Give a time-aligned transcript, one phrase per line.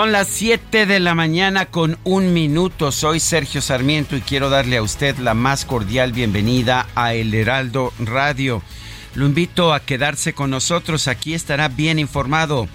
[0.00, 2.90] Son las 7 de la mañana con un minuto.
[2.90, 7.92] Soy Sergio Sarmiento y quiero darle a usted la más cordial bienvenida a El Heraldo
[7.98, 8.62] Radio.
[9.14, 11.06] Lo invito a quedarse con nosotros.
[11.06, 12.66] Aquí estará bien informado.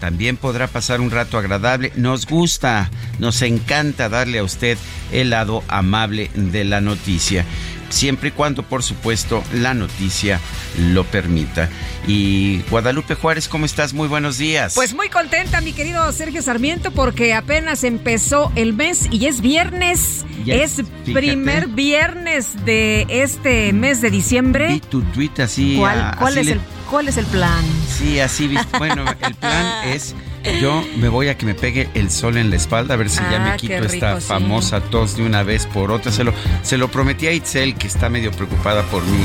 [0.00, 1.92] También podrá pasar un rato agradable.
[1.94, 4.76] Nos gusta, nos encanta darle a usted
[5.12, 7.46] el lado amable de la noticia
[7.92, 10.40] siempre y cuando, por supuesto, la noticia
[10.78, 11.68] lo permita.
[12.06, 13.92] Y Guadalupe Juárez, ¿cómo estás?
[13.92, 14.74] Muy buenos días.
[14.74, 20.24] Pues muy contenta, mi querido Sergio Sarmiento, porque apenas empezó el mes y es viernes.
[20.46, 24.68] es primer viernes de este mes de diciembre.
[24.68, 25.76] Vi tu tweet así.
[25.78, 27.64] ¿Cuál, es, el, ¿cuál es el plan?
[27.88, 30.14] Sí, así, bueno, el plan es
[30.60, 33.18] yo me voy a que me pegue el sol en la espalda a ver si
[33.18, 36.12] ya me ah, quito esta famosa tos de una vez por otra.
[36.12, 36.32] Se lo,
[36.62, 39.24] se lo prometí a Itzel, que está medio preocupada por mí.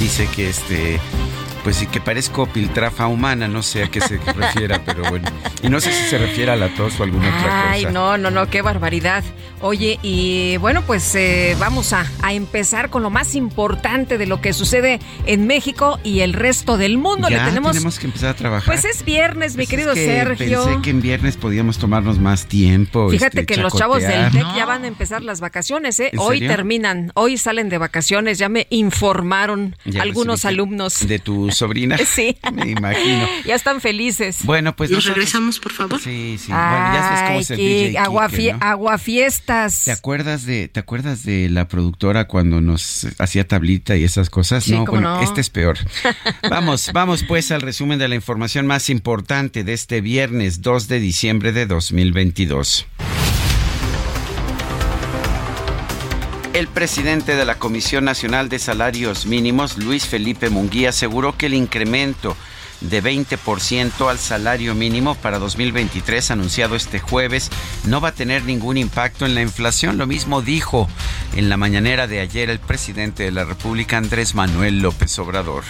[0.00, 1.00] Dice que este
[1.62, 5.28] pues sí, que parezco piltrafa humana, no sé a qué se refiera, pero bueno.
[5.62, 7.70] Y no sé si se refiere a la tos o alguna otra cosa.
[7.70, 9.24] Ay, no, no, no, qué barbaridad.
[9.62, 14.54] Oye, y bueno, pues eh, vamos a, empezar con lo más importante de lo que
[14.54, 17.28] sucede en México y el resto del mundo.
[17.28, 18.64] Ya tenemos, tenemos que empezar a trabajar.
[18.64, 20.64] Pues es viernes, mi pues querido Sergio.
[20.64, 23.10] Pensé que en viernes podíamos tomarnos más tiempo.
[23.10, 26.12] Fíjate este, que los chavos del TEC ya van a empezar las vacaciones, ¿eh?
[26.16, 31.06] Hoy terminan, hoy salen de vacaciones, ya me informaron algunos alumnos.
[31.06, 31.18] De
[31.50, 31.96] tu sobrina.
[32.10, 32.36] Sí.
[32.52, 33.26] Me imagino.
[33.44, 34.38] Ya están felices.
[34.42, 34.90] Bueno, pues.
[34.90, 36.00] ¿Nos regresamos, por favor?
[36.00, 36.50] Sí, sí.
[36.50, 37.98] bueno, ya sabes cómo es el DJ
[38.60, 39.84] agua, fiestas.
[39.84, 44.68] ¿Te acuerdas de, te acuerdas de la productora cuando nos hacía tablita y esas cosas?
[44.68, 45.78] no, bueno, este es peor.
[46.50, 51.00] vamos, vamos pues al resumen de la información más importante de este viernes 2 de
[51.00, 52.86] diciembre de 2022.
[56.52, 61.54] El presidente de la Comisión Nacional de Salarios Mínimos, Luis Felipe Munguía, aseguró que el
[61.54, 62.36] incremento
[62.80, 67.50] de 20% al salario mínimo para 2023 anunciado este jueves
[67.84, 69.96] no va a tener ningún impacto en la inflación.
[69.96, 70.88] Lo mismo dijo
[71.36, 75.62] en la mañanera de ayer el presidente de la República, Andrés Manuel López Obrador.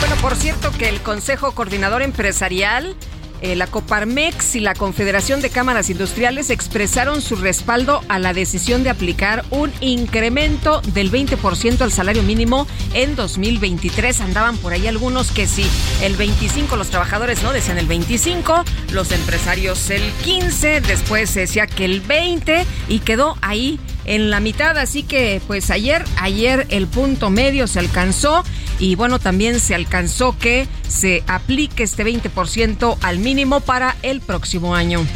[0.00, 2.96] Bueno, por cierto que el Consejo Coordinador Empresarial
[3.40, 8.82] eh, la Coparmex y la Confederación de Cámaras Industriales expresaron su respaldo a la decisión
[8.82, 14.20] de aplicar un incremento del 20% al salario mínimo en 2023.
[14.20, 15.66] Andaban por ahí algunos que sí,
[16.02, 21.66] el 25, los trabajadores no decían el 25, los empresarios el 15, después se decía
[21.66, 24.78] que el 20 y quedó ahí en la mitad.
[24.78, 28.44] Así que pues ayer, ayer el punto medio se alcanzó
[28.78, 34.74] y bueno, también se alcanzó que se aplique este 20% al mínimo para el próximo
[34.74, 35.06] año.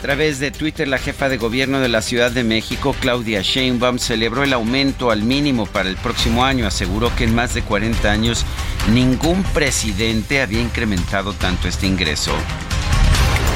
[0.00, 3.98] A través de Twitter, la jefa de gobierno de la Ciudad de México, Claudia Sheinbaum,
[3.98, 6.66] celebró el aumento al mínimo para el próximo año.
[6.66, 8.46] Aseguró que en más de 40 años
[8.94, 12.32] ningún presidente había incrementado tanto este ingreso.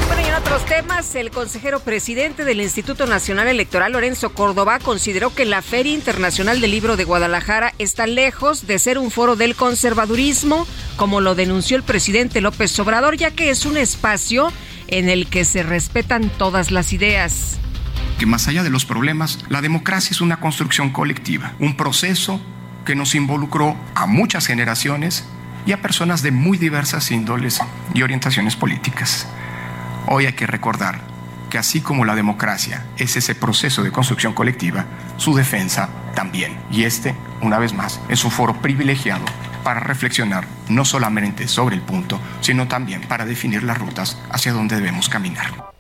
[0.07, 5.45] Bueno, en otros temas, el consejero presidente del Instituto Nacional Electoral, Lorenzo Córdoba, consideró que
[5.45, 10.67] la Feria Internacional del Libro de Guadalajara está lejos de ser un foro del conservadurismo,
[10.97, 14.53] como lo denunció el presidente López Obrador, ya que es un espacio
[14.89, 17.59] en el que se respetan todas las ideas.
[18.19, 22.41] Que más allá de los problemas, la democracia es una construcción colectiva, un proceso
[22.85, 25.25] que nos involucró a muchas generaciones
[25.67, 27.61] y a personas de muy diversas índoles
[27.95, 29.27] y orientaciones políticas.
[30.07, 31.01] Hoy hay que recordar
[31.49, 34.85] que así como la democracia es ese proceso de construcción colectiva,
[35.17, 36.59] su defensa también.
[36.71, 39.25] Y este, una vez más, es un foro privilegiado
[39.63, 44.77] para reflexionar no solamente sobre el punto, sino también para definir las rutas hacia donde
[44.77, 45.74] debemos caminar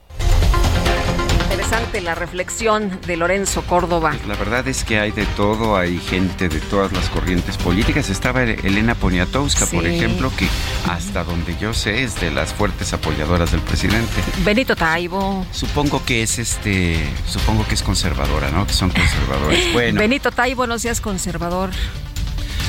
[1.55, 4.11] interesante la reflexión de Lorenzo Córdoba.
[4.11, 8.11] Pues la verdad es que hay de todo, hay gente de todas las corrientes políticas.
[8.11, 10.49] Estaba Elena Poniatowska, por ejemplo, que
[10.91, 14.12] hasta donde yo sé es de las fuertes apoyadoras del presidente.
[14.45, 15.47] Benito Taibo.
[15.53, 16.99] Supongo que es este,
[17.29, 18.67] supongo que es conservadora, ¿no?
[18.67, 19.61] Que son conservadores.
[19.75, 20.01] Bueno.
[20.01, 21.71] Benito Taibo, no seas conservador.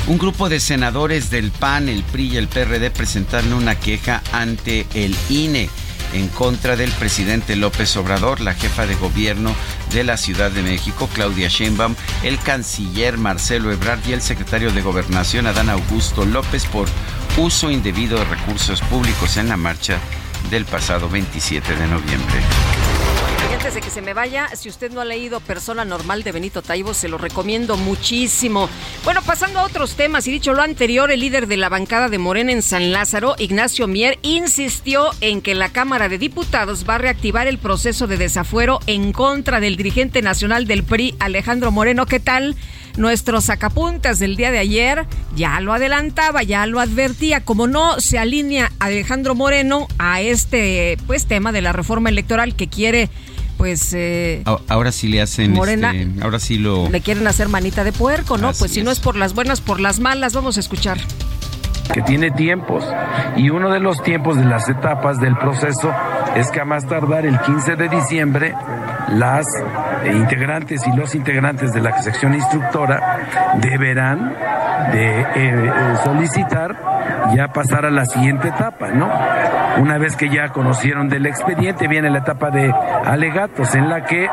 [0.08, 4.86] Un grupo de senadores del PAN, el PRI y el PRD presentaron una queja ante
[4.94, 5.70] el INE
[6.16, 9.54] en contra del presidente López Obrador, la jefa de gobierno
[9.92, 14.82] de la Ciudad de México, Claudia Sheinbaum, el canciller Marcelo Ebrard y el secretario de
[14.82, 16.88] Gobernación, Adán Augusto López, por
[17.38, 20.00] uso indebido de recursos públicos en la marcha
[20.50, 22.95] del pasado 27 de noviembre
[23.66, 26.62] antes de que se me vaya, si usted no ha leído Persona Normal de Benito
[26.62, 28.70] Taibo, se lo recomiendo muchísimo.
[29.04, 32.20] Bueno, pasando a otros temas, y dicho lo anterior, el líder de la bancada de
[32.20, 37.00] Morena en San Lázaro, Ignacio Mier, insistió en que la Cámara de Diputados va a
[37.00, 42.06] reactivar el proceso de desafuero en contra del dirigente nacional del PRI, Alejandro Moreno.
[42.06, 42.56] ¿Qué tal?
[42.98, 48.20] Nuestro sacapuntas del día de ayer ya lo adelantaba, ya lo advertía, como no se
[48.20, 53.10] alinea Alejandro Moreno a este pues tema de la reforma electoral que quiere
[53.58, 57.84] pues eh, ahora sí le hacen Morena, este, ahora sí lo le quieren hacer manita
[57.84, 58.54] de puerco, ¿no?
[58.54, 60.98] pues si no es por las buenas, por las malas, vamos a escuchar
[61.94, 62.84] que tiene tiempos
[63.36, 65.94] y uno de los tiempos de las etapas del proceso
[66.36, 68.54] es que a más tardar el 15 de diciembre
[69.10, 69.46] las
[70.12, 74.36] integrantes y los integrantes de la sección instructora deberán
[74.92, 75.72] de eh, eh,
[76.04, 76.76] solicitar
[77.36, 79.10] ya pasar a la siguiente etapa, ¿no?
[79.78, 82.74] Una vez que ya conocieron del expediente, viene la etapa de
[83.06, 84.28] alegatos en la que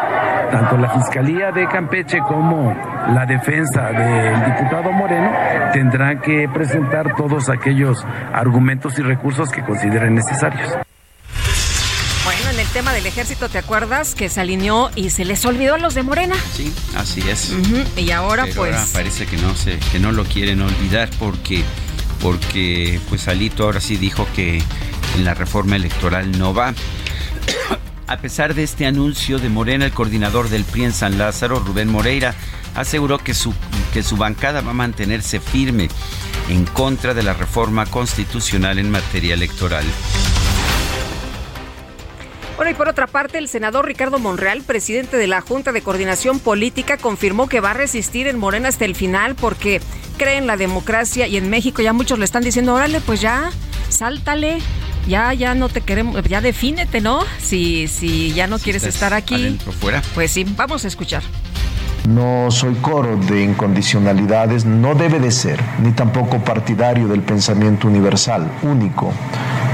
[0.50, 2.72] tanto la Fiscalía de Campeche como
[3.08, 5.32] la defensa del diputado Moreno
[5.72, 10.68] tendrán que presentar todos aquellos argumentos y recursos que consideren necesarios.
[12.24, 15.74] Bueno, en el tema del ejército, ¿te acuerdas que se alineó y se les olvidó
[15.74, 16.36] a los de Morena?
[16.52, 17.52] Sí, así es.
[17.96, 18.92] Y ahora pues...
[18.92, 21.64] parece que no, se, que no lo quieren olvidar porque,
[22.22, 24.62] porque pues Alito ahora sí dijo que
[25.16, 26.74] en la reforma electoral no va.
[28.06, 31.88] A pesar de este anuncio de Morena, el coordinador del PRI en San Lázaro, Rubén
[31.88, 32.34] Moreira,
[32.74, 33.54] aseguró que su,
[33.92, 35.88] que su bancada va a mantenerse firme
[36.48, 39.84] en contra de la reforma constitucional en materia electoral.
[42.62, 46.38] Bueno, y por otra parte, el senador Ricardo Monreal, presidente de la Junta de Coordinación
[46.38, 49.80] Política, confirmó que va a resistir en Morena hasta el final porque
[50.16, 53.50] cree en la democracia y en México ya muchos le están diciendo, órale, pues ya,
[53.88, 54.58] sáltale,
[55.08, 57.24] ya, ya no te queremos, ya defínete, ¿no?
[57.40, 59.58] Si, si ya no quieres estar aquí.
[59.80, 60.00] fuera.
[60.14, 61.24] Pues sí, vamos a escuchar.
[62.08, 68.50] No soy coro de incondicionalidades, no debe de ser, ni tampoco partidario del pensamiento universal,
[68.62, 69.12] único,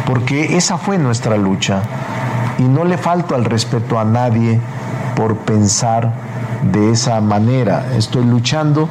[0.06, 1.82] porque esa fue nuestra lucha
[2.58, 4.60] y no le falto al respeto a nadie
[5.16, 6.12] por pensar
[6.62, 7.86] de esa manera.
[7.96, 8.88] Estoy luchando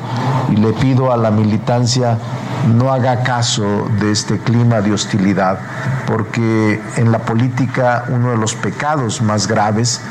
[0.50, 2.18] y le pido a la militancia
[2.68, 5.60] no haga caso de este clima de hostilidad,
[6.06, 10.02] porque en la política uno de los pecados más graves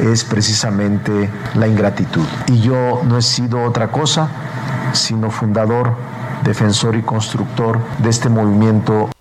[0.00, 2.26] es precisamente la ingratitud.
[2.46, 4.28] Y yo no he sido otra cosa,
[4.92, 5.94] sino fundador,
[6.44, 9.13] defensor y constructor de este movimiento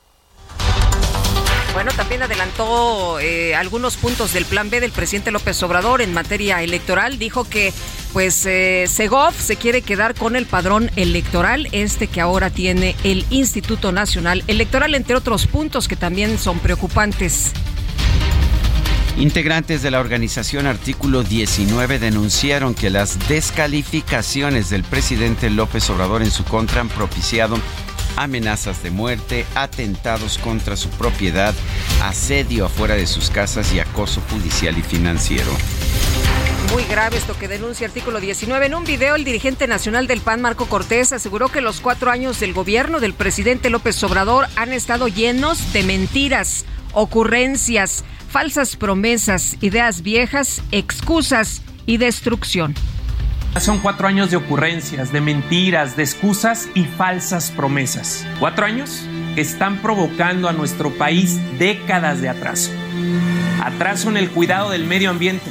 [3.19, 7.17] eh, algunos puntos del plan B del presidente López Obrador en materia electoral.
[7.17, 7.73] Dijo que
[8.13, 13.25] pues eh, Segov se quiere quedar con el padrón electoral, este que ahora tiene el
[13.31, 17.51] Instituto Nacional Electoral, entre otros puntos que también son preocupantes.
[19.17, 26.31] Integrantes de la organización Artículo 19 denunciaron que las descalificaciones del presidente López Obrador en
[26.31, 27.57] su contra han propiciado
[28.17, 31.53] amenazas de muerte, atentados contra su propiedad,
[32.01, 35.51] asedio afuera de sus casas y acoso judicial y financiero.
[36.71, 38.65] Muy grave esto que denuncia artículo 19.
[38.65, 42.39] En un video, el dirigente nacional del PAN, Marco Cortés, aseguró que los cuatro años
[42.39, 50.01] del gobierno del presidente López Obrador han estado llenos de mentiras, ocurrencias, falsas promesas, ideas
[50.01, 52.73] viejas, excusas y destrucción.
[53.59, 58.25] Son cuatro años de ocurrencias, de mentiras, de excusas y falsas promesas.
[58.39, 59.05] Cuatro años
[59.35, 62.71] que están provocando a nuestro país décadas de atraso.
[63.63, 65.49] Atraso en el cuidado del medio ambiente,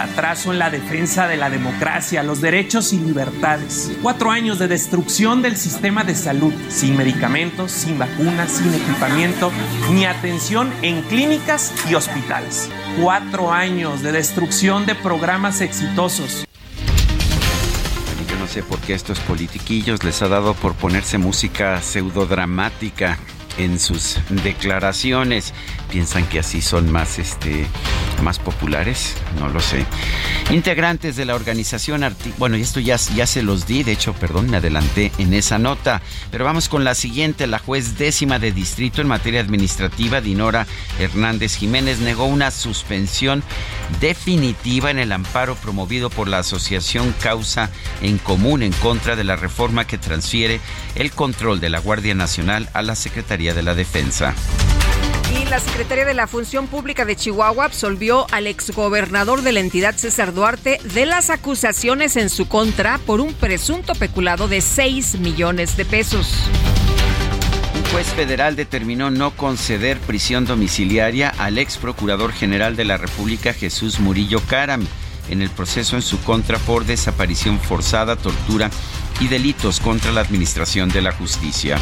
[0.00, 3.90] atraso en la defensa de la democracia, los derechos y libertades.
[4.02, 9.52] Cuatro años de destrucción del sistema de salud, sin medicamentos, sin vacunas, sin equipamiento,
[9.92, 12.70] ni atención en clínicas y hospitales.
[13.02, 16.45] Cuatro años de destrucción de programas exitosos.
[18.56, 23.18] Yo no sé por qué estos politiquillos les ha dado por ponerse música pseudodramática
[23.58, 25.54] en sus declaraciones.
[25.90, 27.66] ¿Piensan que así son más, este,
[28.22, 29.14] más populares?
[29.38, 29.84] No lo sé.
[30.50, 34.50] Integrantes de la organización Arti Bueno, esto ya, ya se los di, de hecho, perdón,
[34.50, 36.02] me adelanté en esa nota.
[36.30, 37.46] Pero vamos con la siguiente.
[37.46, 40.66] La juez décima de distrito en materia administrativa, Dinora
[40.98, 43.42] Hernández Jiménez, negó una suspensión
[44.00, 47.70] definitiva en el amparo promovido por la Asociación Causa
[48.02, 50.60] en Común en contra de la reforma que transfiere
[50.94, 54.34] el control de la Guardia Nacional a la Secretaría de la Defensa.
[55.34, 59.96] Y la Secretaría de la Función Pública de Chihuahua absolvió al exgobernador de la entidad,
[59.96, 65.76] César Duarte, de las acusaciones en su contra por un presunto peculado de 6 millones
[65.76, 66.32] de pesos.
[67.74, 73.52] Un juez federal determinó no conceder prisión domiciliaria al ex procurador general de la República,
[73.52, 74.86] Jesús Murillo Caram,
[75.28, 78.70] en el proceso en su contra por desaparición forzada, tortura
[79.20, 81.78] y delitos contra la administración de la justicia.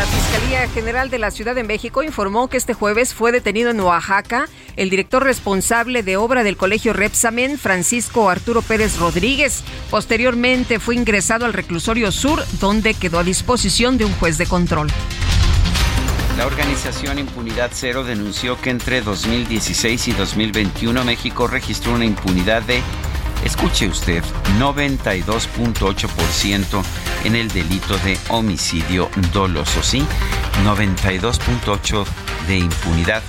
[0.00, 3.80] La Fiscalía General de la Ciudad de México informó que este jueves fue detenido en
[3.80, 9.62] Oaxaca el director responsable de obra del Colegio Repsamen, Francisco Arturo Pérez Rodríguez.
[9.90, 14.88] Posteriormente fue ingresado al reclusorio sur, donde quedó a disposición de un juez de control.
[16.38, 22.80] La organización Impunidad Cero denunció que entre 2016 y 2021 México registró una impunidad de
[23.44, 24.24] Escuche usted,
[24.58, 26.82] 92.8%
[27.24, 30.04] en el delito de homicidio doloso, ¿sí?
[30.64, 32.04] 92.8
[32.46, 33.22] de impunidad.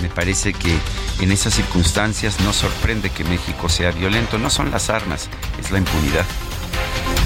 [0.00, 0.78] Me parece que
[1.20, 4.38] en esas circunstancias no sorprende que México sea violento.
[4.38, 6.26] No son las armas, es la impunidad.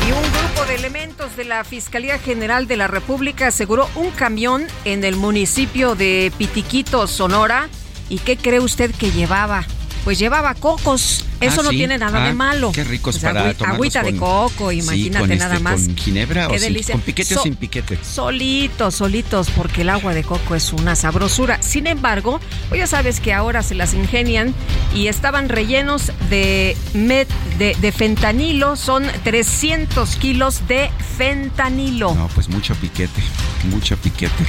[0.06, 4.66] Y un grupo de elementos de la Fiscalía General de la República aseguró un camión
[4.84, 7.68] en el municipio de Pitiquito, Sonora.
[8.08, 9.64] ¿Y qué cree usted que llevaba?
[10.04, 11.24] Pues llevaba cocos.
[11.40, 11.76] Eso Ah, no sí.
[11.78, 12.70] tiene nada de Ah, malo.
[12.70, 15.80] qué ricos sea, para agüi- tomarlos Agüita de coco, Sí, imagínate con nada este, más.
[15.82, 16.92] ¿Con ginebra Qué o sin- delicia.
[16.92, 17.98] con piquete o sin piquete?
[18.04, 21.62] Solitos, solitos, porque el agua de coco es una sabrosura.
[21.62, 24.54] Sin embargo, pues ya sabes que ahora se las ingenian
[24.94, 27.26] y estaban rellenos de, met-
[27.58, 28.76] de, de fentanilo.
[28.76, 32.14] Son 300 kilos de fentanilo.
[32.14, 33.22] No, pues mucho piquete,
[33.70, 34.44] mucho piquete.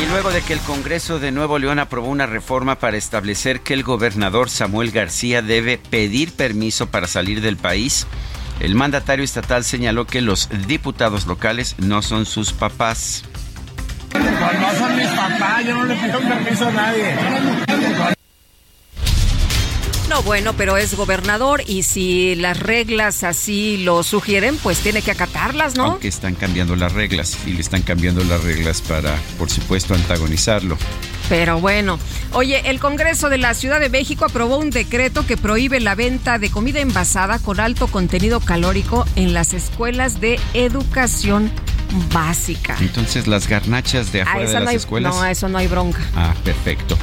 [0.00, 3.74] Y luego de que el Congreso de Nuevo León aprobó una reforma para establecer que
[3.74, 8.06] el gobernador Samuel García debe pedir permiso para salir del país,
[8.60, 13.24] el mandatario estatal señaló que los diputados locales no son sus papás.
[14.14, 17.67] No son mis papás, yo no le pido permiso a nadie.
[20.08, 25.10] No, bueno, pero es gobernador y si las reglas así lo sugieren, pues tiene que
[25.10, 25.84] acatarlas, ¿no?
[25.84, 30.78] Aunque están cambiando las reglas y le están cambiando las reglas para, por supuesto, antagonizarlo.
[31.28, 31.98] Pero bueno,
[32.32, 36.38] oye, el Congreso de la Ciudad de México aprobó un decreto que prohíbe la venta
[36.38, 41.52] de comida envasada con alto contenido calórico en las escuelas de educación
[42.14, 42.76] básica.
[42.80, 45.14] Entonces, las garnachas de Ah, afuera esa de no las hay, escuelas.
[45.14, 46.00] no, eso no hay bronca.
[46.16, 46.96] Ah, perfecto.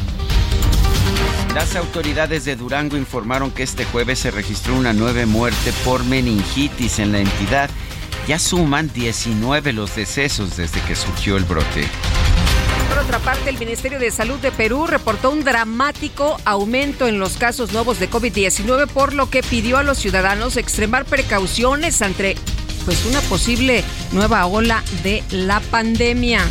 [1.55, 6.99] Las autoridades de Durango informaron que este jueves se registró una nueva muerte por meningitis
[6.99, 7.69] en la entidad.
[8.27, 11.87] Ya suman 19 los decesos desde que surgió el brote.
[12.89, 17.37] Por otra parte, el Ministerio de Salud de Perú reportó un dramático aumento en los
[17.37, 22.35] casos nuevos de COVID-19, por lo que pidió a los ciudadanos extremar precauciones ante
[22.83, 23.81] pues una posible
[24.11, 26.41] nueva ola de la pandemia.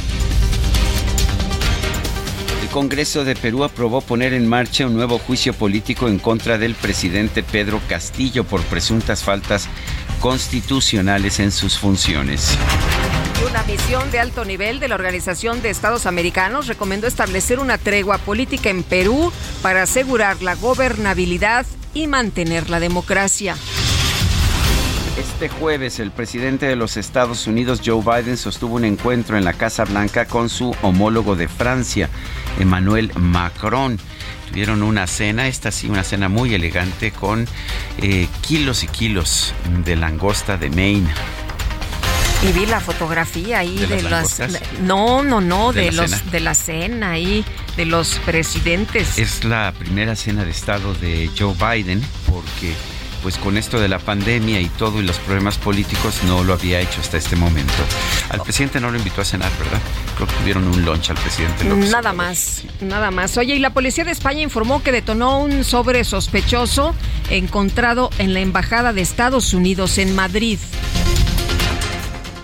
[2.75, 6.75] El Congreso de Perú aprobó poner en marcha un nuevo juicio político en contra del
[6.75, 9.69] presidente Pedro Castillo por presuntas faltas
[10.19, 12.59] constitucionales en sus funciones.
[13.49, 18.19] Una misión de alto nivel de la Organización de Estados Americanos recomendó establecer una tregua
[18.19, 23.55] política en Perú para asegurar la gobernabilidad y mantener la democracia.
[25.17, 29.53] Este jueves el presidente de los Estados Unidos, Joe Biden, sostuvo un encuentro en la
[29.53, 32.11] Casa Blanca con su homólogo de Francia,
[32.59, 33.99] Emmanuel Macron.
[34.49, 37.49] Tuvieron una cena, esta sí, una cena muy elegante con
[37.99, 39.53] eh, kilos y kilos
[39.85, 41.11] de langosta de Maine.
[42.49, 44.41] Y vi la fotografía ahí ¿De de, las?
[44.81, 46.31] No, no, no, ¿De los cena?
[46.31, 47.45] de la cena ahí,
[47.77, 49.19] de los presidentes.
[49.19, 52.75] Es la primera cena de Estado de Joe Biden porque
[53.23, 56.81] pues con esto de la pandemia y todo y los problemas políticos no lo había
[56.81, 57.73] hecho hasta este momento.
[58.29, 59.81] Al presidente no lo invitó a cenar, ¿verdad?
[60.15, 63.37] Creo que tuvieron un lunch al presidente López Nada más, nada más.
[63.37, 66.95] Oye, y la policía de España informó que detonó un sobre sospechoso
[67.31, 70.59] encontrado en la Embajada de Estados Unidos en Madrid.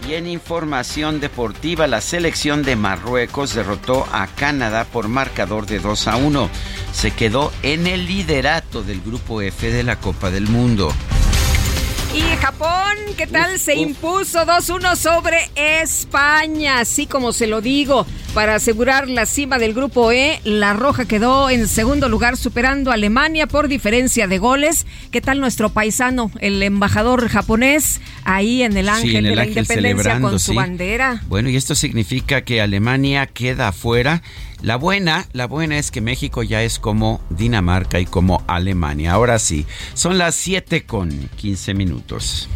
[0.09, 6.09] Y en información deportiva, la selección de Marruecos derrotó a Canadá por marcador de 2
[6.09, 6.51] a 1.
[6.93, 10.93] Se quedó en el liderato del grupo F de la Copa del Mundo.
[12.13, 13.57] Y Japón, ¿qué tal?
[13.61, 18.05] Se impuso 2-1 sobre España, así como se lo digo.
[18.35, 22.95] Para asegurar la cima del grupo E, la Roja quedó en segundo lugar superando a
[22.95, 24.87] Alemania por diferencia de goles.
[25.13, 30.41] ¿Qué tal nuestro paisano, el embajador japonés, ahí en el Ángel de la Independencia con
[30.41, 31.23] su bandera?
[31.29, 34.23] Bueno, y esto significa que Alemania queda afuera.
[34.63, 39.13] La buena, la buena es que México ya es como Dinamarca y como Alemania.
[39.13, 39.65] Ahora sí,
[39.95, 42.49] son las 7 con 15 minutos.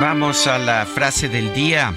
[0.00, 1.92] Vamos a la frase del día.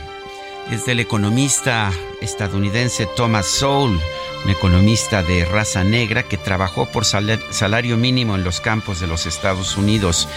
[0.70, 1.90] Es del economista
[2.22, 3.98] estadounidense Thomas Sowell,
[4.44, 9.26] un economista de raza negra que trabajó por salario mínimo en los campos de los
[9.26, 10.28] Estados Unidos.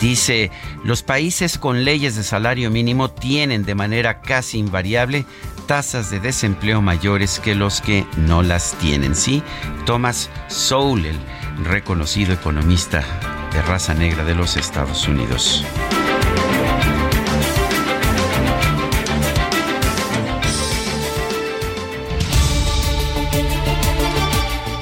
[0.00, 0.50] Dice,
[0.84, 5.24] los países con leyes de salario mínimo tienen de manera casi invariable
[5.66, 9.14] tasas de desempleo mayores que los que no las tienen.
[9.14, 9.42] Sí,
[9.84, 13.04] Thomas Sowell, el reconocido economista
[13.52, 15.64] de raza negra de los Estados Unidos.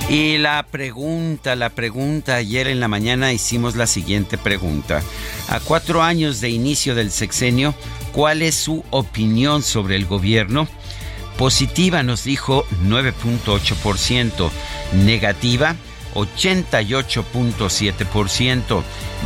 [0.09, 5.03] Y la pregunta, la pregunta, ayer en la mañana hicimos la siguiente pregunta.
[5.49, 7.75] A cuatro años de inicio del sexenio,
[8.13, 10.69] ¿cuál es su opinión sobre el gobierno?
[11.37, 14.49] Positiva nos dijo 9.8%,
[15.05, 15.75] negativa
[16.15, 18.83] 88.7%,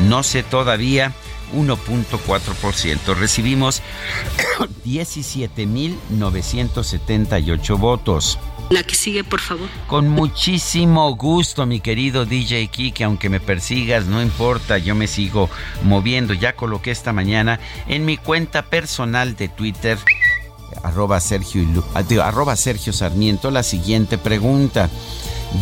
[0.09, 1.13] no sé todavía
[1.55, 3.15] 1.4%.
[3.15, 3.83] Recibimos
[4.85, 8.39] 17.978 votos.
[8.71, 9.69] La que sigue, por favor.
[9.89, 15.50] Con muchísimo gusto, mi querido DJ Kike, aunque me persigas, no importa, yo me sigo
[15.83, 16.35] moviendo.
[16.35, 17.59] Ya coloqué esta mañana
[17.89, 19.99] en mi cuenta personal de Twitter,
[20.85, 24.89] arroba Sergio, ah, arroba Sergio Sarmiento, la siguiente pregunta.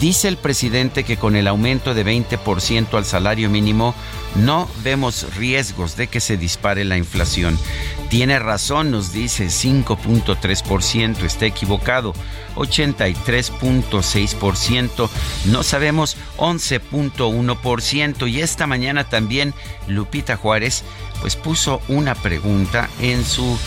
[0.00, 3.94] Dice el presidente que con el aumento de 20% al salario mínimo
[4.36, 7.58] no vemos riesgos de que se dispare la inflación.
[8.10, 12.12] Tiene razón, nos dice 5.3%, está equivocado,
[12.56, 15.08] 83.6%,
[15.46, 19.54] no sabemos 11.1% y esta mañana también
[19.86, 20.84] Lupita Juárez
[21.20, 23.58] pues puso una pregunta en su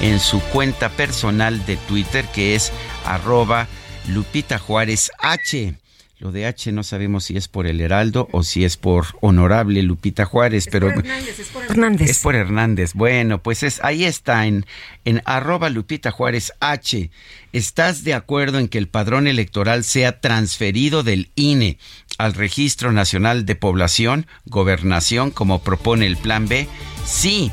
[0.00, 2.70] en su cuenta personal de Twitter que es
[3.04, 3.66] arroba
[4.08, 5.74] Lupita Juárez H.
[6.18, 9.82] Lo de H no sabemos si es por el Heraldo o si es por Honorable
[9.82, 12.10] Lupita Juárez, Es pero por Hernández, es por Hernández.
[12.10, 12.94] es por Hernández.
[12.94, 14.66] Bueno, pues es ahí está en
[15.04, 17.10] en arroba Lupita Juárez H.
[17.52, 21.78] ¿Estás de acuerdo en que el padrón electoral sea transferido del INE
[22.18, 26.66] al Registro Nacional de Población, Gobernación, como propone el Plan B?
[27.06, 27.52] Sí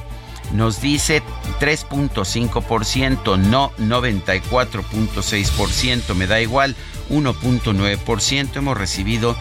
[0.54, 1.22] nos dice
[1.60, 6.76] 3.5%, no 94.6%, me da igual
[7.10, 8.56] 1.9%.
[8.56, 9.36] Hemos recibido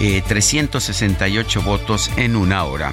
[0.00, 2.92] eh, 368 votos en una hora.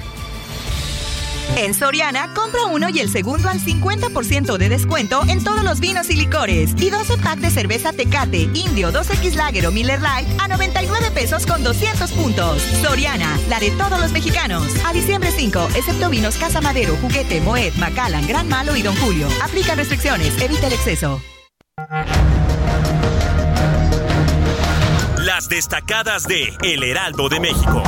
[1.56, 6.10] En Soriana, compra uno y el segundo al 50% de descuento en todos los vinos
[6.10, 6.70] y licores.
[6.76, 11.46] Y 12 pack de cerveza Tecate, Indio, 2X Lager o Miller Lite a 99 pesos
[11.46, 12.62] con 200 puntos.
[12.82, 14.66] Soriana, la de todos los mexicanos.
[14.86, 19.28] A diciembre 5, excepto vinos Casa Madero, Juguete, Moet, Macallan, Gran Malo y Don Julio.
[19.42, 21.20] Aplica restricciones, evita el exceso.
[25.18, 27.82] Las destacadas de El Heraldo de México.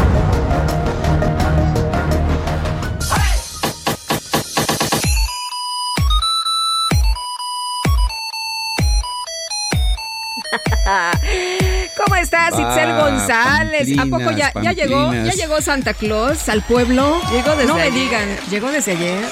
[10.90, 11.39] 啊。
[12.30, 13.98] ¿Cómo estás, Itzel Ah, González?
[13.98, 15.12] ¿A poco ya, ya llegó?
[15.12, 17.20] ¿Ya llegó Santa Claus al pueblo?
[17.32, 19.24] Llegó desde No me digan, llegó desde ayer.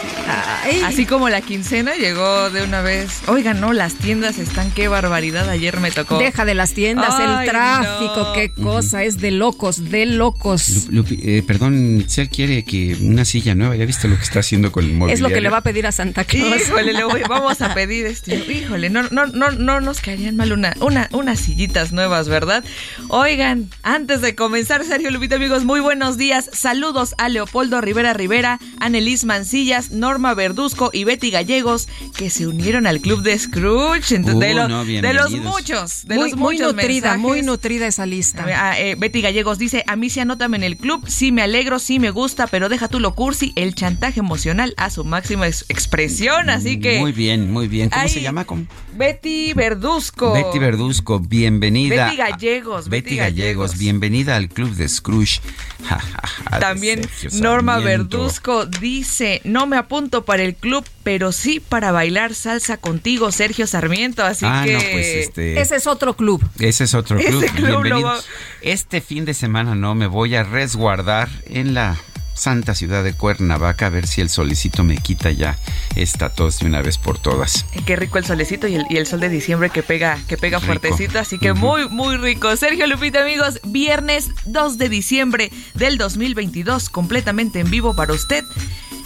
[0.64, 0.82] Ay.
[0.84, 3.20] Así como la quincena llegó de una vez.
[3.28, 5.48] Oigan, no, las tiendas están, qué barbaridad.
[5.48, 6.18] Ayer me tocó.
[6.18, 8.32] Deja de las tiendas, Ay, el tráfico, no.
[8.32, 10.88] qué cosa, es de locos, de locos.
[10.90, 13.76] Lupi- eh, perdón, Itzel quiere que una silla nueva.
[13.76, 15.14] ¿Ya viste lo que está haciendo con el mobiliario?
[15.14, 16.61] Es lo que le va a pedir a Santa Claus.
[16.62, 18.34] Híjole, le voy- vamos a pedir este.
[18.37, 22.64] Híjole, no, no, no, no nos caerían mal una, una, unas sillitas nuevas, ¿verdad?
[23.09, 26.51] Oigan, antes de comenzar, Sergio Lupita, amigos, muy buenos días.
[26.53, 32.87] Saludos a Leopoldo Rivera Rivera, Anelis Mancillas, Norma Verduzco y Betty Gallegos, que se unieron
[32.87, 34.18] al club de Scrooge.
[34.18, 37.18] de, Uh, lo- no, de los muchos, de muy, los muy muchos nutrida, mensajes.
[37.20, 38.44] muy nutrida esa lista.
[38.55, 41.79] Ah, eh, Betty Gallegos dice, a mí sí anótame en el club, sí me alegro,
[41.79, 45.64] sí me gusta, pero deja tú lo cursi, el chantaje emocional a su máxima ex-
[45.68, 46.98] expresión, así que...
[46.98, 47.90] Muy bien, muy bien.
[47.90, 48.44] ¿Cómo Ay, se llama?
[48.44, 48.66] ¿Cómo?
[48.96, 50.33] Betty Verduzco.
[50.33, 52.07] Betty Verduzco, bienvenida.
[52.07, 55.40] Betty Gallegos, Betty Betty Gallegos, bienvenida al club de Scrooge.
[55.88, 57.08] Ja, ja, ja, de También
[57.40, 57.78] Norma.
[57.78, 63.64] Verduzco dice, no me apunto para el club, pero sí para bailar salsa contigo, Sergio
[63.66, 64.72] Sarmiento, así Ah, que...
[64.72, 65.60] no, pues este.
[65.60, 66.44] Ese es otro club.
[66.58, 67.42] Ese es otro club.
[67.44, 68.18] Ese club lo Bienvenidos.
[68.20, 68.24] va-
[68.60, 71.96] Este fin de semana no me voy a resguardar en la
[72.38, 75.59] santa ciudad de Cuernavaca a ver si el solicito me quita ya
[75.96, 77.66] esta tos de una vez por todas.
[77.85, 80.59] Qué rico el solecito y el, y el sol de diciembre que pega, que pega
[80.59, 80.66] Rico.
[80.66, 82.57] fuertecito, así que muy, muy rico.
[82.57, 88.44] Sergio Lupita, amigos, viernes 2 de diciembre del 2022, completamente en vivo para usted.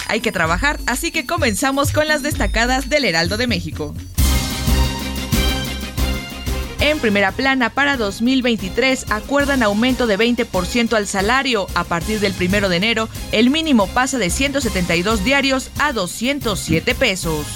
[0.08, 3.94] Hay que trabajar, así que comenzamos con las destacadas del Heraldo de México.
[6.82, 11.68] En primera plana, para 2023 acuerdan aumento de 20% al salario.
[11.76, 17.46] A partir del primero de enero, el mínimo pasa de 172 diarios a 207 pesos.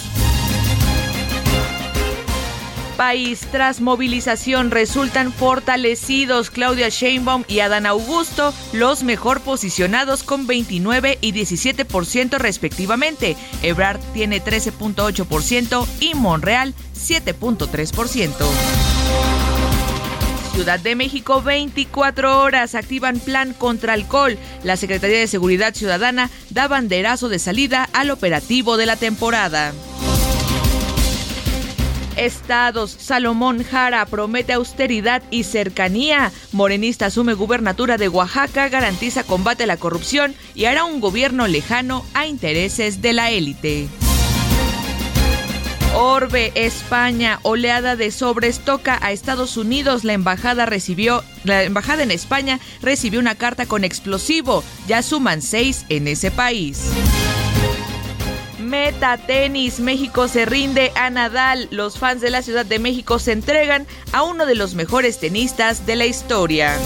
[2.97, 11.19] País tras movilización resultan fortalecidos Claudia Sheinbaum y Adán Augusto, los mejor posicionados con 29
[11.21, 13.37] y 17% respectivamente.
[13.63, 18.96] Ebrard tiene 13.8% y Monreal 7.3%.
[20.57, 24.39] Ciudad de México, 24 horas, activan plan contra alcohol.
[24.65, 29.75] La Secretaría de Seguridad Ciudadana da banderazo de salida al operativo de la temporada.
[32.17, 36.33] Estados, Salomón Jara promete austeridad y cercanía.
[36.53, 42.03] Morenista asume gubernatura de Oaxaca, garantiza combate a la corrupción y hará un gobierno lejano
[42.15, 43.89] a intereses de la élite.
[45.99, 50.05] Orbe, España, oleada de sobres toca a Estados Unidos.
[50.05, 54.63] La embajada recibió, la embajada en España recibió una carta con explosivo.
[54.87, 56.91] Ya suman seis en ese país.
[58.59, 61.67] Meta Tenis, México se rinde a Nadal.
[61.71, 65.87] Los fans de la Ciudad de México se entregan a uno de los mejores tenistas
[65.87, 66.77] de la historia.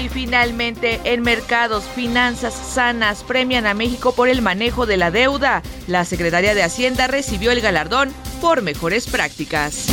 [0.00, 5.62] Y finalmente, en mercados, finanzas sanas premian a México por el manejo de la deuda.
[5.86, 8.10] La Secretaría de Hacienda recibió el galardón
[8.40, 9.88] por mejores prácticas.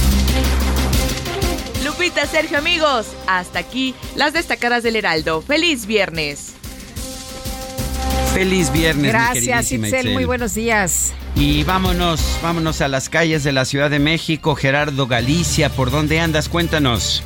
[1.84, 5.42] Lupita, Sergio, amigos, hasta aquí las destacadas del Heraldo.
[5.42, 6.54] ¡Feliz viernes!
[8.34, 9.86] Feliz viernes, mi Gracias, Itzel.
[9.86, 10.14] Itzel.
[10.14, 11.12] Muy buenos días.
[11.36, 14.56] Y vámonos, vámonos a las calles de la Ciudad de México.
[14.56, 16.48] Gerardo Galicia, ¿por dónde andas?
[16.48, 17.24] Cuéntanos.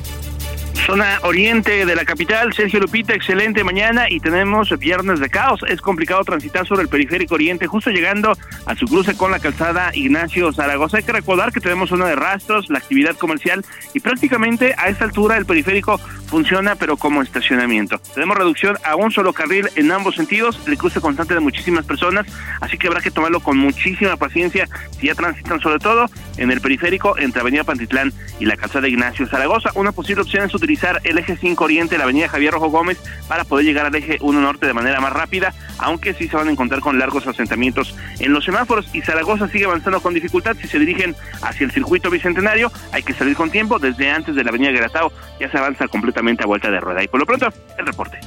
[0.73, 5.61] Zona oriente de la capital, Sergio Lupita, excelente mañana y tenemos viernes de caos.
[5.67, 8.33] Es complicado transitar sobre el periférico oriente, justo llegando
[8.65, 10.97] a su cruce con la calzada Ignacio Zaragoza.
[10.97, 15.05] Hay que recordar que tenemos zona de rastros, la actividad comercial y prácticamente a esta
[15.05, 17.99] altura el periférico funciona pero como estacionamiento.
[18.13, 22.25] Tenemos reducción a un solo carril en ambos sentidos, el cruce constante de muchísimas personas,
[22.61, 24.67] así que habrá que tomarlo con muchísima paciencia
[24.99, 26.05] si ya transitan sobre todo
[26.37, 29.71] en el periférico entre Avenida Pantitlán y la calzada Ignacio Zaragoza.
[29.75, 33.43] Una posible opción es utilizar el eje 5 Oriente, la avenida Javier Rojo Gómez, para
[33.43, 36.51] poder llegar al eje 1 Norte de manera más rápida, aunque sí se van a
[36.51, 40.55] encontrar con largos asentamientos en los semáforos y Zaragoza sigue avanzando con dificultad.
[40.61, 43.79] Si se dirigen hacia el circuito bicentenario, hay que salir con tiempo.
[43.79, 47.03] Desde antes de la avenida Geratao ya se avanza completamente a vuelta de rueda.
[47.03, 48.19] Y por lo pronto, el reporte.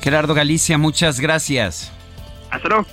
[0.00, 1.92] Gerardo Galicia, muchas gracias.
[2.50, 2.86] Hasta luego.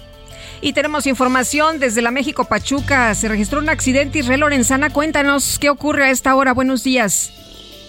[0.62, 3.16] Y tenemos información desde la México Pachuca.
[3.16, 4.90] Se registró un accidente Israel Lorenzana.
[4.90, 6.54] Cuéntanos qué ocurre a esta hora.
[6.54, 7.32] Buenos días.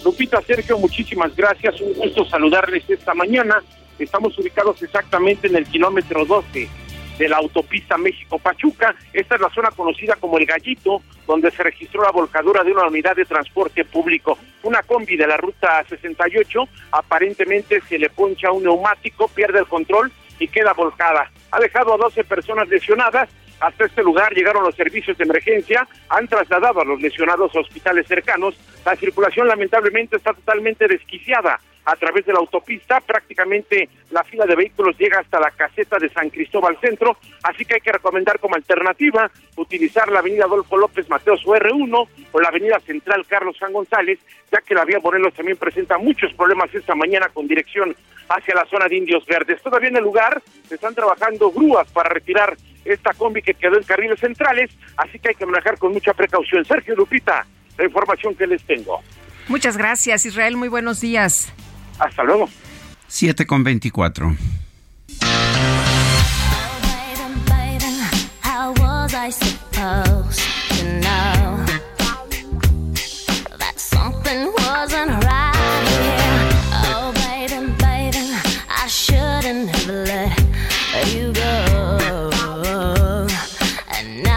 [0.05, 1.81] Lupita, Sergio, muchísimas gracias.
[1.81, 3.63] Un gusto saludarles esta mañana.
[3.99, 6.69] Estamos ubicados exactamente en el kilómetro 12
[7.19, 8.95] de la autopista México-Pachuca.
[9.13, 12.87] Esta es la zona conocida como El Gallito, donde se registró la volcadura de una
[12.87, 14.39] unidad de transporte público.
[14.63, 20.11] Una combi de la ruta 68, aparentemente se le poncha un neumático, pierde el control
[20.40, 21.31] y queda volcada.
[21.53, 23.29] Ha dejado a 12 personas lesionadas.
[23.61, 28.09] Hasta este lugar llegaron los servicios de emergencia, han trasladado a los lesionados a hospitales
[28.09, 28.59] cercanos.
[28.87, 33.01] La circulación lamentablemente está totalmente desquiciada a través de la autopista.
[33.01, 37.75] Prácticamente la fila de vehículos llega hasta la caseta de San Cristóbal Centro, así que
[37.75, 42.49] hay que recomendar como alternativa utilizar la avenida Adolfo López Mateos o R1 o la
[42.49, 44.19] avenida Central Carlos San González,
[44.51, 47.95] ya que la vía Morelos también presenta muchos problemas esta mañana con dirección
[48.29, 49.61] hacia la zona de Indios Verdes.
[49.62, 53.83] Todavía en el lugar se están trabajando grúas para retirar esta combi que quedó en
[53.83, 56.64] carriles centrales, así que hay que manejar con mucha precaución.
[56.64, 59.01] Sergio Lupita, la información que les tengo.
[59.49, 60.57] Muchas gracias, Israel.
[60.57, 61.53] Muy buenos días.
[62.01, 62.49] Hasta luego.
[63.07, 64.37] 7 con 24.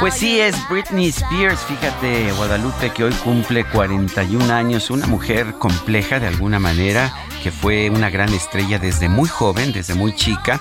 [0.03, 6.19] Pues sí, es Britney Spears, fíjate Guadalupe que hoy cumple 41 años, una mujer compleja
[6.19, 10.59] de alguna manera, que fue una gran estrella desde muy joven, desde muy chica,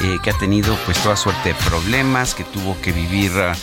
[0.00, 3.56] eh, que ha tenido pues toda suerte de problemas, que tuvo que vivir ah,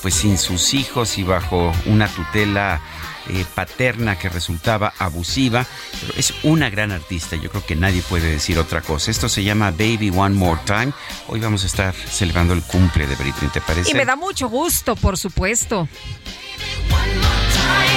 [0.00, 2.80] pues sin sus hijos y bajo una tutela
[3.28, 5.66] eh, paterna que resultaba abusiva,
[6.00, 9.10] pero es una gran artista, yo creo que nadie puede decir otra cosa.
[9.10, 10.92] Esto se llama Baby One More Time.
[11.28, 13.90] Hoy vamos a estar celebrando el cumple de Britney, ¿te parece?
[13.90, 15.88] Y me da mucho gusto, por supuesto.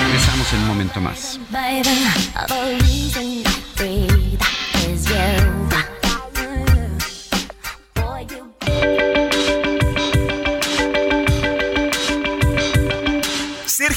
[0.04, 1.40] Regresamos en un momento más.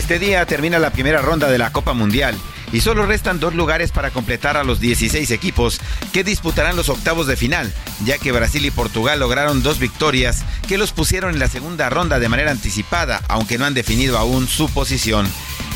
[0.00, 2.34] Este día termina la primera ronda de la Copa Mundial
[2.72, 5.78] y solo restan dos lugares para completar a los 16 equipos
[6.14, 7.70] que disputarán los octavos de final,
[8.06, 12.18] ya que Brasil y Portugal lograron dos victorias que los pusieron en la segunda ronda
[12.18, 15.28] de manera anticipada, aunque no han definido aún su posición.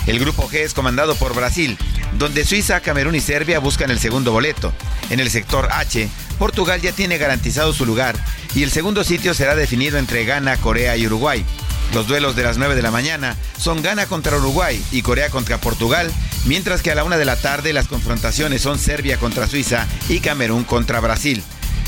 [0.07, 1.77] El grupo G es comandado por Brasil,
[2.19, 4.73] donde Suiza, Camerún y Serbia buscan el segundo boleto.
[5.11, 6.09] En el sector H,
[6.39, 8.17] Portugal ya tiene garantizado su lugar
[8.55, 11.45] y el segundo sitio será definido entre Ghana, Corea y Uruguay.
[11.93, 15.61] Los duelos de las 9 de la mañana son Ghana contra Uruguay y Corea contra
[15.61, 16.11] Portugal,
[16.45, 20.21] mientras que a la 1 de la tarde las confrontaciones son Serbia contra Suiza y
[20.21, 21.43] Camerún contra Brasil.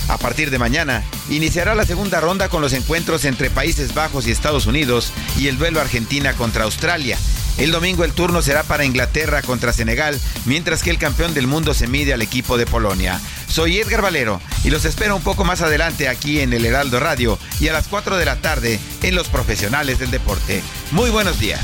[0.09, 4.31] A partir de mañana, iniciará la segunda ronda con los encuentros entre Países Bajos y
[4.31, 7.19] Estados Unidos y el duelo Argentina contra Australia.
[7.59, 11.75] El domingo el turno será para Inglaterra contra Senegal, mientras que el campeón del mundo
[11.75, 13.21] se mide al equipo de Polonia.
[13.49, 17.39] Soy Edgar Valero y los espero un poco más adelante aquí en el Heraldo Radio
[17.61, 20.63] y a las 4 de la tarde en Los Profesionales del Deporte.
[20.91, 21.61] Muy buenos días.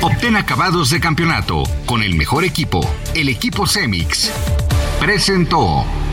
[0.00, 4.30] Obtén acabados de campeonato con el mejor equipo, el equipo Cemix.
[5.00, 6.03] Presentó.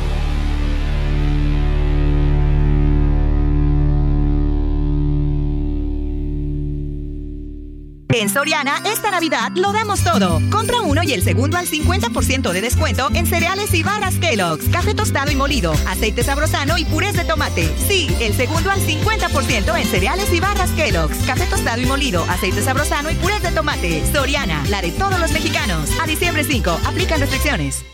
[8.14, 10.42] En Soriana, esta Navidad lo damos todo.
[10.52, 14.94] Compra uno y el segundo al 50% de descuento en cereales y barras Kellogg's, café
[14.94, 17.74] tostado y molido, aceite sabrosano y purés de tomate.
[17.88, 22.62] Sí, el segundo al 50% en cereales y barras Kellogg's, café tostado y molido, aceite
[22.62, 24.04] sabrosano y purés de tomate.
[24.12, 25.90] Soriana, la de todos los mexicanos.
[26.02, 27.86] A diciembre 5, aplican restricciones.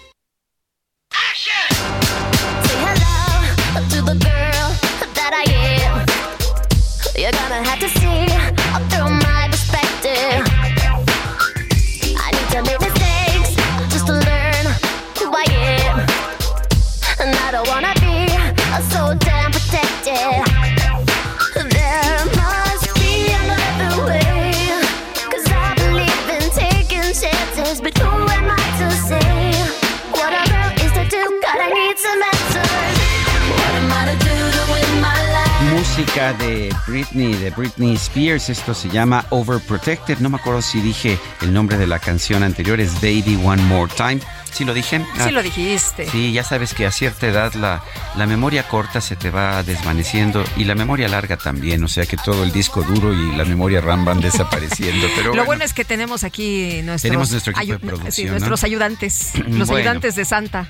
[35.97, 38.49] Música de Britney, de Britney Spears.
[38.49, 40.19] Esto se llama Overprotected.
[40.19, 43.91] No me acuerdo si dije el nombre de la canción anterior, es Baby One More
[43.95, 44.19] Time.
[44.51, 44.99] ¿Sí lo dije?
[44.99, 46.09] Sí Ah, lo dijiste.
[46.09, 47.83] Sí, ya sabes que a cierta edad la,
[48.15, 52.17] la memoria corta se te va desvaneciendo y la memoria larga también, o sea que
[52.17, 55.07] todo el disco duro y la memoria RAM van desapareciendo.
[55.15, 58.23] Pero Lo bueno, bueno es que tenemos aquí nuestros, Tenemos nuestro equipo de producción, sí,
[58.25, 58.31] ¿no?
[58.31, 59.75] nuestros ayudantes, los Bueno.
[59.75, 60.67] ayudantes de Santa.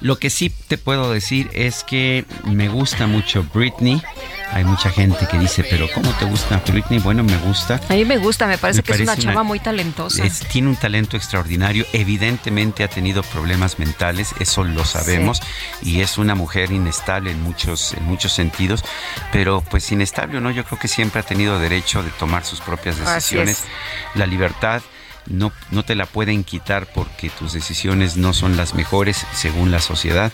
[0.00, 4.02] lo que sí te puedo decir es que me gusta mucho Britney.
[4.50, 7.00] Hay mucha gente que dice, pero ¿cómo te gusta Britney?
[7.00, 7.78] Bueno, me gusta.
[7.90, 10.24] A mí me gusta, me parece Me que es una parece chava una- muy talentosa.
[10.24, 15.40] Es- tiene un talento extraordinario, evidentemente ha tenido problemas mentales, eso lo sabemos,
[15.82, 18.84] y es una mujer inestable en muchos, en muchos sentidos,
[19.32, 22.60] pero pues inestable o no, yo creo que siempre ha tenido derecho de tomar sus
[22.60, 23.64] propias decisiones.
[24.14, 24.82] La libertad
[25.26, 29.80] no, no te la pueden quitar porque tus decisiones no son las mejores según la
[29.80, 30.32] sociedad,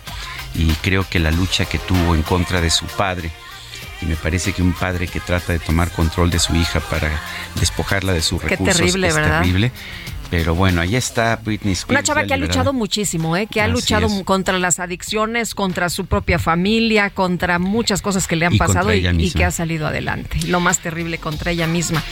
[0.55, 3.33] y creo que la lucha que tuvo en contra de su padre,
[4.03, 7.11] y me parece que un padre que trata de tomar control de su hija para
[7.61, 9.41] despojarla de sus Qué recursos terrible, es ¿verdad?
[9.41, 9.73] terrible.
[10.37, 11.91] Pero bueno, ahí está Britney Spears.
[11.91, 13.47] Una chava que ha luchado muchísimo, ¿eh?
[13.47, 14.25] que ha Así luchado es.
[14.25, 18.93] contra las adicciones, contra su propia familia, contra muchas cosas que le han Y pasado
[18.93, 20.41] y, que ha salido adelante.
[20.49, 22.03] Lo más terrible contra ella misma.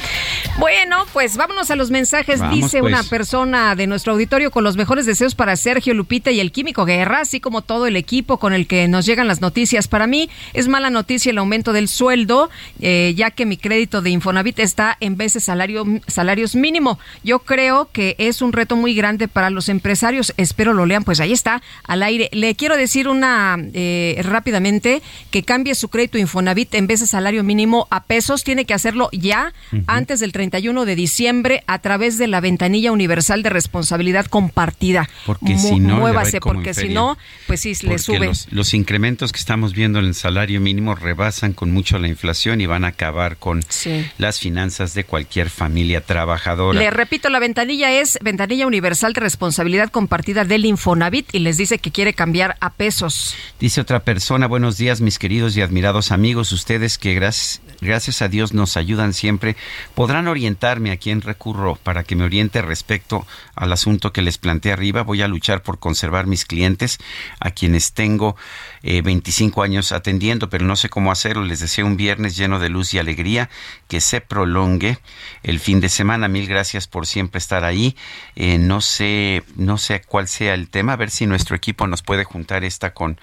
[0.58, 2.38] Bueno, pues vámonos a los mensajes.
[2.38, 2.92] Vamos, Dice pues.
[2.92, 6.84] una persona de nuestro auditorio con los mejores deseos para Sergio Lupita y el Químico
[6.84, 9.88] Guerra, así como todo el equipo con el que nos llegan las noticias.
[9.88, 14.10] Para mí es mala noticia el aumento del sueldo, eh, ya que mi crédito de
[14.10, 17.00] Infonavit está en veces salario, salarios mínimo.
[17.24, 20.32] Yo creo que es un reto muy grande para los empresarios.
[20.36, 22.28] Espero lo lean, pues ahí está, al aire.
[22.32, 27.42] Le quiero decir una eh, rápidamente que cambie su crédito Infonavit en vez de salario
[27.44, 28.44] mínimo a pesos.
[28.44, 29.82] Tiene que hacerlo ya Ujú.
[29.86, 35.08] antes del 31 de diciembre a través de la ventanilla universal de responsabilidad compartida.
[35.26, 38.26] Porque Mu- si no, muévase, porque si no, pues sí, le sube.
[38.26, 42.60] Los, los incrementos que estamos viendo en el salario mínimo rebasan con mucho la inflación
[42.60, 44.04] y van a acabar con Sí.
[44.18, 46.78] las finanzas de cualquier familia trabajadora.
[46.78, 51.78] Le repito, la ventanilla es ventanilla universal de responsabilidad compartida del Infonavit y les dice
[51.78, 53.34] que quiere cambiar a pesos.
[53.60, 58.28] Dice otra persona, buenos días mis queridos y admirados amigos, ustedes que gracias, gracias a
[58.28, 59.56] Dios nos ayudan siempre,
[59.94, 64.72] podrán orientarme a quién recurro para que me oriente respecto al asunto que les planteé
[64.72, 65.02] arriba.
[65.02, 66.98] Voy a luchar por conservar mis clientes,
[67.40, 68.36] a quienes tengo
[68.82, 71.44] eh, 25 años atendiendo, pero no sé cómo hacerlo.
[71.44, 73.50] Les deseo un viernes lleno de luz y alegría,
[73.88, 74.98] que se prolongue
[75.42, 76.28] el fin de semana.
[76.28, 77.96] Mil gracias por siempre estar ahí.
[78.36, 82.02] Eh, no sé, no sé cuál sea el tema, a ver si nuestro equipo nos
[82.02, 83.20] puede juntar esta con,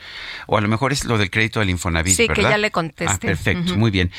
[0.48, 3.14] o a lo mejor es lo del crédito del Infonavit, Sí, que ya le contesté.
[3.14, 4.12] Ah, perfecto, muy bien.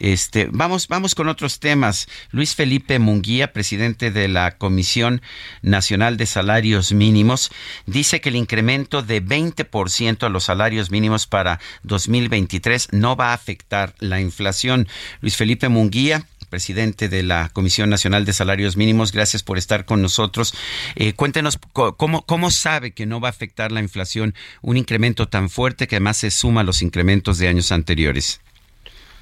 [0.00, 2.08] Este, vamos, vamos con otros temas.
[2.30, 5.22] Luis Felipe Munguía, presidente de la Comisión
[5.62, 7.50] Nacional de Salarios Mínimos,
[7.86, 13.34] dice que el incremento de 20% a los salarios mínimos para 2023 no va a
[13.34, 14.88] afectar la inflación.
[15.20, 20.02] Luis Felipe Munguía, presidente de la Comisión Nacional de Salarios Mínimos, gracias por estar con
[20.02, 20.54] nosotros.
[20.96, 25.50] Eh, cuéntenos cómo, cómo sabe que no va a afectar la inflación un incremento tan
[25.50, 28.40] fuerte que además se suma a los incrementos de años anteriores.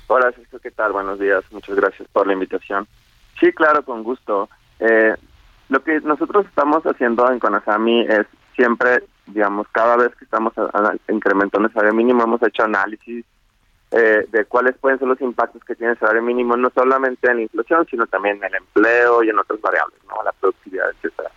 [0.08, 0.92] Hola, Sergio, ¿qué tal?
[0.92, 2.86] Buenos días, muchas gracias por la invitación.
[3.40, 4.48] Sí, claro, con gusto.
[4.78, 5.14] Eh,
[5.68, 10.52] lo que nosotros estamos haciendo en Conasami es siempre, digamos, cada vez que estamos
[11.08, 13.24] incrementando el salario mínimo, hemos hecho análisis
[13.90, 17.36] eh, de cuáles pueden ser los impactos que tiene el salario mínimo, no solamente en
[17.36, 20.22] la inflación, sino también en el empleo y en otras variables, ¿no?
[20.24, 21.30] La productividad, etcétera.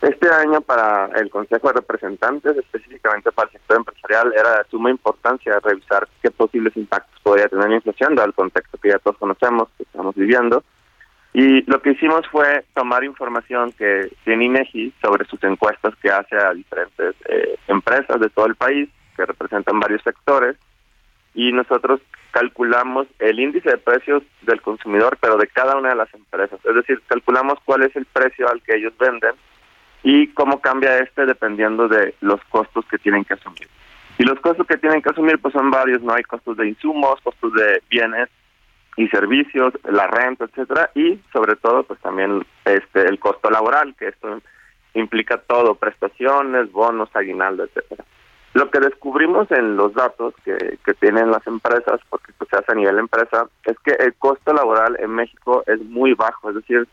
[0.00, 4.90] Este año para el Consejo de Representantes, específicamente para el sector empresarial, era de suma
[4.90, 9.18] importancia revisar qué posibles impactos podría tener la inflación, dado el contexto que ya todos
[9.18, 10.64] conocemos, que estamos viviendo.
[11.34, 16.36] Y lo que hicimos fue tomar información que tiene INEGI sobre sus encuestas que hace
[16.36, 20.56] a diferentes eh, empresas de todo el país, que representan varios sectores,
[21.34, 22.00] y nosotros
[22.32, 26.60] calculamos el índice de precios del consumidor, pero de cada una de las empresas.
[26.64, 29.32] Es decir, calculamos cuál es el precio al que ellos venden
[30.02, 33.68] y cómo cambia este dependiendo de los costos que tienen que asumir.
[34.18, 37.20] Y los costos que tienen que asumir pues son varios, no hay costos de insumos,
[37.22, 38.28] costos de bienes
[38.96, 44.08] y servicios, la renta, etcétera, y sobre todo pues también este el costo laboral, que
[44.08, 44.40] esto
[44.94, 48.04] implica todo, prestaciones, bonos, aguinaldo, etcétera.
[48.54, 52.72] Lo que descubrimos en los datos que, que tienen las empresas, porque pues, se hace
[52.72, 56.86] a nivel empresa, es que el costo laboral en México es muy bajo, es decir,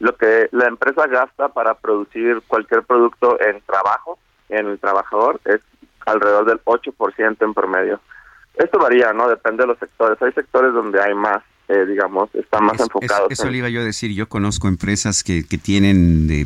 [0.00, 4.18] lo que la empresa gasta para producir cualquier producto en trabajo,
[4.50, 5.60] en el trabajador, es
[6.06, 8.00] alrededor del 8% en promedio.
[8.58, 9.28] Esto varía, ¿no?
[9.28, 10.20] Depende de los sectores.
[10.20, 13.30] Hay sectores donde hay más, eh, digamos, están más Es- enfocados.
[13.30, 14.12] es- eso en- le iba yo a decir.
[14.12, 16.44] Yo conozco empresas que, que tienen de,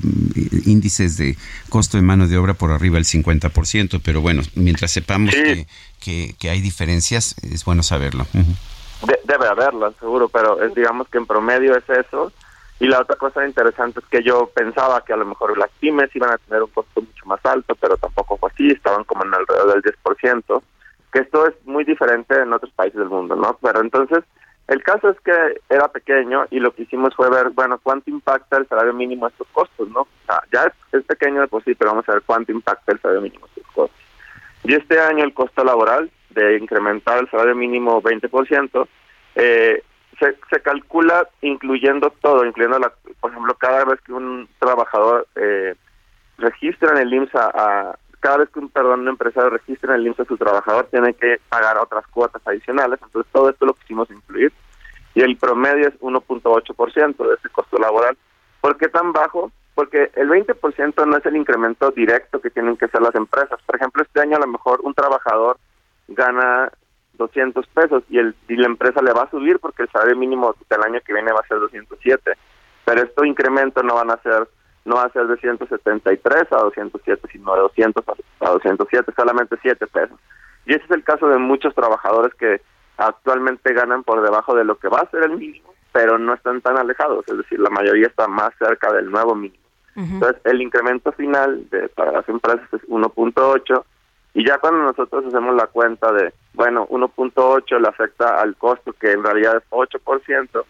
[0.67, 1.37] índices de
[1.71, 5.67] costo de mano de obra por arriba del 50%, pero bueno, mientras sepamos que,
[6.01, 8.27] que, que hay diferencias, es bueno saberlo.
[8.33, 12.33] De- debe haberlas, seguro, pero es, digamos que en promedio es eso.
[12.81, 16.11] Y la otra cosa interesante es que yo pensaba que a lo mejor las pymes
[16.17, 19.33] iban a tener un costo mucho más alto, pero tampoco fue así, estaban como en
[19.33, 20.63] alrededor del 10%,
[21.13, 23.59] que esto es muy diferente en otros países del mundo, ¿no?
[23.63, 24.25] Pero entonces,
[24.69, 28.57] el caso es que era pequeño y lo que hicimos fue ver, bueno, cuánto impacta
[28.57, 30.07] el salario mínimo a estos costos, ¿no?
[30.53, 33.23] ya es, es, pequeño de por sí, pero vamos a ver cuánto impacta el salario
[33.23, 34.01] mínimo a estos costos.
[34.65, 38.89] Y este año el costo laboral de incrementar el salario mínimo 20%,
[39.35, 39.83] eh,
[40.19, 45.75] se, se calcula incluyendo todo, incluyendo, la, por ejemplo, cada vez que un trabajador eh,
[46.39, 50.07] registra en el IMSS a, cada vez que un perdón un empresario registra en el
[50.07, 54.09] IMSS a su trabajador tiene que pagar otras cuotas adicionales, entonces todo esto lo quisimos
[54.11, 54.53] incluir
[55.15, 58.17] y el promedio es 1.8% de ese costo laboral.
[58.61, 59.51] ¿Por qué tan bajo?
[59.75, 63.59] Porque el 20% no es el incremento directo que tienen que hacer las empresas.
[63.67, 65.59] Por ejemplo, este año a lo mejor un trabajador
[66.09, 66.71] gana
[67.15, 70.55] 200 pesos y, el, y la empresa le va a subir porque el salario mínimo
[70.71, 72.33] del año que viene va a ser 207.
[72.85, 74.49] Pero este incremento no van a ser
[74.85, 78.05] no va a ser de 173 a 207, sino de 200
[78.41, 80.19] a 207, solamente 7 pesos.
[80.67, 82.61] Y ese es el caso de muchos trabajadores que
[82.97, 86.61] actualmente ganan por debajo de lo que va a ser el mínimo, pero no están
[86.61, 89.63] tan alejados, es decir, la mayoría está más cerca del nuevo mínimo.
[89.95, 93.85] Entonces, el incremento final de, para las empresas es 1.8
[94.35, 99.13] y ya cuando nosotros hacemos la cuenta de, bueno, 1.8 le afecta al costo, que
[99.13, 100.65] en realidad es 8%,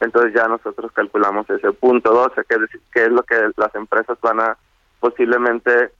[0.00, 3.74] entonces ya nosotros calculamos ese punto 12, que es, decir, que es lo que las
[3.74, 4.56] empresas van a
[5.00, 5.90] posiblemente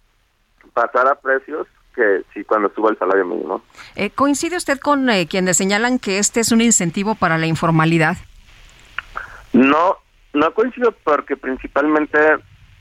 [0.72, 3.62] pasar a precios que si cuando suba el salario mínimo.
[3.96, 8.16] Eh, ¿Coincide usted con eh, quienes señalan que este es un incentivo para la informalidad?
[9.52, 9.96] No,
[10.32, 12.18] no coincido porque principalmente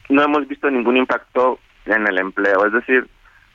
[0.09, 2.65] no hemos visto ningún impacto en el empleo.
[2.65, 3.07] Es decir,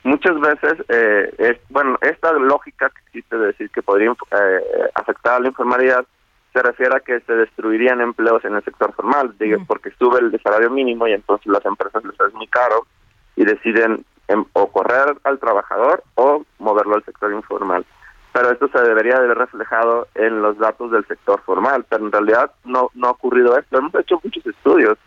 [0.03, 5.35] muchas veces, eh, es, bueno, esta lógica que existe de decir que podría eh, afectar
[5.35, 6.05] a la informalidad
[6.53, 10.39] se refiere a que se destruirían empleos en el sector formal, digo, porque sube el
[10.41, 12.85] salario mínimo y entonces las empresas les es muy caro
[13.35, 17.85] y deciden em, o correr al trabajador o moverlo al sector informal.
[18.33, 22.11] Pero esto se debería de ver reflejado en los datos del sector formal, pero en
[22.11, 23.77] realidad no, no ha ocurrido esto.
[23.77, 24.97] Hemos hecho muchos estudios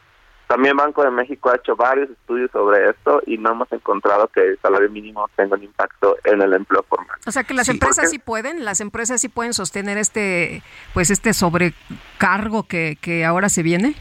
[0.46, 4.40] también Banco de México ha hecho varios estudios sobre esto y no hemos encontrado que
[4.40, 7.18] el salario mínimo tenga un impacto en el empleo formal.
[7.26, 10.62] O sea que las empresas sí pueden, las empresas sí pueden sostener este,
[10.94, 13.94] pues este sobrecargo que, que ahora se viene.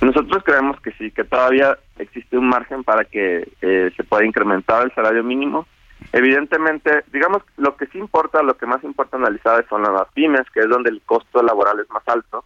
[0.00, 4.84] Nosotros creemos que sí, que todavía existe un margen para que eh, se pueda incrementar
[4.84, 5.66] el salario mínimo.
[6.12, 10.60] Evidentemente, digamos, lo que sí importa, lo que más importa analizar son las pymes, que
[10.60, 12.42] es donde el costo laboral es más alto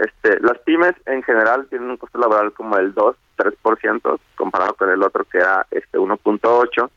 [0.00, 4.88] este, las pymes en general tienen un costo laboral como el 2, 3% comparado con
[4.88, 6.90] el otro que era este 1.8.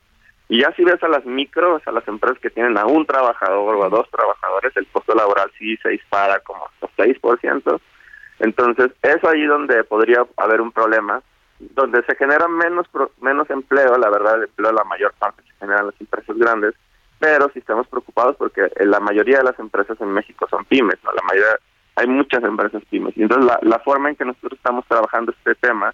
[0.48, 3.76] Y ya si ves a las micros, a las empresas que tienen a un trabajador
[3.76, 7.82] o a dos trabajadores, el costo laboral sí se dispara como hasta 6%.
[8.40, 11.22] Entonces, es ahí donde podría haber un problema,
[11.60, 12.88] donde se genera menos
[13.22, 16.74] menos empleo, la verdad, el empleo la mayor parte se genera en las empresas grandes,
[17.20, 21.12] pero sí estamos preocupados porque la mayoría de las empresas en México son pymes, ¿no?
[21.12, 21.58] La mayoría
[21.96, 23.16] hay muchas empresas pymes.
[23.18, 25.94] Y entonces la, la forma en que nosotros estamos trabajando este tema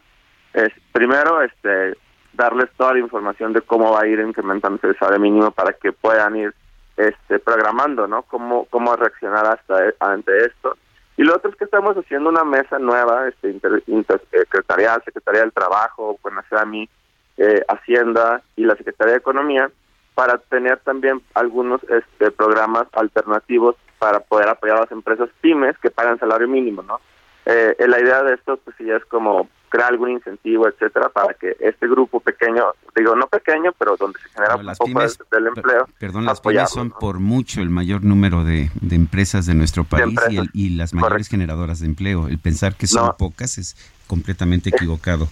[0.53, 1.97] es primero este
[2.33, 5.91] darles toda la información de cómo va a ir incrementándose el salario mínimo para que
[5.91, 6.53] puedan ir
[6.95, 8.23] este programando, ¿no?
[8.23, 10.77] Cómo cómo reaccionar hasta e, ante esto.
[11.17, 15.51] Y lo otro es que estamos haciendo una mesa nueva, este inter, secretarial, Secretaría del
[15.51, 16.89] Trabajo, con la SAMI,
[17.35, 19.69] eh, Hacienda y la Secretaría de Economía,
[20.15, 25.91] para tener también algunos este, programas alternativos para poder apoyar a las empresas pymes que
[25.91, 26.99] pagan salario mínimo, ¿no?
[27.45, 31.55] Eh, la idea de esto, pues sí, es como crear algún incentivo, etcétera, para que
[31.59, 32.63] este grupo pequeño,
[32.95, 34.99] digo, no pequeño, pero donde se genera un poco
[35.31, 35.87] del, empleo.
[35.99, 40.17] Perdón, las pymes son por mucho el mayor número de, empresas de nuestro país
[40.53, 42.27] y, las mayores generadoras de empleo.
[42.27, 43.75] El pensar que son pocas es
[44.07, 45.27] completamente equivocado.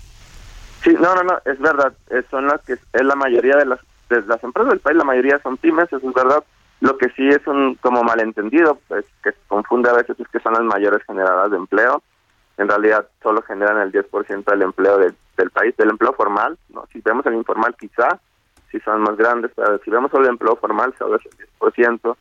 [0.84, 1.94] Sí, no, no, no, es verdad.
[2.30, 5.40] son las que es la mayoría de las, de las empresas del país, la mayoría
[5.40, 6.44] son pymes, eso es verdad
[6.80, 10.40] lo que sí es un como malentendido, pues que se confunde a veces es que
[10.40, 12.04] son las mayores generadoras de empleo.
[12.58, 16.58] En realidad solo generan el 10% del empleo del país, del empleo formal.
[16.70, 16.86] ¿no?
[16.92, 18.20] Si vemos el informal quizá,
[18.72, 22.16] si son más grandes, pero si vemos solo el empleo formal, solo es el 10%.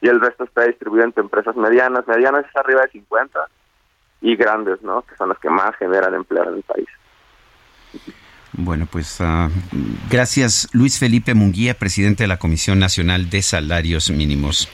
[0.00, 2.06] Y el resto está distribuido entre empresas medianas.
[2.06, 3.48] Medianas es arriba de 50
[4.20, 5.02] y grandes, ¿no?
[5.02, 6.88] Que son las que más generan empleo en el país.
[8.52, 9.50] Bueno, pues uh,
[10.10, 14.68] gracias Luis Felipe Munguía, presidente de la Comisión Nacional de Salarios Mínimos.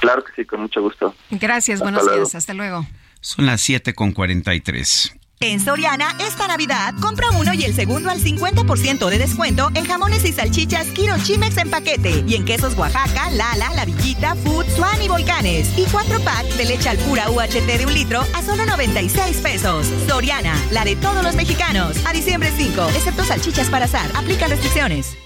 [0.00, 1.14] Claro que sí, con mucho gusto.
[1.30, 2.86] Gracias, buenos días, hasta luego.
[3.20, 5.14] Son las 7 con 43.
[5.40, 10.24] En Soriana, esta Navidad, compra uno y el segundo al 50% de descuento en jamones
[10.24, 12.24] y salchichas Kiro Chimex en paquete.
[12.26, 15.68] Y en quesos Oaxaca, Lala, La Villita, Food, Swan y Volcanes.
[15.76, 19.86] Y cuatro pack de leche al pura UHT de un litro a solo 96 pesos.
[20.08, 21.96] Soriana, la de todos los mexicanos.
[22.06, 24.10] A diciembre 5, excepto salchichas para azar.
[24.14, 25.16] Aplican restricciones.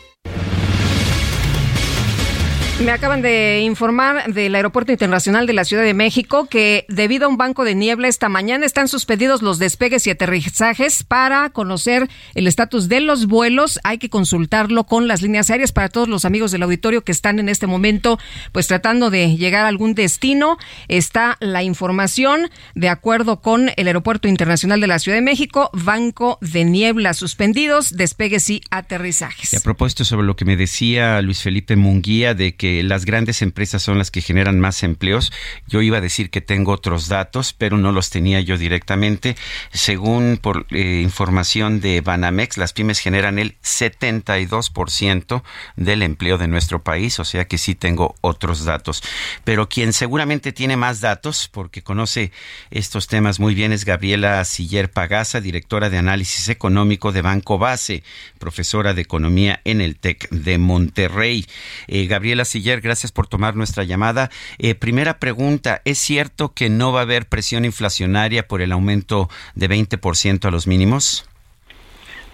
[2.85, 7.29] Me acaban de informar del Aeropuerto Internacional de la Ciudad de México que debido a
[7.29, 12.47] un banco de niebla esta mañana están suspendidos los despegues y aterrizajes para conocer el
[12.47, 13.81] estatus de los vuelos.
[13.83, 17.41] Hay que consultarlo con las líneas aéreas para todos los amigos del auditorio que están
[17.41, 18.16] en este momento
[18.53, 20.57] pues tratando de llegar a algún destino.
[20.87, 26.39] Está la información de acuerdo con el Aeropuerto Internacional de la Ciudad de México, banco
[26.41, 29.53] de niebla suspendidos, despegues y aterrizajes.
[29.53, 33.82] A propósito sobre lo que me decía Luis Felipe Munguía de que las grandes empresas
[33.82, 35.32] son las que generan más empleos.
[35.66, 39.36] Yo iba a decir que tengo otros datos, pero no los tenía yo directamente.
[39.72, 45.42] Según por eh, información de Banamex, las pymes generan el 72%
[45.76, 49.02] del empleo de nuestro país, o sea que sí tengo otros datos.
[49.44, 52.32] Pero quien seguramente tiene más datos, porque conoce
[52.70, 58.02] estos temas muy bien, es Gabriela Siller Pagasa, directora de análisis económico de Banco Base,
[58.38, 61.46] profesora de economía en el TEC de Monterrey.
[61.86, 64.30] Eh, Gabriela Siller, gracias por tomar nuestra llamada.
[64.59, 69.28] Eh, primera pregunta, ¿es cierto que no va a haber presión inflacionaria por el aumento
[69.54, 71.28] de 20% a los mínimos?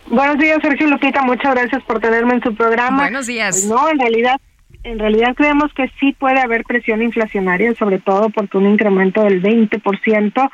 [0.06, 1.22] Buenos días, Sergio Lupita.
[1.22, 3.02] Muchas gracias por tenerme en su programa.
[3.02, 3.56] Buenos días.
[3.56, 4.40] Pues no, en realidad,
[4.82, 9.42] en realidad creemos que sí puede haber presión inflacionaria, sobre todo porque un incremento del
[9.42, 10.50] 20%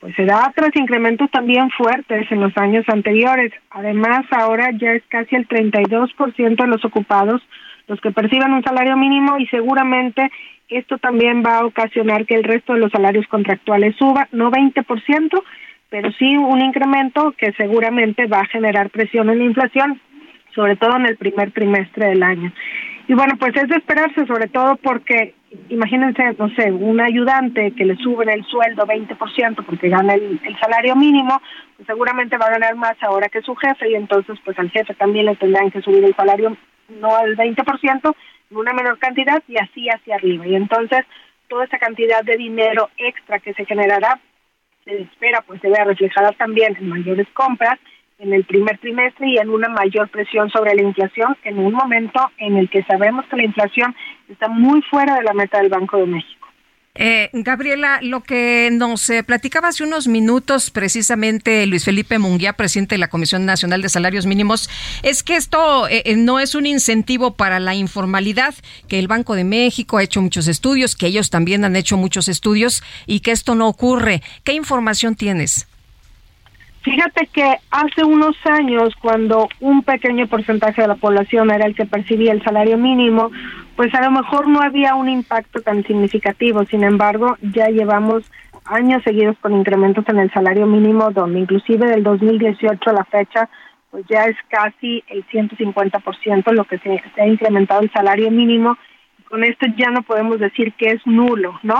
[0.00, 3.52] pues se da otros incrementos también fuertes en los años anteriores.
[3.70, 7.40] Además, ahora ya es casi el 32% de los ocupados
[7.86, 10.30] los que perciban un salario mínimo y seguramente
[10.68, 15.42] esto también va a ocasionar que el resto de los salarios contractuales suba, no 20%,
[15.90, 20.00] pero sí un incremento que seguramente va a generar presión en la inflación,
[20.54, 22.52] sobre todo en el primer trimestre del año.
[23.06, 25.34] Y bueno, pues es de esperarse, sobre todo porque,
[25.68, 30.58] imagínense, no sé, un ayudante que le suben el sueldo 20% porque gana el, el
[30.58, 31.40] salario mínimo,
[31.76, 34.94] pues seguramente va a ganar más ahora que su jefe y entonces pues al jefe
[34.94, 36.56] también le tendrán que subir el salario
[36.88, 38.14] no al 20%,
[38.50, 40.46] en una menor cantidad y así hacia arriba.
[40.46, 41.04] Y entonces
[41.48, 44.20] toda esa cantidad de dinero extra que se generará
[44.84, 47.78] se espera pues se vea reflejada también en mayores compras
[48.18, 52.30] en el primer trimestre y en una mayor presión sobre la inflación en un momento
[52.38, 53.94] en el que sabemos que la inflación
[54.28, 56.43] está muy fuera de la meta del Banco de México.
[56.96, 62.94] Eh, Gabriela, lo que nos eh, platicaba hace unos minutos precisamente Luis Felipe Munguía, presidente
[62.94, 64.70] de la Comisión Nacional de Salarios Mínimos,
[65.02, 68.54] es que esto eh, eh, no es un incentivo para la informalidad,
[68.86, 72.28] que el Banco de México ha hecho muchos estudios, que ellos también han hecho muchos
[72.28, 74.22] estudios y que esto no ocurre.
[74.44, 75.66] ¿Qué información tienes?
[76.82, 81.86] Fíjate que hace unos años, cuando un pequeño porcentaje de la población era el que
[81.86, 83.32] percibía el salario mínimo,
[83.76, 86.64] pues a lo mejor no había un impacto tan significativo.
[86.64, 88.30] Sin embargo, ya llevamos
[88.64, 93.48] años seguidos con incrementos en el salario mínimo, donde inclusive del 2018 a la fecha,
[93.90, 98.76] pues ya es casi el 150% lo que se, ha incrementado el salario mínimo.
[99.28, 101.76] Con esto ya no podemos decir que es nulo, ¿no?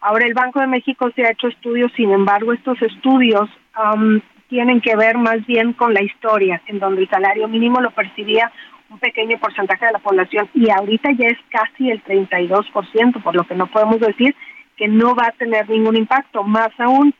[0.00, 4.80] Ahora el Banco de México se ha hecho estudios, sin embargo, estos estudios um, tienen
[4.80, 8.52] que ver más bien con la historia, en donde el salario mínimo lo percibía
[8.90, 13.44] un pequeño porcentaje de la población y ahorita ya es casi el 32%, por lo
[13.44, 14.34] que no podemos decir
[14.76, 17.14] que no va a tener ningún impacto, más aún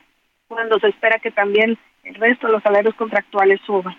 [0.47, 3.95] cuando se espera que también el resto de los salarios contractuales suban.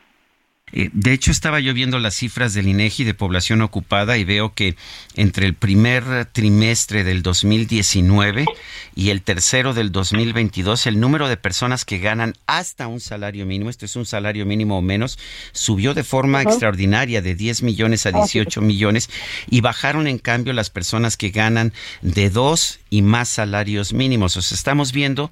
[0.72, 4.54] Eh, de hecho, estaba yo viendo las cifras del INEGI de población ocupada y veo
[4.54, 4.76] que
[5.14, 8.46] entre el primer trimestre del 2019
[8.94, 13.70] y el tercero del 2022, el número de personas que ganan hasta un salario mínimo,
[13.70, 15.18] esto es un salario mínimo o menos,
[15.52, 19.10] subió de forma extraordinaria de 10 millones a 18 millones
[19.48, 24.36] y bajaron en cambio las personas que ganan de dos y más salarios mínimos.
[24.36, 25.30] O sea, estamos viendo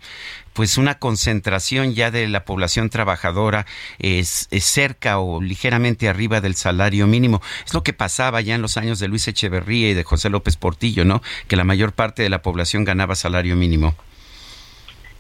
[0.59, 3.65] pues una concentración ya de la población trabajadora
[4.01, 7.41] es, cerca o ligeramente arriba del salario mínimo.
[7.65, 10.57] Es lo que pasaba ya en los años de Luis Echeverría y de José López
[10.57, 11.23] Portillo, ¿no?
[11.47, 13.95] Que la mayor parte de la población ganaba salario mínimo.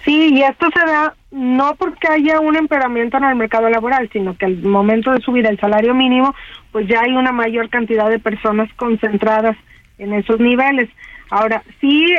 [0.05, 4.37] Sí, y esto se da no porque haya un empeoramiento en el mercado laboral, sino
[4.37, 6.35] que al momento de subir el salario mínimo,
[6.73, 9.57] pues ya hay una mayor cantidad de personas concentradas
[9.99, 10.91] en esos niveles.
[11.31, 12.13] Ahora, sí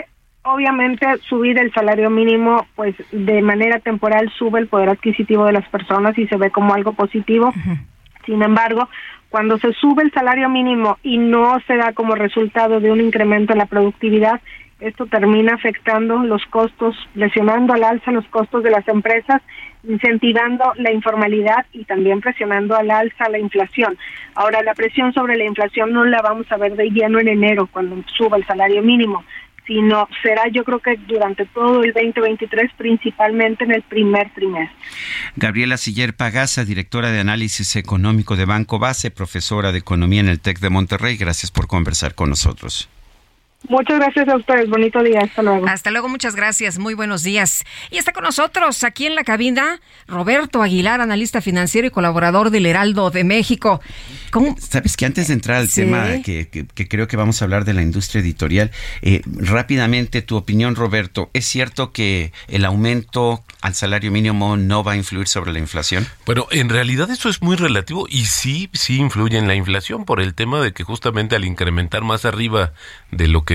[0.43, 5.67] obviamente subir el salario mínimo pues de manera temporal sube el poder adquisitivo de las
[5.69, 7.53] personas y se ve como algo positivo.
[8.25, 8.89] Sin embargo,
[9.29, 13.53] cuando se sube el salario mínimo y no se da como resultado de un incremento
[13.53, 14.41] en la productividad,
[14.79, 19.41] esto termina afectando los costos, presionando al alza los costos de las empresas,
[19.83, 23.97] incentivando la informalidad y también presionando al alza la inflación.
[24.35, 27.67] Ahora, la presión sobre la inflación no la vamos a ver de lleno en enero
[27.67, 29.25] cuando suba el salario mínimo,
[29.69, 34.75] sino será yo creo que durante todo el 2023, principalmente en el primer trimestre.
[35.35, 40.39] Gabriela Siller Pagasa, directora de análisis económico de Banco Base, profesora de economía en el
[40.39, 42.89] TEC de Monterrey, gracias por conversar con nosotros.
[43.67, 44.69] Muchas gracias a ustedes.
[44.69, 45.19] Bonito día.
[45.21, 45.67] Hasta luego.
[45.67, 46.07] Hasta luego.
[46.07, 46.79] Muchas gracias.
[46.79, 47.65] Muy buenos días.
[47.91, 52.65] Y está con nosotros aquí en la cabina Roberto Aguilar, analista financiero y colaborador del
[52.65, 53.81] Heraldo de México.
[54.59, 56.47] Sabes que antes de entrar al tema que,
[56.87, 61.29] creo que vamos a hablar de la industria editorial, eh, rápidamente tu opinión, Roberto.
[61.33, 66.07] ¿Es cierto que el aumento al salario mínimo no va a influir sobre la inflación?
[66.25, 70.21] Bueno, en realidad eso es muy relativo y sí, sí influye en la inflación por
[70.21, 72.71] el tema de que justamente al incrementar más arriba
[73.11, 73.48] de lo que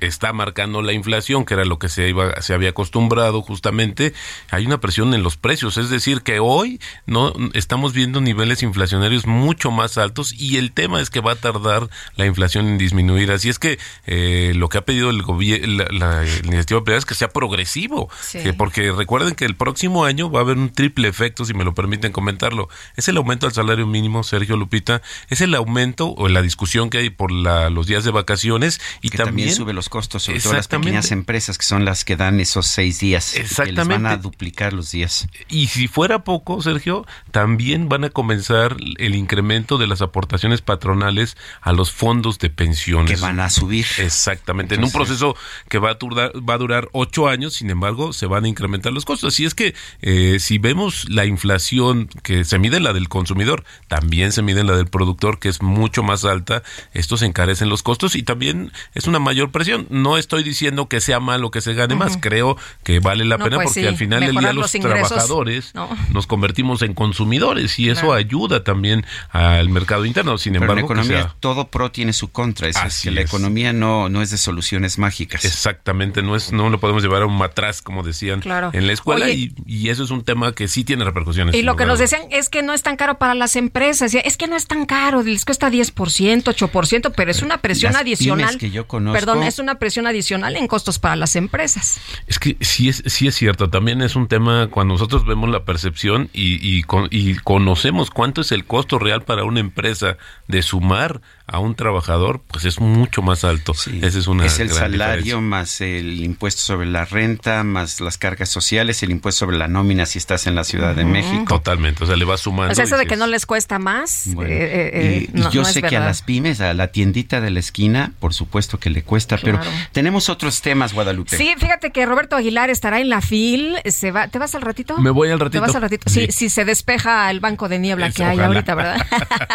[0.00, 4.12] está marcando la inflación, que era lo que se iba, se había acostumbrado justamente,
[4.50, 9.26] hay una presión en los precios, es decir, que hoy no estamos viendo niveles inflacionarios
[9.26, 13.30] mucho más altos y el tema es que va a tardar la inflación en disminuir,
[13.30, 17.14] así es que eh, lo que ha pedido el gobierno, la, iniciativa privada es que
[17.14, 18.08] sea progresivo,
[18.56, 21.74] porque recuerden que el próximo año va a haber un triple efecto, si me lo
[21.74, 26.42] permiten comentarlo, es el aumento al salario mínimo, Sergio Lupita, es el aumento o la
[26.42, 30.40] discusión que hay por la, los días de vacaciones y también, sube los costos, sobre
[30.40, 33.34] todo las pequeñas empresas que son las que dan esos seis días.
[33.34, 33.82] Exactamente.
[33.82, 35.28] Que les van a duplicar los días.
[35.48, 41.36] Y si fuera poco, Sergio, también van a comenzar el incremento de las aportaciones patronales
[41.60, 43.10] a los fondos de pensiones.
[43.10, 43.86] Que van a subir.
[43.98, 44.74] Exactamente.
[44.74, 45.36] en un proceso
[45.68, 48.92] que va a, durar, va a durar ocho años, sin embargo, se van a incrementar
[48.92, 49.34] los costos.
[49.34, 54.32] Así es que eh, si vemos la inflación que se mide la del consumidor, también
[54.32, 56.62] se mide la del productor, que es mucho más alta,
[56.92, 59.86] estos encarecen los costos y también es una mayor presión.
[59.90, 63.56] No estoy diciendo que sea malo que se gane más, creo que vale la pena
[63.56, 65.72] pues porque al final del día los, trabajadores
[66.10, 70.38] nos convertimos en consumidores y eso ayuda también al mercado interno.
[70.38, 72.68] Sin embargo, la economía, todo pro tiene su contra.
[72.68, 75.44] Es que la economía no, no es de soluciones mágicas.
[75.44, 78.42] Exactamente, no es no lo podemos llevar a un matraz, como decían
[78.72, 79.52] en la escuela, y,
[79.90, 81.54] eso es un tema que sí tiene repercusiones.
[81.54, 84.14] Y lo que nos decían es que no es tan caro para las empresas.
[84.14, 88.56] Es que no es tan caro, les cuesta 10%, 8%, pero es una presión adicional.
[88.58, 92.00] que yo Perdón, es una presión adicional en costos para las empresas.
[92.26, 93.70] Es que sí es, sí es cierto.
[93.70, 98.52] También es un tema cuando nosotros vemos la percepción y, y, y conocemos cuánto es
[98.52, 100.16] el costo real para una empresa
[100.48, 101.20] de sumar
[101.52, 103.72] a un trabajador, pues es mucho más alto.
[103.72, 108.48] Ese es una Es el salario más el impuesto sobre la renta, más las cargas
[108.48, 111.44] sociales, el impuesto sobre la nómina si estás en la Ciudad de México.
[111.48, 112.70] Totalmente, o sea, le va sumando.
[112.72, 114.28] O sea, eso de que no les cuesta más.
[114.28, 118.12] Eh, eh, y, yo sé que a las pymes, a la tiendita de la esquina,
[118.20, 119.58] por supuesto que le cuesta, pero
[119.90, 121.36] tenemos otros temas, Guadalupe.
[121.36, 123.76] Sí, fíjate que Roberto Aguilar estará en la FIL.
[123.86, 124.98] Se va, ¿Te vas al ratito?
[124.98, 125.60] Me voy al ratito.
[125.60, 126.08] ¿Te vas al ratito?
[126.08, 129.04] Sí, si se despeja el banco de niebla que hay ahorita, ¿verdad?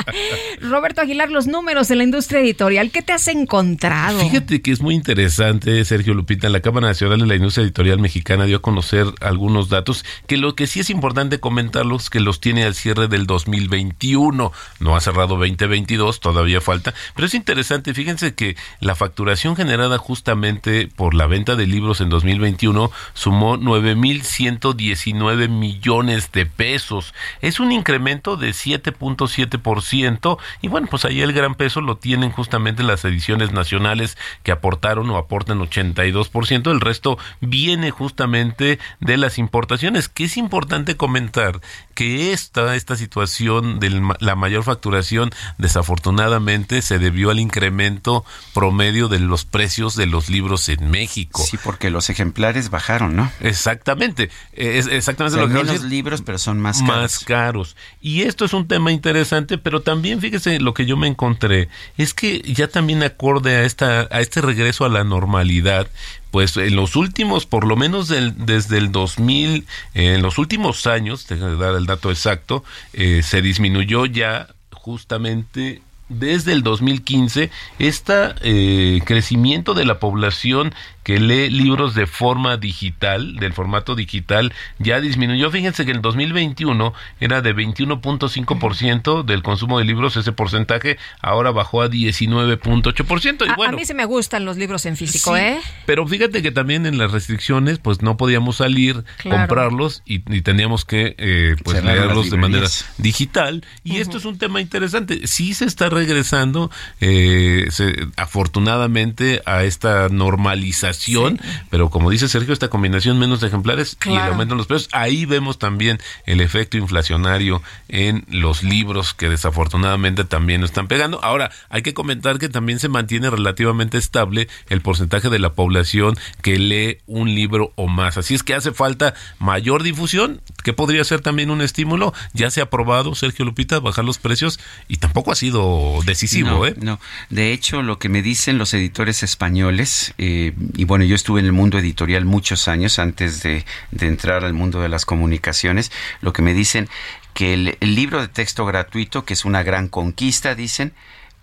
[0.61, 2.91] Roberto Aguilar, los números de la industria editorial.
[2.91, 4.19] ¿Qué te has encontrado?
[4.19, 6.49] Fíjate que es muy interesante, Sergio Lupita.
[6.49, 10.55] La Cámara Nacional de la Industria Editorial Mexicana dio a conocer algunos datos que lo
[10.55, 14.51] que sí es importante comentarlos que los tiene al cierre del 2021.
[14.79, 16.93] No ha cerrado 2022, todavía falta.
[17.15, 22.09] Pero es interesante, fíjense que la facturación generada justamente por la venta de libros en
[22.09, 27.13] 2021 sumó 9.119 millones de pesos.
[27.41, 32.83] Es un incremento de 7.7% y bueno, pues ahí el gran peso lo tienen justamente
[32.83, 40.09] las ediciones nacionales que aportaron o aportan 82%, el resto viene justamente de las importaciones,
[40.09, 41.61] que es importante comentar
[41.93, 49.19] que esta, esta situación de la mayor facturación desafortunadamente se debió al incremento promedio de
[49.19, 51.43] los precios de los libros en México.
[51.43, 53.31] Sí, porque los ejemplares bajaron, ¿no?
[53.39, 56.87] Exactamente, es exactamente lo que menos libros, pero son más caros.
[56.87, 57.75] Más caros.
[58.01, 61.64] Y esto es un tema interesante, pero también fíjese lo que yo me encontré
[61.97, 65.87] es que ya también acorde a esta a este regreso a la normalidad,
[66.31, 71.37] pues en los últimos, por lo menos desde el 2000, en los últimos años, de
[71.55, 72.63] dar el dato exacto,
[72.93, 77.49] eh, se disminuyó ya justamente desde el 2015
[77.79, 80.73] este crecimiento de la población
[81.05, 85.51] que lee libros de forma digital, del formato digital, ya disminuyó.
[85.51, 91.83] Fíjense que en 2021 era de 21.5% del consumo de libros, ese porcentaje ahora bajó
[91.83, 93.45] a 19.8%.
[93.45, 95.59] Y a, bueno, a mí se me gustan los libros en físico, ¿eh?
[95.85, 101.15] Pero fíjate que también en las restricciones, pues no podíamos salir, comprarlos y, teníamos que
[101.19, 103.63] eh, pues leerlos de manera digital.
[103.83, 105.27] Y esto es un tema interesante.
[105.27, 107.69] Sí se está regresando, eh,
[108.17, 111.39] afortunadamente, a esta normalización inflación,
[111.69, 115.25] pero como dice Sergio, esta combinación menos ejemplares y el aumento en los precios, ahí
[115.25, 121.23] vemos también el efecto inflacionario en los libros que desafortunadamente también están pegando.
[121.23, 126.17] Ahora, hay que comentar que también se mantiene relativamente estable el porcentaje de la población
[126.41, 128.17] que lee un libro o más.
[128.17, 132.13] Así es que hace falta mayor difusión, que podría ser también un estímulo.
[132.33, 136.49] Ya se ha aprobado, Sergio Lupita, bajar los precios y tampoco ha sido decisivo.
[136.49, 136.75] No, ¿eh?
[136.79, 136.99] no.
[137.29, 141.45] de hecho lo que me dicen los editores españoles, eh, y bueno, yo estuve en
[141.45, 146.33] el mundo editorial muchos años antes de, de entrar al mundo de las comunicaciones, lo
[146.33, 146.89] que me dicen
[147.33, 150.93] que el, el libro de texto gratuito, que es una gran conquista, dicen,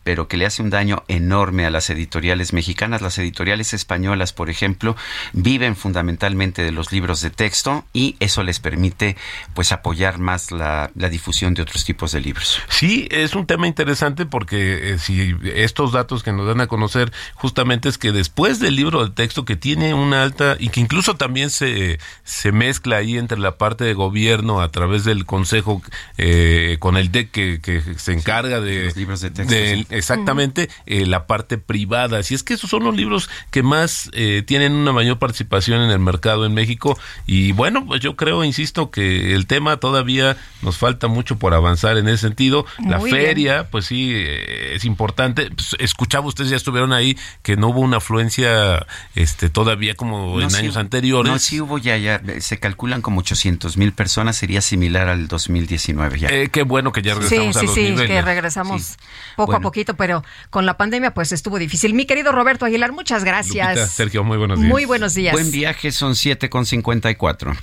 [0.05, 3.03] pero que le hace un daño enorme a las editoriales mexicanas.
[3.03, 4.97] Las editoriales españolas, por ejemplo,
[5.33, 9.17] viven fundamentalmente de los libros de texto y eso les permite
[9.55, 12.61] pues apoyar más la, la difusión de otros tipos de libros.
[12.69, 17.13] Sí, es un tema interesante porque eh, si estos datos que nos dan a conocer
[17.35, 21.17] justamente es que después del libro de texto que tiene una alta y que incluso
[21.17, 25.83] también se, se mezcla ahí entre la parte de gobierno a través del consejo
[26.19, 29.55] eh, con el DEC que, que se encarga de, los libros de texto.
[29.55, 29.87] de- sí.
[29.93, 32.19] Exactamente eh, la parte privada.
[32.19, 35.91] Así es que esos son los libros que más eh, tienen una mayor participación en
[35.91, 36.99] el mercado en México.
[37.27, 41.97] Y bueno, pues yo creo, insisto, que el tema todavía nos falta mucho por avanzar
[41.99, 42.67] en ese sentido.
[42.87, 45.51] la feria, pues sí, eh, es importante.
[45.51, 50.43] Pues, escuchaba, ustedes ya estuvieron ahí, que no hubo una afluencia este todavía como No,
[50.43, 51.33] en sí años anteriores.
[51.33, 56.19] No, sí hubo ya, ya, se calculan como 800 mil personas, sería similar al 2019
[56.19, 56.29] ya.
[56.29, 58.07] Eh, qué bueno que ya Sí, regresamos a sí, los sí, niveles.
[58.09, 58.95] que regresamos Sí.
[59.37, 59.63] poco a Bueno.
[59.83, 61.95] Poquito, pero con la pandemia pues estuvo difícil.
[61.95, 63.69] Mi querido Roberto Aguilar, muchas gracias.
[63.69, 64.71] Lupita, Sergio, muy buenos días.
[64.71, 65.33] Muy buenos días.
[65.33, 67.57] Buen viaje, son 7,54.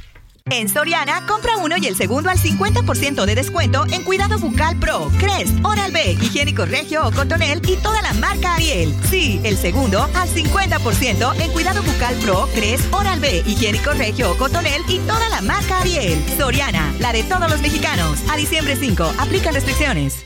[0.52, 5.12] En Soriana, compra uno y el segundo al 50% de descuento en Cuidado Bucal Pro,
[5.20, 8.96] Crest, Oral-B, Higiénico Regio o Cotonel y toda la marca Ariel.
[9.12, 14.82] Sí, el segundo al 50% en Cuidado Bucal Pro, Crest, Oral-B, Higiénico Regio o Cotonel
[14.88, 16.18] y toda la marca Ariel.
[16.36, 18.20] Soriana, la de todos los mexicanos.
[18.32, 20.26] A diciembre 5, aplican restricciones.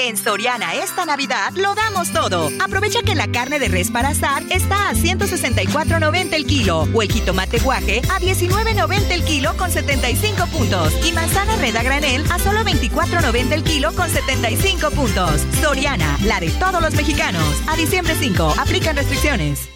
[0.00, 2.50] En Soriana esta Navidad lo damos todo.
[2.60, 7.10] Aprovecha que la carne de res para asar está a 164.90 el kilo o el
[7.10, 12.38] jitomate guaje a 19.90 el kilo con 75 puntos y manzana red a granel a
[12.38, 15.44] solo 24.90 el kilo con 75 puntos.
[15.60, 17.62] Soriana, la de todos los mexicanos.
[17.66, 19.68] A diciembre 5, aplican restricciones.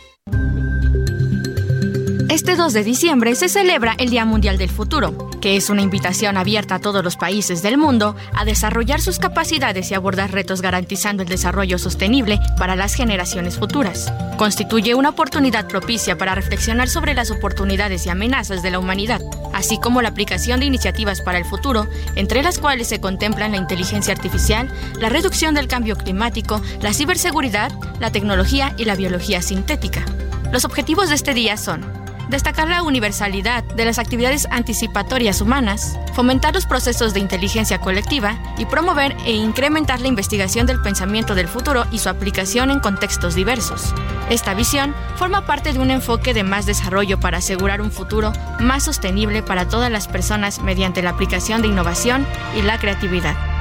[2.33, 6.39] Este 2 de diciembre se celebra el Día Mundial del Futuro, que es una invitación
[6.39, 11.25] abierta a todos los países del mundo a desarrollar sus capacidades y abordar retos garantizando
[11.25, 14.11] el desarrollo sostenible para las generaciones futuras.
[14.39, 19.21] Constituye una oportunidad propicia para reflexionar sobre las oportunidades y amenazas de la humanidad,
[19.53, 23.59] así como la aplicación de iniciativas para el futuro, entre las cuales se contemplan la
[23.59, 30.05] inteligencia artificial, la reducción del cambio climático, la ciberseguridad, la tecnología y la biología sintética.
[30.53, 31.83] Los objetivos de este día son
[32.29, 38.67] destacar la universalidad de las actividades anticipatorias humanas, fomentar los procesos de inteligencia colectiva y
[38.67, 43.95] promover e incrementar la investigación del pensamiento del futuro y su aplicación en contextos diversos.
[44.31, 48.85] Esta visión forma parte de un enfoque de más desarrollo para asegurar un futuro más
[48.85, 53.52] sostenible para todas las personas mediante la aplicación de innovación y la creatividad.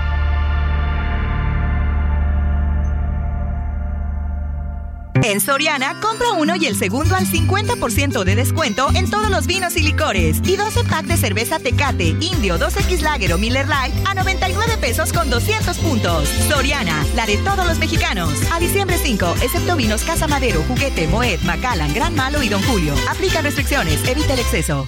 [5.23, 9.75] En Soriana, compra uno y el segundo al 50% de descuento en todos los vinos
[9.75, 10.41] y licores.
[10.45, 15.13] Y 12 pack de cerveza Tecate, Indio, 2X Lager o Miller Lite a 99 pesos
[15.13, 16.27] con 200 puntos.
[16.49, 18.31] Soriana, la de todos los mexicanos.
[18.51, 22.95] A diciembre 5, excepto vinos Casa Madero, Juguete, Moet, Macallan, Gran Malo y Don Julio.
[23.09, 24.87] Aplica restricciones, evita el exceso.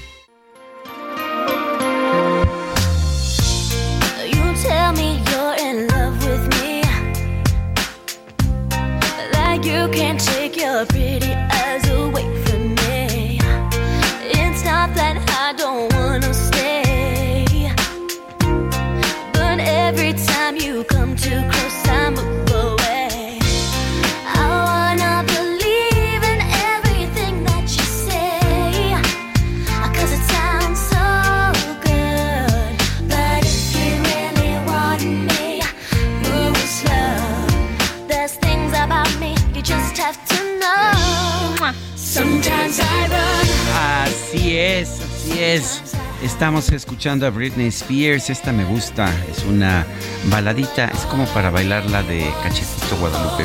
[45.44, 45.82] Es.
[46.22, 48.30] Estamos escuchando a Britney Spears.
[48.30, 49.12] Esta me gusta.
[49.32, 49.86] Es una
[50.26, 50.86] baladita.
[50.86, 53.44] Es como para bailarla de Cachetito Guadalupe.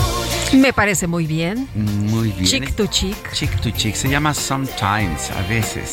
[0.52, 1.68] Me parece muy bien.
[1.74, 2.44] Muy bien.
[2.44, 3.32] Chick to chick.
[3.32, 3.94] Chick to chick.
[3.94, 5.92] Se llama Sometimes, a veces.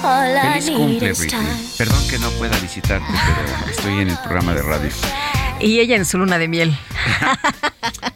[0.00, 1.72] Feliz cumple, Britney.
[1.76, 4.90] Perdón que no pueda visitarte, pero estoy en el programa de radio.
[5.60, 6.76] Y ella en su luna de miel.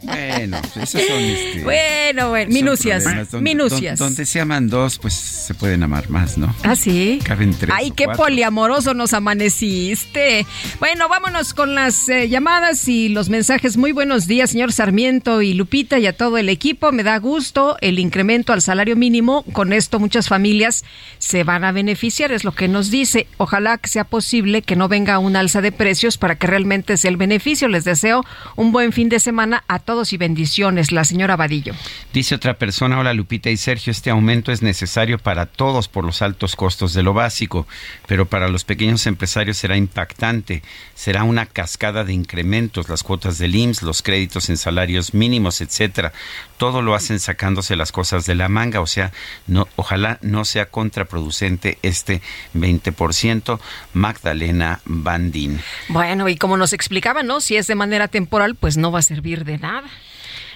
[0.03, 3.05] Bueno, esos son este, Bueno, bueno, minucias.
[3.41, 3.97] minucias.
[3.97, 6.53] don- Donde se aman dos, pues se pueden amar más, ¿no?
[6.63, 7.19] Ah, sí.
[7.23, 7.71] Caben tres.
[7.73, 8.25] Ay, qué cuatro.
[8.25, 10.45] poliamoroso nos amaneciste.
[10.79, 13.77] Bueno, vámonos con las eh, llamadas y los mensajes.
[13.77, 16.91] Muy buenos días, señor Sarmiento y Lupita y a todo el equipo.
[16.91, 19.43] Me da gusto el incremento al salario mínimo.
[19.53, 20.83] Con esto muchas familias
[21.17, 23.27] se van a beneficiar, es lo que nos dice.
[23.37, 27.09] Ojalá que sea posible que no venga un alza de precios para que realmente sea
[27.09, 27.32] el beneficio.
[27.33, 28.23] Les deseo
[28.55, 30.91] un buen fin de semana a todos y bendiciones.
[30.91, 31.73] La señora Vadillo.
[32.13, 36.21] Dice otra persona, hola Lupita y Sergio, este aumento es necesario para todos por los
[36.21, 37.65] altos costos de lo básico,
[38.07, 40.61] pero para los pequeños empresarios será impactante.
[40.93, 46.13] Será una cascada de incrementos, las cuotas del IMSS, los créditos en salarios mínimos, etcétera.
[46.57, 49.11] Todo lo hacen sacándose las cosas de la manga, o sea,
[49.47, 52.21] no, ojalá no sea contraproducente este
[52.55, 53.59] 20%.
[53.93, 55.61] Magdalena Bandín.
[55.87, 57.41] Bueno, y como nos explicaban, ¿no?
[57.41, 59.89] Si es de manera temporal, pues no va a servir de nada.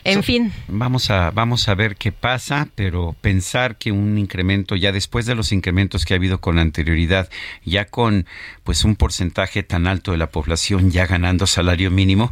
[0.03, 4.93] En fin, Vamos a, vamos a ver qué pasa, pero pensar que un incremento, ya
[4.93, 7.29] después de los incrementos que ha habido con anterioridad,
[7.65, 8.25] ya con
[8.63, 12.31] pues un porcentaje tan alto de la población ya ganando salario mínimo,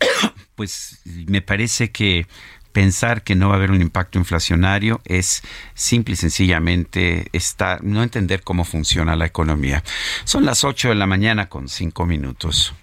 [0.56, 2.26] pues me parece que
[2.72, 8.02] pensar que no va a haber un impacto inflacionario es simple y sencillamente estar, no
[8.02, 9.82] entender cómo funciona la economía.
[10.24, 12.74] Son las 8 de la mañana con 5 minutos.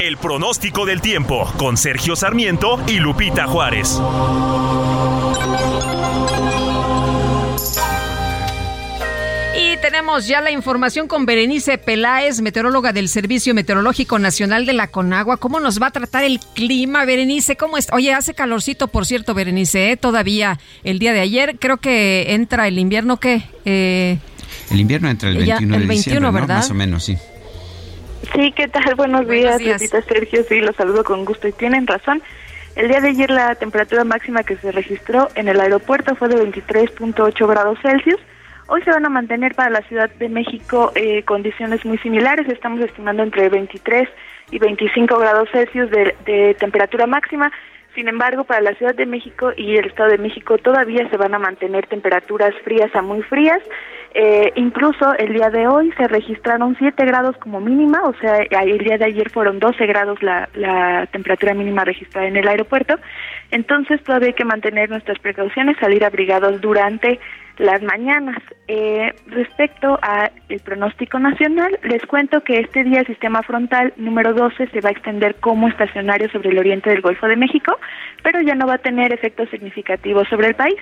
[0.00, 3.98] El pronóstico del tiempo con Sergio Sarmiento y Lupita Juárez.
[9.58, 14.88] Y tenemos ya la información con Berenice Peláez, meteoróloga del Servicio Meteorológico Nacional de la
[14.88, 15.38] Conagua.
[15.38, 17.56] ¿Cómo nos va a tratar el clima, Berenice?
[17.56, 17.94] ¿Cómo está?
[17.96, 19.96] Oye, hace calorcito, por cierto, Berenice, ¿eh?
[19.96, 21.56] todavía el día de ayer.
[21.58, 23.42] Creo que entra el invierno, ¿qué?
[23.64, 24.18] Eh,
[24.70, 26.32] El invierno entra el Ya, 21 el de 21, diciembre, ¿no?
[26.32, 26.56] ¿verdad?
[26.56, 27.16] Más o menos, sí.
[28.34, 28.94] Sí, ¿qué tal?
[28.94, 30.42] Buenos días, Lupita Sergio.
[30.44, 32.22] Sí, los saludo con gusto y tienen razón.
[32.74, 36.36] El día de ayer la temperatura máxima que se registró en el aeropuerto fue de
[36.36, 38.20] 23.8 grados Celsius.
[38.68, 42.48] Hoy se van a mantener para la Ciudad de México eh, condiciones muy similares.
[42.48, 44.08] Estamos estimando entre 23
[44.50, 47.50] y 25 grados Celsius de, de temperatura máxima.
[47.94, 51.34] Sin embargo, para la Ciudad de México y el Estado de México todavía se van
[51.34, 53.62] a mantener temperaturas frías a muy frías.
[54.18, 58.78] Eh, incluso el día de hoy se registraron 7 grados como mínima, o sea, el
[58.78, 62.98] día de ayer fueron 12 grados la, la temperatura mínima registrada en el aeropuerto.
[63.50, 67.20] Entonces todavía hay que mantener nuestras precauciones, salir abrigados durante
[67.58, 68.38] las mañanas.
[68.68, 70.30] Eh, respecto al
[70.64, 74.92] pronóstico nacional, les cuento que este día el sistema frontal número 12 se va a
[74.92, 77.78] extender como estacionario sobre el oriente del Golfo de México,
[78.22, 80.76] pero ya no va a tener efectos significativos sobre el país.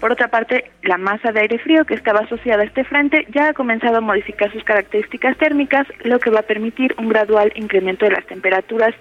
[0.00, 3.48] Por otra parte, la masa de aire frío que estaba asociada a este frente ya
[3.48, 8.04] ha comenzado a modificar sus características térmicas, lo que va a permitir un gradual incremento
[8.06, 8.94] de las temperaturas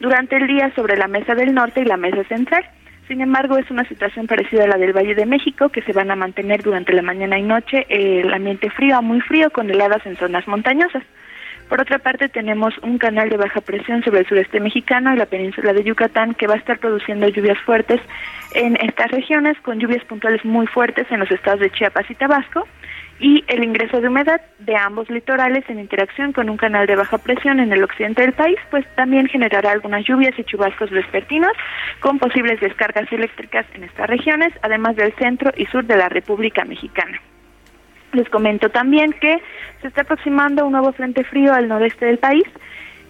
[0.00, 2.64] durante el día sobre la mesa del norte y la mesa central.
[3.08, 6.10] Sin embargo, es una situación parecida a la del Valle de México, que se van
[6.10, 9.70] a mantener durante la mañana y noche eh, el ambiente frío a muy frío con
[9.70, 11.04] heladas en zonas montañosas.
[11.68, 15.26] Por otra parte, tenemos un canal de baja presión sobre el sureste mexicano y la
[15.26, 18.00] península de Yucatán que va a estar produciendo lluvias fuertes
[18.54, 22.66] en estas regiones, con lluvias puntuales muy fuertes en los estados de Chiapas y Tabasco,
[23.18, 27.18] y el ingreso de humedad de ambos litorales en interacción con un canal de baja
[27.18, 31.52] presión en el occidente del país, pues también generará algunas lluvias y chubascos vespertinos
[32.00, 36.64] con posibles descargas eléctricas en estas regiones, además del centro y sur de la República
[36.64, 37.20] Mexicana.
[38.12, 39.42] Les comento también que
[39.80, 42.44] se está aproximando un nuevo frente frío al noreste del país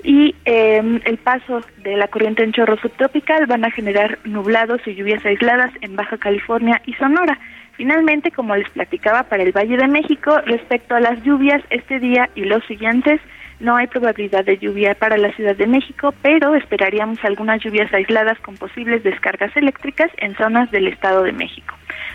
[0.03, 4.95] y eh, el paso de la corriente en chorro subtropical van a generar nublados y
[4.95, 7.39] lluvias aisladas en Baja California y Sonora.
[7.77, 12.31] Finalmente, como les platicaba para el Valle de México, respecto a las lluvias este día
[12.35, 13.21] y los siguientes,
[13.61, 18.39] no hay probabilidad de lluvia para la Ciudad de México, pero esperaríamos algunas lluvias aisladas
[18.41, 21.75] con posibles descargas eléctricas en zonas del Estado de México.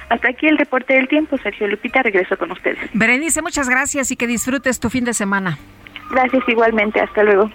[0.09, 1.37] Hasta aquí el reporte del tiempo.
[1.37, 2.77] Sergio Lupita, regreso con ustedes.
[2.93, 5.57] Berenice, muchas gracias y que disfrutes tu fin de semana.
[6.11, 7.49] Gracias igualmente, hasta luego.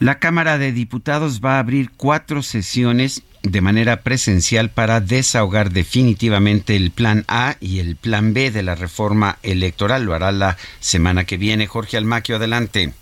[0.00, 6.76] La Cámara de Diputados va a abrir cuatro sesiones de manera presencial para desahogar definitivamente
[6.76, 10.04] el plan A y el plan B de la reforma electoral.
[10.04, 11.66] Lo hará la semana que viene.
[11.66, 12.92] Jorge Almaquio, adelante.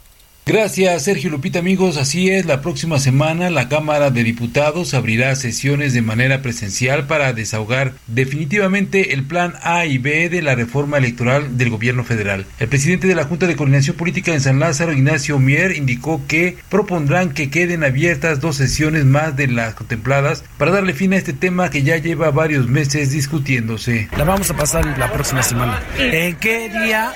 [0.53, 1.97] Gracias, Sergio Lupita, amigos.
[1.97, 7.33] Así es, la próxima semana la Cámara de Diputados abrirá sesiones de manera presencial para
[7.33, 12.45] desahogar definitivamente el plan A y B de la reforma electoral del gobierno federal.
[12.59, 16.59] El presidente de la Junta de Coordinación Política en San Lázaro, Ignacio Mier, indicó que
[16.69, 21.33] propondrán que queden abiertas dos sesiones más de las contempladas para darle fin a este
[21.33, 24.11] tema que ya lleva varios meses discutiéndose.
[24.19, 25.83] La vamos a pasar la próxima semana.
[25.99, 27.11] ¿En qué día?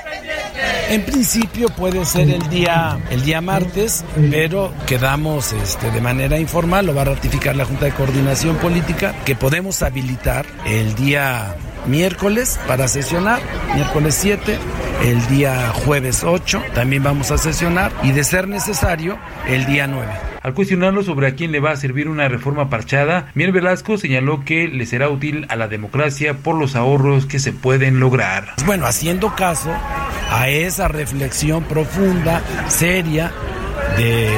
[0.89, 6.87] En principio puede ser el día el día martes, pero quedamos este, de manera informal,
[6.87, 11.57] lo va a ratificar la Junta de Coordinación Política, que podemos habilitar el día
[11.87, 13.41] miércoles para sesionar,
[13.75, 14.59] miércoles 7,
[15.05, 20.07] el día jueves 8 también vamos a sesionar y de ser necesario el día 9.
[20.43, 24.45] Al cuestionarlo sobre a quién le va a servir una reforma parchada, Mier Velasco señaló
[24.45, 28.55] que le será útil a la democracia por los ahorros que se pueden lograr.
[28.65, 29.71] Bueno, haciendo caso
[30.31, 33.33] a esa reflexión profunda, seria,
[33.97, 34.31] de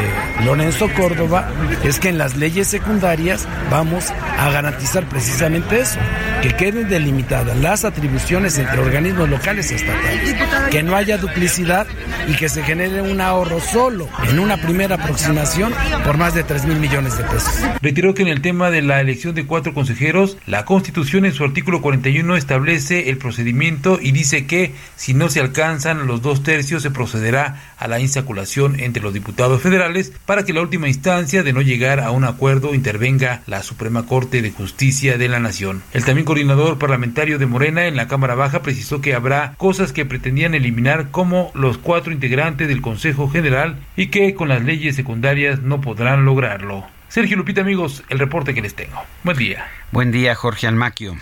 [0.45, 1.51] Lorenzo Córdoba
[1.83, 5.99] es que en las leyes secundarias vamos a garantizar precisamente eso,
[6.43, 10.37] que queden delimitadas las atribuciones entre organismos locales y estatales,
[10.71, 11.87] que no haya duplicidad
[12.29, 15.73] y que se genere un ahorro solo en una primera aproximación
[16.05, 17.53] por más de 3 mil millones de pesos.
[17.83, 21.45] Retiró que en el tema de la elección de cuatro consejeros, la Constitución en su
[21.45, 26.83] artículo 41 establece el procedimiento y dice que si no se alcanzan los dos tercios
[26.83, 31.53] se procederá a la insaculación entre los diputados federales para que la última instancia de
[31.53, 35.83] no llegar a un acuerdo intervenga la Suprema Corte de Justicia de la Nación.
[35.93, 40.05] El también coordinador parlamentario de Morena en la Cámara Baja precisó que habrá cosas que
[40.05, 45.63] pretendían eliminar como los cuatro integrantes del Consejo General y que con las leyes secundarias
[45.63, 46.85] no podrán lograrlo.
[47.09, 49.03] Sergio Lupita, amigos, el reporte que les tengo.
[49.25, 49.67] Buen día.
[49.93, 51.17] Buen día, Jorge Almaquio.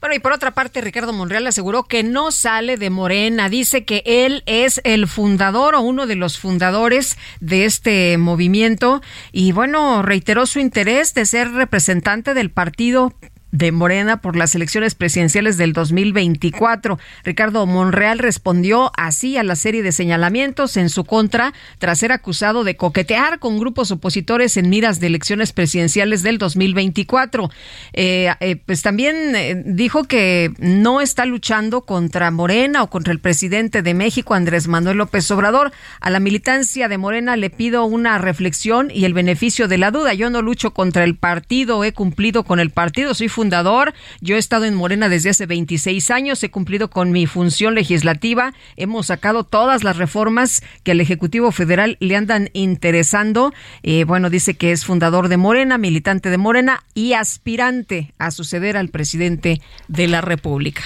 [0.00, 3.48] Bueno, y por otra parte, Ricardo Monreal aseguró que no sale de Morena.
[3.48, 9.02] Dice que él es el fundador o uno de los fundadores de este movimiento.
[9.32, 13.12] Y bueno, reiteró su interés de ser representante del partido
[13.50, 16.98] de Morena por las elecciones presidenciales del 2024.
[17.24, 22.64] Ricardo Monreal respondió así a la serie de señalamientos en su contra tras ser acusado
[22.64, 27.50] de coquetear con grupos opositores en miras de elecciones presidenciales del 2024.
[27.92, 33.20] Eh, eh, pues también eh, dijo que no está luchando contra Morena o contra el
[33.20, 35.72] presidente de México, Andrés Manuel López Obrador.
[36.00, 40.14] A la militancia de Morena le pido una reflexión y el beneficio de la duda.
[40.14, 43.94] Yo no lucho contra el partido, he cumplido con el partido, soy fundador.
[44.20, 48.52] Yo he estado en Morena desde hace 26 años, he cumplido con mi función legislativa,
[48.76, 53.54] hemos sacado todas las reformas que al Ejecutivo Federal le andan interesando.
[53.84, 58.76] Eh, bueno, dice que es fundador de Morena, militante de Morena y aspirante a suceder
[58.76, 60.82] al presidente de la República.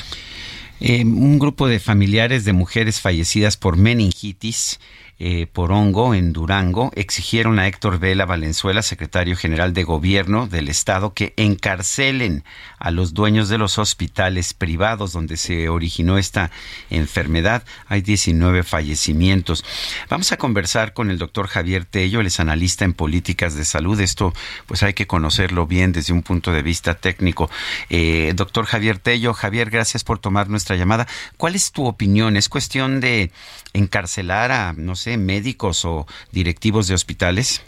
[0.79, 4.79] Eh, un grupo de familiares de mujeres fallecidas por meningitis
[5.25, 10.69] eh, por hongo en Durango exigieron a Héctor Vela Valenzuela, secretario general de gobierno del
[10.69, 12.43] estado, que encarcelen
[12.81, 16.51] a los dueños de los hospitales privados donde se originó esta
[16.91, 17.63] enfermedad.
[17.87, 19.65] Hay 19 fallecimientos.
[20.11, 24.01] Vamos a conversar con el doctor Javier Tello, él es analista en políticas de salud.
[24.01, 24.35] Esto
[24.67, 27.49] pues hay que conocerlo bien desde un punto de vista técnico.
[27.91, 31.07] Eh, doctor Javier Tello, Javier, gracias por tomar nuestra llamada.
[31.37, 32.37] ¿Cuál es tu opinión?
[32.37, 33.31] ¿Es cuestión de
[33.73, 37.63] encarcelar a, no sé, médicos o directivos de hospitales?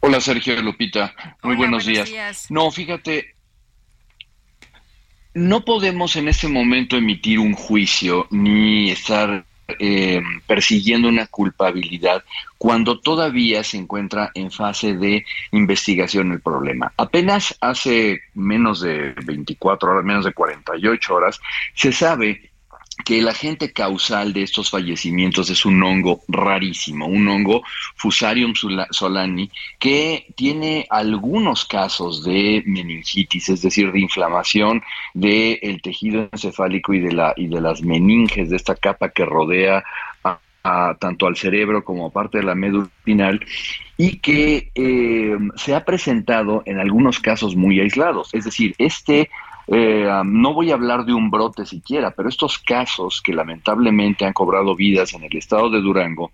[0.00, 2.50] Hola Sergio Lupita, muy buenos, días.
[2.50, 3.34] No, fíjate,
[5.32, 9.46] no podemos en este momento emitir un juicio ni estar
[9.78, 12.22] eh, persiguiendo una culpabilidad
[12.58, 16.92] cuando todavía se encuentra en fase de investigación el problema.
[16.98, 21.40] Apenas hace menos de 24 horas, menos de 48 horas,
[21.74, 22.50] se sabe
[23.04, 27.62] que el agente causal de estos fallecimientos es un hongo rarísimo, un hongo
[27.96, 28.54] Fusarium
[28.90, 34.82] solani, que tiene algunos casos de meningitis, es decir, de inflamación
[35.12, 39.84] del tejido encefálico y de, la, y de las meninges, de esta capa que rodea
[40.98, 43.44] tanto al cerebro como a parte de la médula espinal,
[43.98, 48.32] y que eh, se ha presentado en algunos casos muy aislados.
[48.32, 49.28] Es decir, este
[49.66, 54.32] eh, no voy a hablar de un brote siquiera, pero estos casos que lamentablemente han
[54.32, 56.32] cobrado vidas en el estado de Durango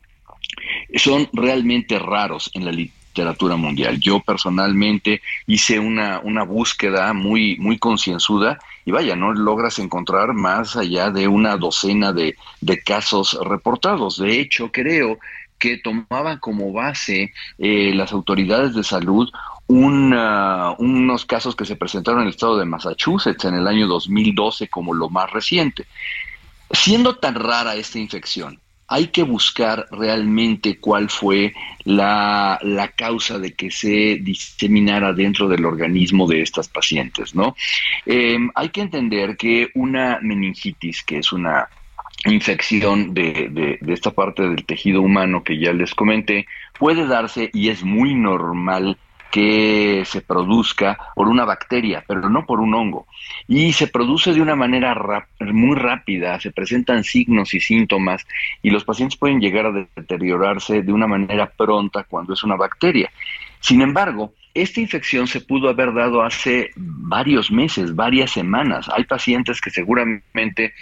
[0.96, 3.98] son realmente raros en la literatura mundial.
[4.00, 10.76] Yo personalmente hice una, una búsqueda muy, muy concienzuda y vaya, no logras encontrar más
[10.76, 14.18] allá de una docena de, de casos reportados.
[14.18, 15.18] De hecho, creo
[15.58, 19.28] que tomaban como base eh, las autoridades de salud
[19.72, 24.94] unos casos que se presentaron en el estado de Massachusetts en el año 2012 como
[24.94, 25.86] lo más reciente.
[26.70, 28.58] Siendo tan rara esta infección,
[28.88, 31.52] hay que buscar realmente cuál fue
[31.84, 37.54] la, la causa de que se diseminara dentro del organismo de estas pacientes, ¿no?
[38.06, 41.68] Eh, hay que entender que una meningitis, que es una
[42.26, 46.46] infección de- de esta parte del tejido humano que ya les comenté,
[46.78, 48.98] puede darse y es muy normal
[49.30, 53.06] que se produzca por una bacteria, pero no por un hongo.
[53.46, 54.94] Y se produce de una manera
[55.40, 58.26] muy rápida, se presentan signos y síntomas
[58.62, 63.10] y los pacientes pueden llegar a deteriorarse de una manera pronta cuando es una bacteria.
[63.60, 68.88] Sin embargo, esta infección se pudo haber dado hace varios meses, varias semanas.
[68.92, 70.74] Hay pacientes que seguramente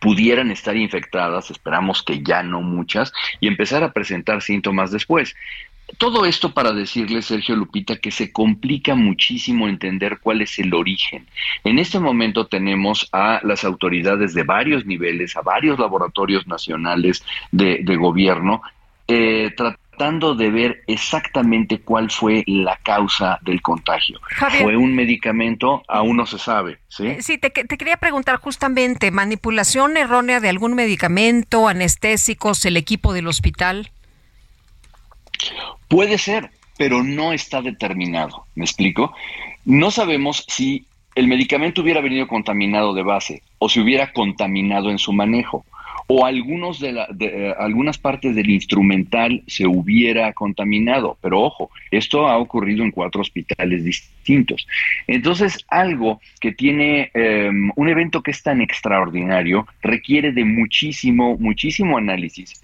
[0.00, 5.34] pudieran estar infectadas, esperamos que ya no muchas, y empezar a presentar síntomas después.
[5.98, 11.26] Todo esto para decirle, Sergio Lupita, que se complica muchísimo entender cuál es el origen.
[11.62, 17.80] En este momento tenemos a las autoridades de varios niveles, a varios laboratorios nacionales de,
[17.82, 18.62] de gobierno,
[19.06, 24.18] eh, tratando de ver exactamente cuál fue la causa del contagio.
[24.22, 24.62] Javier.
[24.62, 25.82] ¿Fue un medicamento?
[25.88, 26.78] Aún no se sabe.
[26.88, 27.06] ¿sí?
[27.06, 33.28] Eh, Sí, te quería preguntar justamente, manipulación errónea de algún medicamento, anestésicos, el equipo del
[33.28, 33.90] hospital.
[35.88, 38.46] Puede ser, pero no está determinado.
[38.54, 39.14] ¿Me explico?
[39.64, 44.98] No sabemos si el medicamento hubiera venido contaminado de base o si hubiera contaminado en
[44.98, 45.64] su manejo
[46.06, 51.16] o algunos de, la, eh, algunas partes del instrumental se hubiera contaminado.
[51.20, 54.66] Pero ojo, esto ha ocurrido en cuatro hospitales distintos.
[55.06, 61.96] Entonces, algo que tiene eh, un evento que es tan extraordinario requiere de muchísimo, muchísimo
[61.96, 62.60] análisis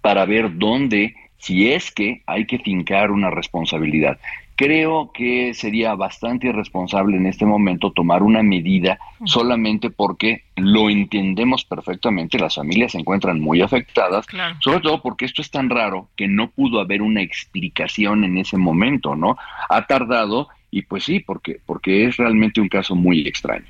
[0.00, 4.20] para ver dónde, si es que hay que fincar una responsabilidad.
[4.56, 11.64] Creo que sería bastante irresponsable en este momento tomar una medida solamente porque lo entendemos
[11.64, 14.26] perfectamente, las familias se encuentran muy afectadas,
[14.60, 18.58] sobre todo porque esto es tan raro que no pudo haber una explicación en ese
[18.58, 19.38] momento, ¿no?
[19.70, 23.66] Ha tardado y pues sí, porque, porque es realmente un caso muy extraño.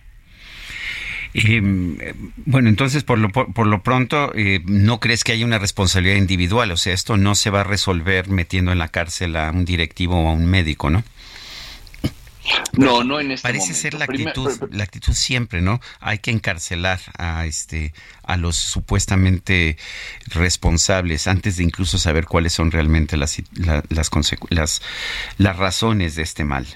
[1.32, 1.60] Eh,
[2.44, 6.70] bueno, entonces por lo, por, lo pronto eh, no crees que haya una responsabilidad individual,
[6.72, 10.16] o sea, esto no se va a resolver metiendo en la cárcel a un directivo
[10.24, 11.04] o a un médico, ¿no?
[12.72, 13.80] No, no en este Parece momento.
[13.80, 15.80] ser la Primer- actitud, la actitud siempre, ¿no?
[16.00, 17.92] Hay que encarcelar a este
[18.24, 19.76] a los supuestamente
[20.34, 24.10] responsables antes de incluso saber cuáles son realmente las la- las,
[24.48, 24.82] las
[25.38, 26.66] las razones de este mal.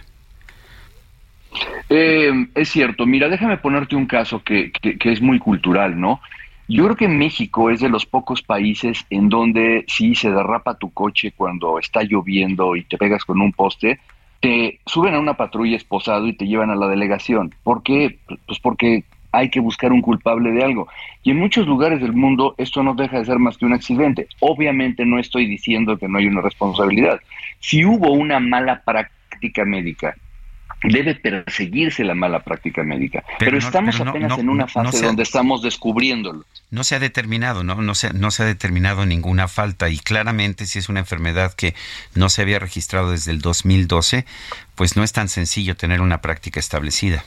[1.89, 6.21] Eh, es cierto, mira, déjame ponerte un caso que, que- que es muy cultural, ¿no?
[6.67, 10.91] Yo creo que México es de los pocos países en donde si se derrapa tu
[10.93, 14.01] coche cuando está lloviendo y te pegas con un poste,
[14.41, 17.55] te suben a una patrulla esposado y te llevan a la delegación.
[17.63, 18.19] ¿Por qué?
[18.47, 20.89] Pues porque hay que buscar un culpable de algo.
[21.23, 24.27] Y en muchos lugares del mundo esto no deja de ser más que un accidente.
[24.41, 27.21] Obviamente no estoy diciendo que no hay una responsabilidad.
[27.61, 30.15] Si hubo una mala práctica médica,
[30.85, 33.23] debe perseguirse la mala práctica médica.
[33.39, 36.45] Pero, Pero no- estamos pero no- apenas no- en una fase donde estamos descubriéndolo.
[36.71, 37.77] No se ha determinado, ¿no?
[37.83, 41.75] No se, no se ha determinado ninguna falta y claramente si es una enfermedad que
[42.15, 44.25] no se había registrado desde el 2012,
[44.75, 47.25] pues no es tan sencillo tener una práctica establecida.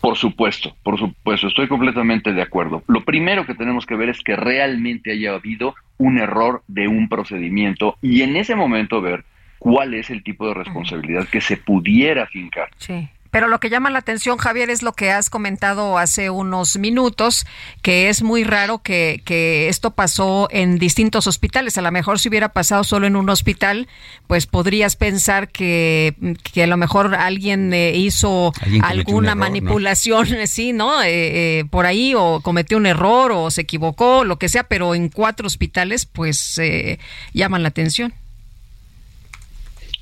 [0.00, 2.82] Por supuesto, por supuesto, estoy completamente de acuerdo.
[2.88, 7.08] Lo primero que tenemos que ver es que realmente haya habido un error de un
[7.08, 9.24] procedimiento y en ese momento ver
[9.60, 12.70] cuál es el tipo de responsabilidad que se pudiera fincar.
[12.78, 13.08] Sí.
[13.30, 17.46] Pero lo que llama la atención, Javier, es lo que has comentado hace unos minutos,
[17.80, 21.78] que es muy raro que, que esto pasó en distintos hospitales.
[21.78, 23.86] A lo mejor si hubiera pasado solo en un hospital,
[24.26, 26.14] pues podrías pensar que,
[26.52, 29.44] que a lo mejor alguien eh, hizo Alguien alguna error, ¿no?
[29.44, 31.00] manipulación, sí, ¿no?
[31.02, 34.96] Eh, eh, por ahí, o cometió un error, o se equivocó, lo que sea, pero
[34.96, 36.98] en cuatro hospitales, pues eh,
[37.32, 38.12] llaman la atención.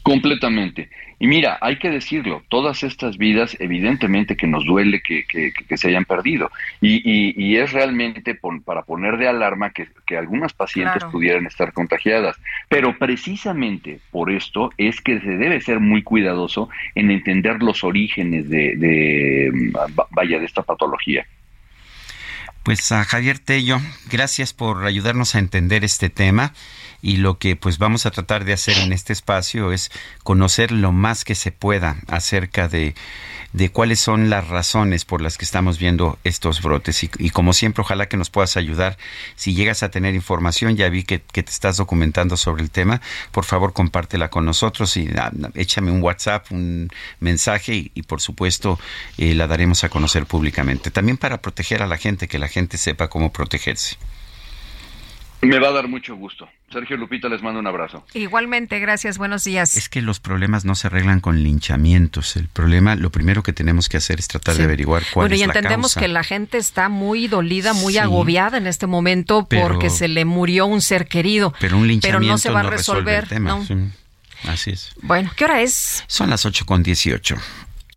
[0.09, 0.89] Completamente.
[1.21, 5.77] Y mira, hay que decirlo, todas estas vidas evidentemente que nos duele que, que- que
[5.77, 6.51] se hayan perdido.
[6.81, 11.11] Y, y- y es realmente pon- para poner de alarma que, que algunas pacientes Claro.
[11.11, 12.37] pudieran estar contagiadas.
[12.69, 18.49] Pero precisamente por esto es que se debe ser muy cuidadoso en entender los orígenes
[18.49, 21.27] de, de, va- vaya, de esta patología.
[22.63, 23.79] Pues a Javier Tello,
[24.11, 26.53] gracias por ayudarnos a entender este tema
[27.03, 29.91] y lo que pues vamos a tratar de hacer en este espacio es
[30.25, 32.95] conocer lo más que se pueda acerca de,
[33.53, 37.05] de cuáles son las razones por las que estamos viendo estos brotes.
[37.05, 38.99] Y, y como siempre ojalá que nos puedas ayudar.
[39.37, 43.01] Si llegas a tener información ya vi que, te estás documentando sobre el tema
[43.31, 45.09] por favor compártela con nosotros y
[45.55, 48.79] échame un WhatsApp un mensaje y, y por supuesto
[49.19, 50.91] eh, la daremos a conocer públicamente.
[50.91, 53.97] También para proteger a la gente que la gente sepa cómo protegerse
[55.41, 56.49] Me va a dar mucho gusto.
[56.73, 58.05] Sergio Lupita, les mando un abrazo.
[58.13, 59.77] Igualmente, gracias, buenos días.
[59.77, 62.37] Es que los problemas no se arreglan con linchamientos.
[62.37, 65.41] El problema, lo primero que tenemos que hacer es tratar de averiguar cuál bueno, es
[65.41, 66.01] y la entendemos causa.
[66.01, 67.99] que la gente está muy dolida, muy Sí.
[68.01, 71.55] agobiada en este momento Pero- porque se le murió un ser querido.
[71.61, 73.29] Pero un linchamiento no se va a resuelve el resolver.
[73.29, 73.51] tema.
[73.51, 73.65] ¿no?
[73.65, 74.49] Sí.
[74.49, 74.93] Así es.
[75.03, 76.03] Bueno, ¿qué hora es?
[76.09, 77.37] Son las 8 con 18.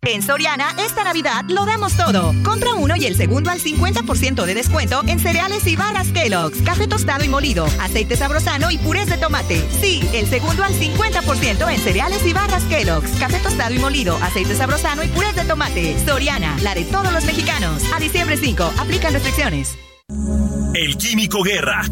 [0.04, 2.34] En Soriana, esta Navidad lo damos todo.
[2.42, 6.88] Compra uno y el segundo al 50% de descuento en cereales y barras Kellogg's, café
[6.88, 9.64] tostado y molido, aceite sabrosano y purés de tomate.
[9.80, 14.56] Sí, el segundo al 50% en cereales y barras Kellogg's, café tostado y molido, aceite
[14.56, 15.96] sabrosano y purés de tomate.
[16.04, 17.84] Soriana, la de todos los mexicanos.
[17.94, 19.78] A diciembre 5, aplican restricciones.
[20.74, 21.82] El Químico Guerra.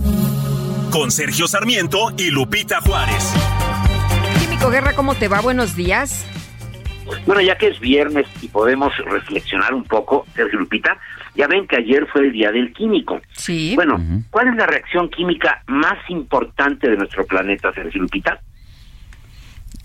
[0.91, 3.31] Con Sergio Sarmiento y Lupita Juárez.
[4.41, 5.41] Químico Guerra, ¿cómo te va?
[5.41, 6.25] Buenos días.
[7.27, 10.99] Bueno, ya que es viernes y podemos reflexionar un poco, Sergio Lupita,
[11.35, 13.21] ya ven que ayer fue el Día del Químico.
[13.33, 13.75] Sí.
[13.75, 14.01] Bueno,
[14.31, 18.41] ¿cuál es la reacción química más importante de nuestro planeta, Sergio Lupita?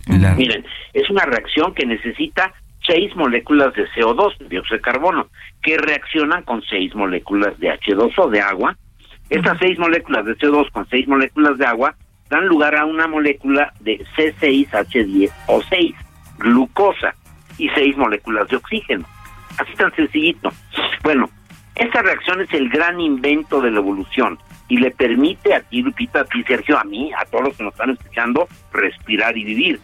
[0.08, 2.54] Miren, es una reacción que necesita
[2.86, 5.30] seis moléculas de CO2, de dióxido de carbono,
[5.62, 8.78] que reaccionan con seis moléculas de H2O, de agua.
[9.30, 11.96] Estas seis moléculas de CO2 con seis moléculas de agua
[12.30, 15.96] dan lugar a una molécula de C6H10O6,
[16.38, 17.16] glucosa,
[17.58, 19.06] y seis moléculas de oxígeno.
[19.58, 20.52] Así tan sencillito.
[21.04, 21.30] Bueno,
[21.76, 24.38] esta reacción es el gran invento de la evolución
[24.68, 27.64] y le permite a ti, Lupita, a ti, Sergio, a mí, a todos los que
[27.64, 29.80] nos están escuchando, respirar y vivir.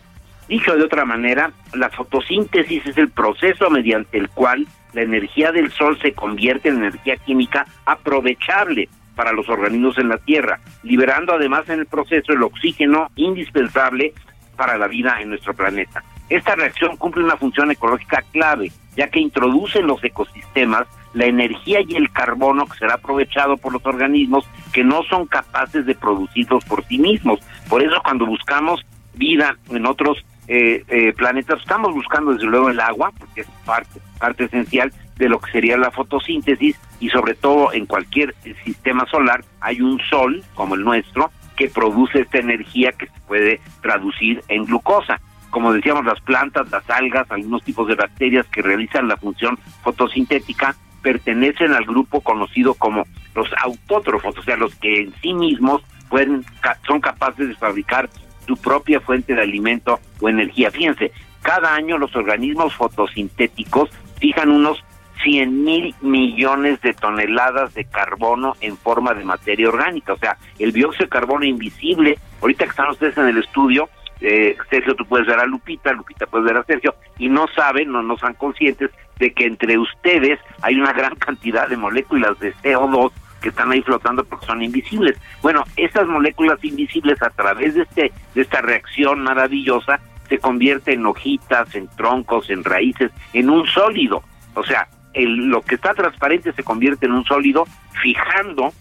[0.48, 5.72] Dicho de otra manera, la fotosíntesis es el proceso mediante el cual la energía del
[5.72, 11.70] sol se convierte en energía química aprovechable para los organismos en la Tierra, liberando además
[11.70, 14.14] en el proceso el oxígeno indispensable
[14.58, 16.04] para la vida en nuestro planeta.
[16.32, 21.82] Esta reacción cumple una función ecológica clave, ya que introduce en los ecosistemas la energía
[21.86, 26.64] y el carbono que será aprovechado por los organismos que no son capaces de producirlos
[26.64, 27.42] por sí mismos.
[27.68, 28.80] Por eso cuando buscamos
[29.14, 34.00] vida en otros eh, eh, planetas, estamos buscando desde luego el agua, porque es parte,
[34.18, 38.34] parte esencial de lo que sería la fotosíntesis y sobre todo en cualquier
[38.64, 43.60] sistema solar hay un sol como el nuestro que produce esta energía que se puede
[43.82, 45.20] traducir en glucosa.
[45.52, 50.76] Como decíamos, las plantas, las algas, algunos tipos de bacterias que realizan la función fotosintética
[51.02, 53.06] pertenecen al grupo conocido como
[53.36, 56.44] los autótrofos, o sea, los que en sí mismos pueden
[56.86, 58.10] son capaces de fabricar
[58.48, 60.72] su propia fuente de alimento o energía.
[60.72, 61.12] Fíjense,
[61.42, 64.84] cada año los organismos fotosintéticos fijan unos
[65.24, 70.14] 100 mil millones de toneladas de carbono en forma de materia orgánica.
[70.14, 73.90] O sea, el dióxido de carbono invisible, ahorita que están ustedes en el estudio,
[74.22, 77.92] eh, Sergio, tú puedes ver a Lupita, Lupita puedes ver a Sergio, y no saben,
[77.92, 82.54] no, no son conscientes de que entre ustedes hay una gran cantidad de moléculas de
[82.56, 83.12] CO2
[83.42, 85.18] que están ahí flotando porque son invisibles.
[85.42, 90.00] Bueno, estas moléculas invisibles a través de este de esta reacción maravillosa
[90.30, 94.24] se convierten en hojitas, en troncos, en raíces, en un sólido.
[94.54, 97.66] O sea, el, lo que está transparente se convierte en un sólido
[98.02, 98.72] fijando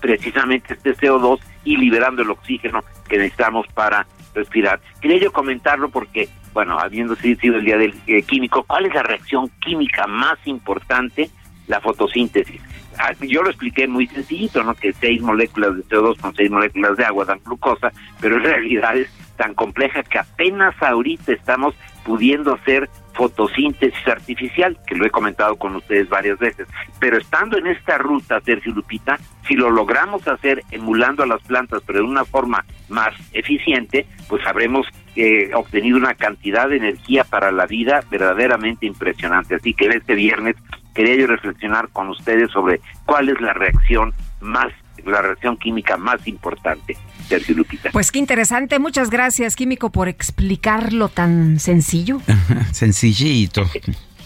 [0.00, 4.80] precisamente este CO2 y liberando el oxígeno que necesitamos para respirar.
[5.00, 9.02] Quería yo comentarlo porque, bueno, habiendo sido el día del eh, químico, ¿cuál es la
[9.02, 11.30] reacción química más importante?
[11.66, 12.60] La fotosíntesis.
[12.98, 14.74] Ah, Yo lo expliqué muy sencillito, ¿no?
[14.74, 18.96] Que seis moléculas de CO2 con seis moléculas de agua dan glucosa, pero en realidad
[18.96, 21.74] es tan compleja que apenas ahorita estamos
[22.04, 26.66] pudiendo hacer fotosíntesis artificial, que lo he comentado con ustedes varias veces.
[26.98, 31.82] Pero estando en esta ruta, Sergio Lupita, si lo logramos hacer emulando a las plantas,
[31.86, 34.86] pero de una forma más eficiente, pues habremos
[35.16, 39.54] eh, obtenido una cantidad de energía para la vida verdaderamente impresionante.
[39.54, 40.56] Así que este viernes
[40.94, 44.72] quería yo reflexionar con ustedes sobre cuál es la reacción más,
[45.04, 46.96] la reacción química más importante,
[47.28, 47.90] Sergio Lupita.
[47.90, 48.78] Pues qué interesante.
[48.78, 52.20] Muchas gracias, Químico, por explicarlo tan sencillo.
[52.72, 53.68] Sencillito.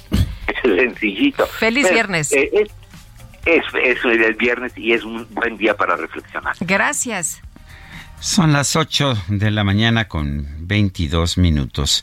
[0.62, 1.46] Sencillito.
[1.46, 2.32] Feliz Pero, viernes.
[2.32, 2.68] eh, es,
[3.46, 6.54] es, es el viernes y es un buen día para reflexionar.
[6.60, 7.40] Gracias.
[8.20, 12.02] Son las 8 de la mañana con 22 minutos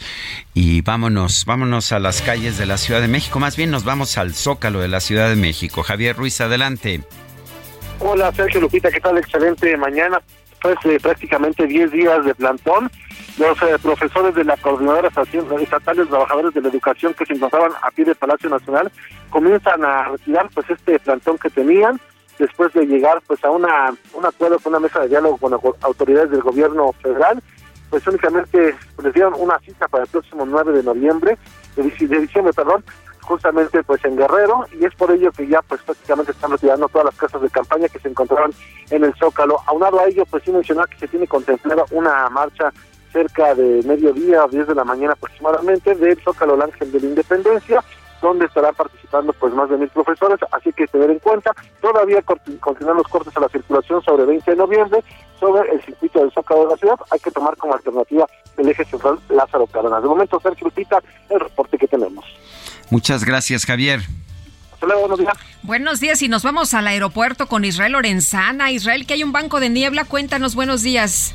[0.54, 4.18] y vámonos, vámonos a las calles de la Ciudad de México, más bien nos vamos
[4.18, 5.84] al Zócalo de la Ciudad de México.
[5.84, 7.02] Javier Ruiz, adelante.
[8.00, 9.18] Hola Sergio Lupita, ¿qué tal?
[9.18, 10.22] Excelente mañana.
[10.62, 12.90] Pues eh, prácticamente 10 días de plantón.
[13.38, 17.72] Los eh, profesores de la Coordinadora Estatal de Trabajadores de la Educación que se encontraban
[17.82, 18.92] a pie de Palacio Nacional
[19.30, 22.00] comienzan a retirar pues este plantón que tenían
[22.40, 26.32] después de llegar pues a una un acuerdo con una mesa de diálogo con autoridades
[26.32, 27.42] del gobierno federal
[27.90, 31.38] pues únicamente les dieron una cita para el próximo 9 de noviembre
[31.76, 32.84] de diciembre perdón
[33.26, 37.06] justamente pues en Guerrero y es por ello que ya pues prácticamente están retirando todas
[37.06, 38.52] las casas de campaña que se encontraban
[38.90, 39.58] en el Zócalo.
[39.68, 42.72] Aunado a ello pues sí mencionar que se tiene contemplada una marcha
[43.12, 47.06] cerca de mediodía o 10 de la mañana aproximadamente del Zócalo al Ángel de la
[47.08, 47.84] Independencia
[48.22, 52.58] donde estarán participando pues más de mil profesores, así que tener en cuenta, todavía conti-
[52.60, 55.04] continúan los cortes a la circulación sobre 20 de noviembre,
[55.40, 58.26] sobre el circuito del Zócalo de la ciudad, hay que tomar como alternativa
[58.58, 60.02] el eje central Lázaro Cárdenas.
[60.02, 61.00] De momento, Sergio Lupita,
[61.30, 62.26] el reporte que tenemos.
[62.90, 64.02] Muchas gracias, Javier.
[64.74, 65.34] Hasta luego, buenos días.
[65.64, 68.72] Buenos días y nos vamos al aeropuerto con Israel Lorenzana.
[68.72, 71.34] Israel, que hay un banco de niebla, cuéntanos, buenos días.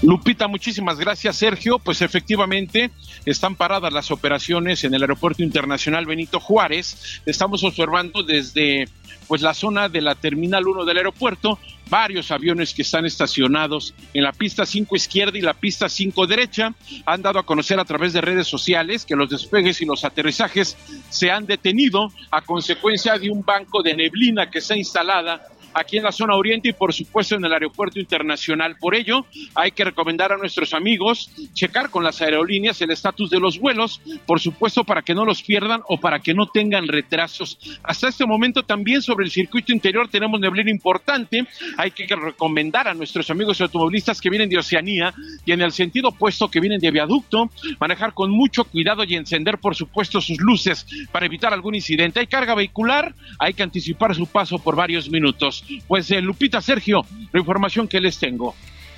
[0.00, 1.78] Lupita, muchísimas gracias, Sergio.
[1.78, 2.90] Pues efectivamente
[3.24, 7.20] están paradas las operaciones en el Aeropuerto Internacional Benito Juárez.
[7.26, 8.88] Estamos observando desde
[9.28, 11.58] pues la zona de la Terminal 1 del aeropuerto
[11.92, 16.74] varios aviones que están estacionados en la pista 5 izquierda y la pista 5 derecha.
[17.04, 20.76] Han dado a conocer a través de redes sociales que los despegues y los aterrizajes
[21.10, 26.04] se han detenido a consecuencia de un banco de neblina que está instalada aquí en
[26.04, 28.76] la zona oriente y por supuesto en el aeropuerto internacional.
[28.78, 33.40] Por ello, hay que recomendar a nuestros amigos checar con las aerolíneas el estatus de
[33.40, 37.58] los vuelos, por supuesto para que no los pierdan o para que no tengan retrasos.
[37.82, 41.46] Hasta este momento también sobre el circuito interior tenemos neblina importante.
[41.76, 46.08] Hay que recomendar a nuestros amigos automovilistas que vienen de Oceanía y en el sentido
[46.08, 47.50] opuesto que vienen de viaducto,
[47.80, 52.20] manejar con mucho cuidado y encender por supuesto sus luces para evitar algún incidente.
[52.20, 55.61] Hay carga vehicular, hay que anticipar su paso por varios minutos.
[55.86, 58.54] Pues eh, Lupita, Sergio, la información que les tengo.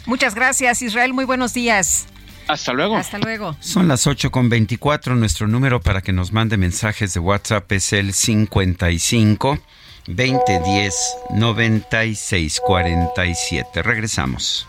[0.06, 2.06] Muchas gracias, Israel, muy buenos días.
[2.46, 2.96] Hasta luego.
[2.96, 3.56] Hasta luego.
[3.60, 5.14] Son las 8 con 24.
[5.14, 9.58] Nuestro número para que nos mande mensajes de WhatsApp es el 55
[10.06, 10.94] 2010
[11.30, 13.82] 96 47.
[13.82, 14.68] Regresamos.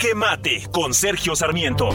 [0.00, 1.90] Jaque Mate con Sergio Sarmiento.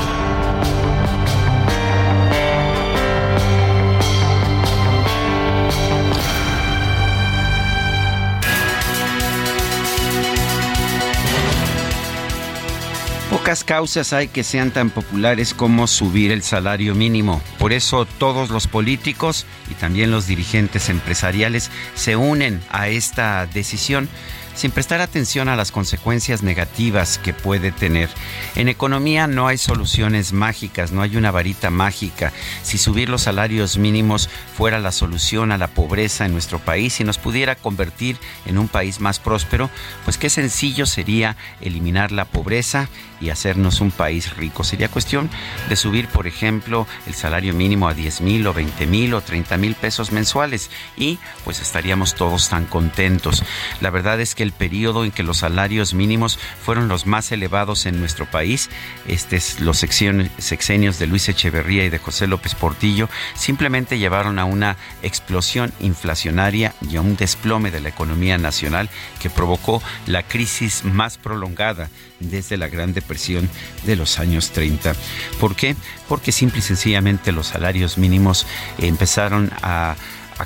[13.32, 17.41] Pocas causas hay que sean tan populares como subir el salario mínimo.
[17.57, 24.10] Por eso todos los políticos y también los dirigentes empresariales se unen a esta decisión
[24.56, 28.10] sin prestar atención a las consecuencias negativas que puede tener.
[28.56, 32.34] En economía no hay soluciones mágicas, no hay una varita mágica.
[32.64, 37.03] Si subir los salarios mínimos fuera la solución a la pobreza en nuestro país y
[37.03, 39.69] nos pudiera convertir en un país más próspero,
[40.03, 42.90] pues qué sencillo sería eliminar la pobreza
[43.26, 44.64] y hacernos un país rico.
[44.64, 45.30] Sería cuestión
[45.68, 49.57] de subir, por ejemplo, el salario mínimo a 10 mil o 20 mil o 30
[49.57, 53.43] mil pesos mensuales y pues estaríamos todos tan contentos.
[53.81, 57.85] La verdad es que el periodo en que los salarios mínimos fueron los más elevados
[57.88, 58.69] en nuestro país.
[59.07, 64.45] Este es los sexenios de Luis Echeverría y de José López Portillo simplemente llevaron a
[64.45, 68.89] una explosión inflacionaria y a un desplome de la economía nacional
[69.19, 71.89] que provocó la crisis más prolongada
[72.30, 73.49] desde la Gran Depresión
[73.85, 74.93] de los años 30.
[75.39, 75.76] ¿Por qué?
[76.07, 78.45] Porque simple y sencillamente los salarios mínimos
[78.77, 79.95] empezaron a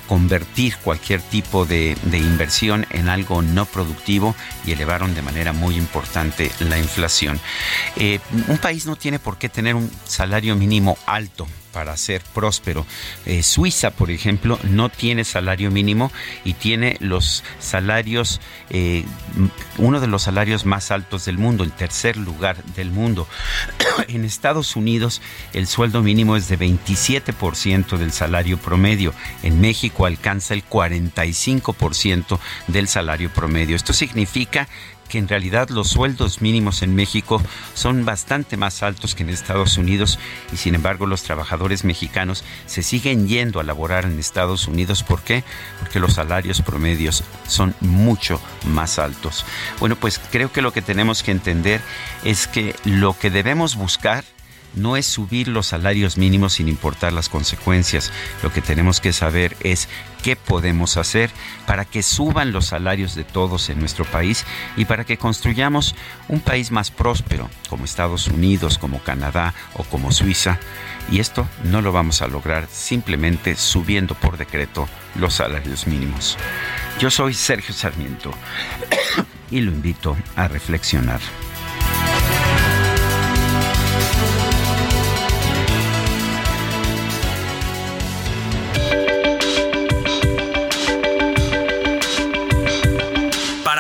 [0.08, 4.36] convertir cualquier tipo de, de, inversión en algo no productivo
[4.66, 7.40] y elevaron de manera muy importante la inflación.
[7.96, 11.48] Eh, un país no tiene por qué tener un salario mínimo alto
[11.80, 12.86] para ser próspero.
[13.26, 16.12] Eh, Suiza, por ejemplo, no tiene salario mínimo
[16.44, 19.06] y tiene los salarios, eh,
[19.78, 23.30] uno de los salarios más altos del mundo, el tercer lugar del mundo.
[24.10, 25.22] en Estados Unidos
[25.54, 29.14] el sueldo mínimo es de 27% del salario promedio.
[29.42, 33.78] En México alcanza el 45% del salario promedio.
[33.78, 34.68] Esto significa
[35.10, 37.42] que en realidad los sueldos mínimos en México
[37.74, 40.20] son bastante más altos que en Estados Unidos
[40.54, 45.04] y sin embargo los trabajadores mexicanos se siguen yendo a laborar en Estados Unidos.
[45.04, 45.44] ¿Por qué?
[45.80, 49.46] Porque los salarios promedios son mucho más altos.
[49.80, 51.82] Bueno, pues creo que lo que tenemos que entender
[52.24, 54.24] es que lo que debemos buscar
[54.80, 58.12] no es subir los salarios mínimos sin importar las consecuencias.
[58.42, 59.88] Lo que tenemos que saber es
[60.24, 61.30] qué podemos hacer
[61.66, 64.46] para que suban los salarios de todos en nuestro país
[64.76, 65.96] y para que construyamos
[66.28, 70.60] un país más próspero, como Estados Unidos, como Canadá o como Suiza.
[71.12, 76.38] Y esto no lo vamos a lograr simplemente subiendo por decreto los salarios mínimos.
[77.00, 78.32] Yo soy Sergio Sarmiento
[79.52, 81.20] y lo invito a reflexionar.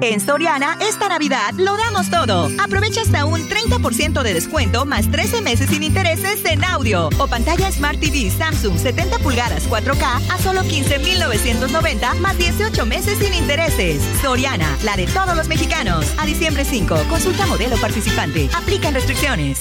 [0.00, 2.48] En Soriana, esta Navidad lo damos todo.
[2.62, 7.70] Aprovecha hasta un 30% de descuento más 13 meses sin intereses en audio o pantalla
[7.72, 14.00] Smart TV Samsung 70 pulgadas 4K a solo 15,990 más 18 meses sin intereses.
[14.22, 16.06] Soriana, la de todos los mexicanos.
[16.18, 18.48] A diciembre 5, consulta modelo participante.
[18.54, 19.58] Aplican restricciones.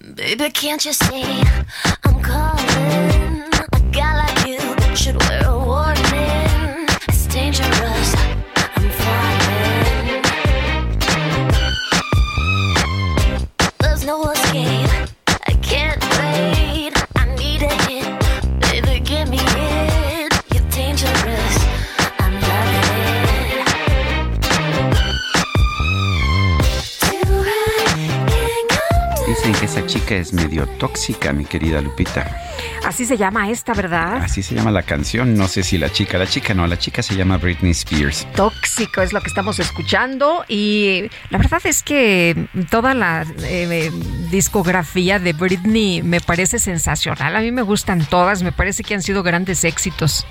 [0.00, 1.24] Baby, can't you see
[2.04, 3.44] I'm calling?
[3.96, 5.43] A like you
[29.74, 32.30] esa chica es medio tóxica, mi querida Lupita.
[32.86, 34.18] Así se llama esta, ¿verdad?
[34.22, 35.34] Así se llama la canción.
[35.34, 38.24] No sé si la chica, la chica no, la chica se llama Britney Spears.
[38.36, 43.90] Tóxico es lo que estamos escuchando y la verdad es que toda la eh,
[44.30, 47.34] discografía de Britney me parece sensacional.
[47.34, 50.24] A mí me gustan todas, me parece que han sido grandes éxitos.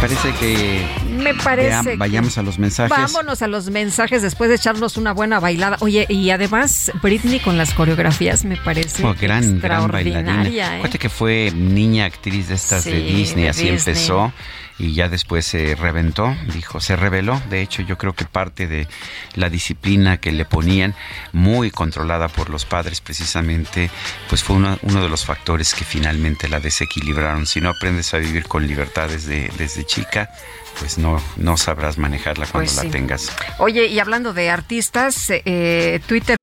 [0.00, 1.96] Parece que Me parece.
[1.96, 2.90] Vayamos a los mensajes.
[2.90, 5.76] Vámonos a los mensajes después de echarnos una buena bailada.
[5.80, 10.48] Oye, y además Britney con las coreografías me parece Oh, gran, gran bailarina.
[10.48, 10.62] ¿eh?
[10.62, 13.78] Acuérdate que fue niña actriz de estas de Disney, de así Disney.
[13.78, 14.32] empezó
[14.78, 17.40] y ya después se reventó, dijo, se reveló.
[17.50, 18.88] De hecho, yo creo que parte de
[19.34, 20.94] la disciplina que le ponían,
[21.32, 23.90] muy controlada por los padres precisamente,
[24.30, 27.44] pues fue uno, uno de los factores que finalmente la desequilibraron.
[27.46, 30.30] Si no aprendes a vivir con libertad desde, desde chica,
[30.78, 33.30] pues no, no sabrás manejarla cuando Pues la tengas.
[33.58, 36.36] Oye, y hablando de artistas, eh, Twitter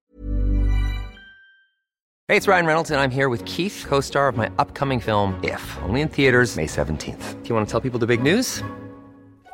[2.30, 5.40] Hey, it's Ryan Reynolds, and I'm here with Keith, co star of my upcoming film,
[5.44, 7.42] If, only in theaters, May 17th.
[7.42, 8.62] Do you want to tell people the big news?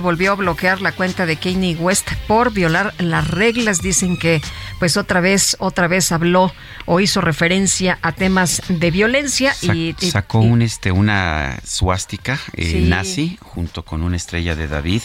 [0.00, 3.82] Volvió a bloquear la cuenta de Kanye West por violar las reglas.
[3.82, 4.40] Dicen que
[4.78, 6.52] pues otra vez, otra vez habló
[6.86, 12.70] o hizo referencia a temas de violencia y, y- sacó un este una suástica eh,
[12.70, 12.80] Sí.
[12.88, 15.02] nazi junto con una estrella de David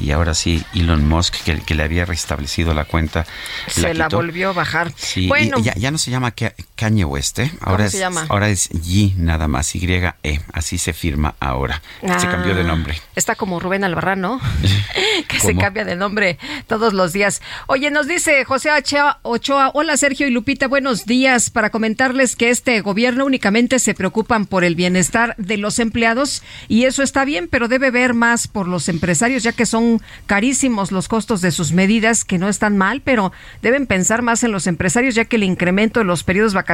[0.00, 3.26] y ahora sí Elon Musk que, que le había restablecido la cuenta
[3.68, 4.16] se la quitó.
[4.16, 4.92] volvió a bajar.
[4.96, 6.32] Sí, bueno, ya, ya no se llama
[6.76, 7.50] Kanye West, ¿eh?
[7.60, 8.26] Ahora ¿Cómo es, se llama?
[8.28, 11.82] Ahora es Y nada más, Y-E, así se firma ahora.
[12.02, 12.30] Se Ah.
[12.30, 13.00] cambió de nombre.
[13.16, 14.40] Está como Rubén Albarrán, ¿no?
[15.28, 17.40] que se cambia de nombre todos los días.
[17.66, 21.48] Oye, nos dice José Ochoa, Ochoa, hola Sergio y Lupita, buenos días.
[21.50, 26.84] Para comentarles que este gobierno únicamente se preocupan por el bienestar de los empleados y
[26.84, 31.08] eso está bien, pero debe ver más por los empresarios, ya que son carísimos los
[31.08, 33.32] costos de sus medidas, que no están mal, pero
[33.62, 36.65] deben pensar más en los empresarios, ya que el incremento de los periodos vacacionales,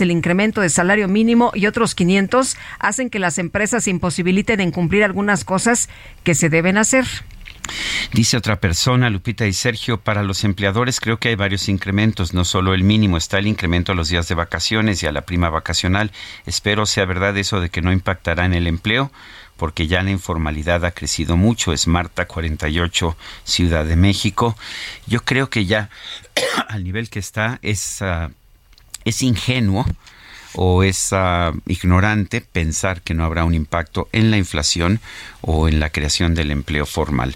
[0.00, 5.04] el incremento de salario mínimo y otros 500 hacen que las empresas imposibiliten en cumplir
[5.04, 5.88] algunas cosas
[6.22, 7.04] que se deben hacer.
[8.12, 12.44] Dice otra persona, Lupita y Sergio, para los empleadores creo que hay varios incrementos, no
[12.44, 15.48] solo el mínimo, está el incremento a los días de vacaciones y a la prima
[15.48, 16.12] vacacional.
[16.46, 19.10] Espero sea verdad eso de que no impactará en el empleo,
[19.56, 21.72] porque ya la informalidad ha crecido mucho.
[21.72, 24.56] Es Marta 48, Ciudad de México.
[25.06, 25.90] Yo creo que ya
[26.68, 28.30] al nivel que está es, ah,
[29.04, 29.86] es ingenuo
[30.54, 35.00] o es ah, ignorante pensar que no habrá un impacto en la inflación
[35.40, 37.34] o en la creación del empleo formal.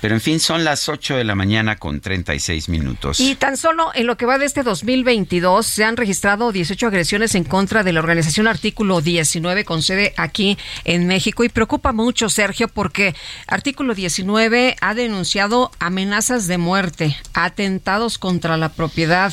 [0.00, 3.20] Pero en fin, son las 8 de la mañana con 36 minutos.
[3.20, 7.34] Y tan solo en lo que va de este 2022 se han registrado 18 agresiones
[7.34, 12.28] en contra de la organización Artículo 19 con sede aquí en México y preocupa mucho
[12.28, 13.14] Sergio porque
[13.46, 19.32] Artículo 19 ha denunciado amenazas de muerte, atentados contra la propiedad,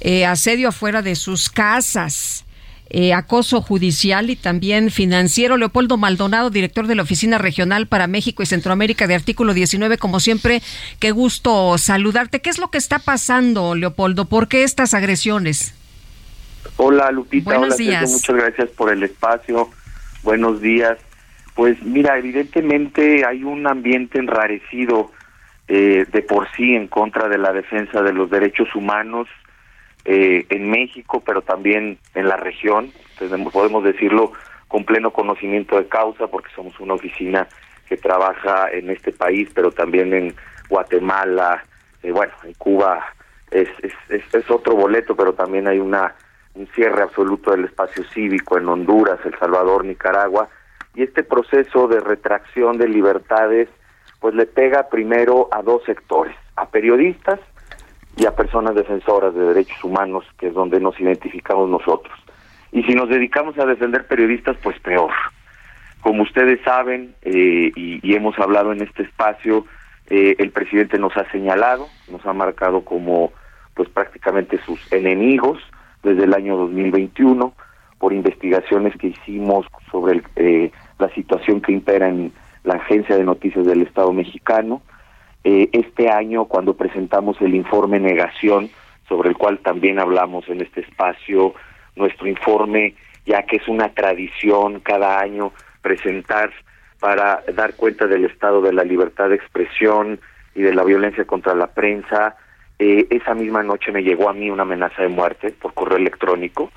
[0.00, 2.44] eh, asedio afuera de sus casas.
[2.90, 5.58] eh, acoso judicial y también financiero.
[5.58, 10.20] Leopoldo Maldonado, director de la Oficina Regional para México y Centroamérica de Artículo 19, como
[10.20, 10.62] siempre,
[10.98, 12.40] qué gusto saludarte.
[12.40, 14.24] ¿Qué es lo que está pasando, Leopoldo?
[14.24, 15.74] ¿Por qué estas agresiones?
[16.76, 18.10] Hola Lupita, Buenos hola Sergio, días.
[18.10, 19.68] muchas gracias por el espacio.
[20.22, 20.96] Buenos días.
[21.54, 25.10] Pues mira, evidentemente hay un ambiente enrarecido
[25.66, 29.28] eh, de por sí en contra de la defensa de los derechos humanos
[30.10, 32.90] eh, en México, pero también en la región.
[33.18, 34.32] Tenemos- podemos decirlo
[34.66, 37.46] con pleno conocimiento de causa, porque somos una oficina
[37.86, 40.34] que trabaja en este país, pero también en
[40.70, 41.62] Guatemala,
[42.02, 43.04] eh, bueno, en Cuba
[43.50, 46.14] es, es, es, otro boleto, pero también hay una
[46.54, 50.48] un cierre absoluto del espacio cívico en Honduras, El Salvador, Nicaragua,
[50.94, 53.68] y este proceso de retracción de libertades
[54.20, 57.38] pues le pega primero a dos sectores, a periodistas
[58.18, 62.18] y a personas defensoras de derechos humanos, que es donde nos identificamos nosotros.
[62.72, 65.12] Y si nos dedicamos a defender periodistas, pues peor.
[66.00, 69.66] Como ustedes saben, eh, y, hemos hablado en este espacio,
[70.10, 73.32] eh, el presidente nos ha señalado, nos ha marcado como
[73.74, 75.60] pues prácticamente sus enemigos
[76.02, 77.52] desde el año 2021
[77.98, 82.32] por investigaciones que hicimos sobre el, eh, la situación que impera en
[82.64, 84.82] la Agencia de Noticias del Estado mexicano.
[85.50, 88.68] Eh, este año, cuando presentamos el informe Negación,
[89.08, 91.54] sobre el cual también hablamos en este espacio,
[91.96, 92.94] nuestro informe,
[93.24, 96.52] ya que es una tradición cada año presentar
[97.00, 100.20] para dar cuenta del estado de la libertad de expresión
[100.54, 102.36] y de la violencia contra la prensa.
[102.78, 106.70] Eh, esa misma noche me llegó a mí una amenaza de muerte por correo electrónico,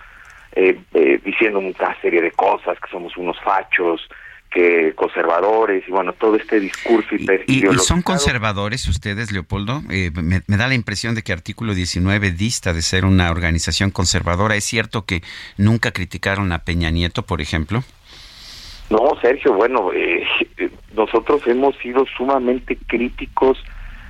[0.53, 4.07] eh, eh, diciendo una serie de cosas, que somos unos fachos,
[4.51, 8.03] que conservadores, y bueno, todo este discurso ¿Y, y son ideologizado.
[8.03, 9.81] conservadores ustedes, Leopoldo?
[9.89, 13.91] Eh, me, me da la impresión de que Artículo 19 dista de ser una organización
[13.91, 14.55] conservadora.
[14.55, 15.21] ¿Es cierto que
[15.57, 17.83] nunca criticaron a Peña Nieto, por ejemplo?
[18.89, 20.23] No, Sergio, bueno, eh,
[20.93, 23.57] nosotros hemos sido sumamente críticos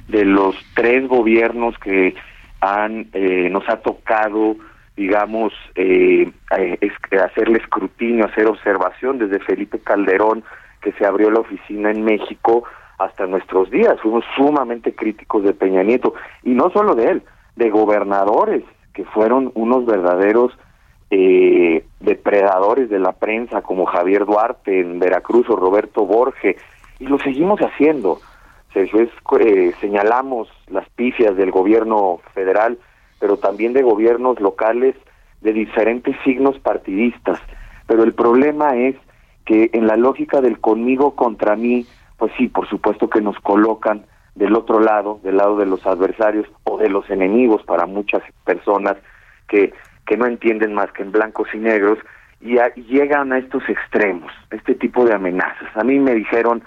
[0.08, 2.16] de los tres gobiernos que
[2.62, 4.56] han eh, nos ha tocado,
[5.02, 6.92] digamos, eh, eh,
[7.24, 10.44] hacerle escrutinio, hacer observación desde Felipe Calderón,
[10.82, 12.64] que se abrió la oficina en México,
[13.00, 14.00] hasta nuestros días.
[14.00, 16.14] Fuimos sumamente críticos de Peña Nieto,
[16.44, 17.24] y no solo de él,
[17.56, 18.64] de gobernadores,
[18.94, 20.56] que fueron unos verdaderos
[21.10, 26.58] eh, depredadores de la prensa como Javier Duarte en Veracruz o Roberto Borge
[27.00, 28.20] y lo seguimos haciendo.
[28.74, 32.78] Es, eh, señalamos las pifias del gobierno federal,
[33.22, 34.96] pero también de gobiernos locales
[35.40, 37.40] de diferentes signos partidistas.
[37.88, 38.96] Pero el problema es
[39.46, 41.86] que en la lógica del conmigo contra mí,
[42.18, 44.04] pues sí, por supuesto que nos colocan
[44.36, 48.98] del otro lado, del lado de los adversarios o de los enemigos para muchas personas
[49.48, 49.74] que,
[50.06, 52.00] que no entienden más que en blancos y negros
[52.40, 55.70] y, a- llegan a estos extremos, este tipo de amenazas.
[55.76, 56.64] A mí me dijeron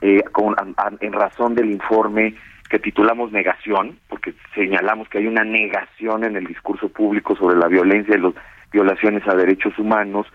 [0.00, 0.54] eh, con,
[1.00, 2.34] en razón del informe
[2.68, 7.68] que titulamos Negación, porque señalamos que hay una negación en el discurso público sobre la
[7.68, 8.34] violencia y las
[8.72, 10.26] violaciones a derechos humanos,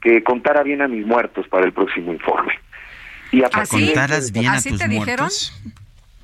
[0.00, 2.54] que contara bien a mis muertos para el próximo informe.
[3.30, 4.88] Y ¿Contaras bien a tus te muertos?
[4.88, 5.28] dijeron?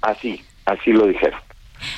[0.02, 1.40] Así, así lo dijeron.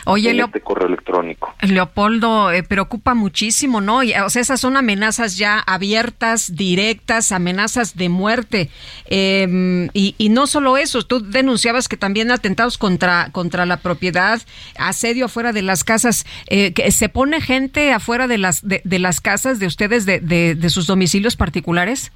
[0.04, 1.54] Oye, en este correo electrónico.
[1.60, 4.02] Leopoldo, eh, preocupa muchísimo, ¿no?
[4.02, 8.70] Y, o sea, esas son amenazas ya abiertas, directas, amenazas de muerte.
[9.06, 14.40] Eh, y, y, no solo eso, tú denunciabas que también atentados contra, contra la propiedad,
[14.78, 16.26] asedio afuera de las casas.
[16.46, 20.20] Eh, que ¿Se pone gente afuera de las, de, de las casas de ustedes, de,
[20.20, 22.12] de, de sus domicilios particulares?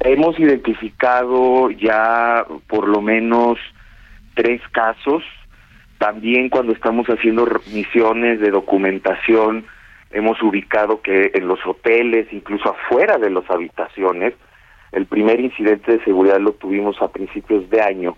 [0.00, 3.58] Hemos identificado ya por lo menos
[4.34, 5.22] tres casos
[6.02, 9.64] también cuando estamos haciendo misiones de documentación,
[10.10, 14.34] hemos ubicado que en los hoteles, incluso afuera de las habitaciones,
[14.90, 18.16] el primer incidente de seguridad lo tuvimos a principios de año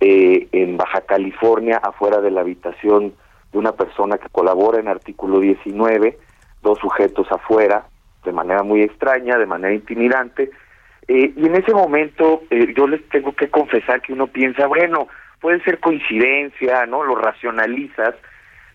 [0.00, 3.12] eh, en Baja California, afuera de la habitación
[3.52, 6.16] de una persona que colabora en artículo 19,
[6.62, 7.84] dos sujetos afuera,
[8.24, 10.50] de manera muy extraña, de manera intimidante,
[11.06, 15.08] eh, y en ese momento eh, yo les tengo que confesar que uno piensa, bueno,
[15.40, 17.04] puede ser coincidencia, ¿no?
[17.04, 18.14] Lo racionalizas,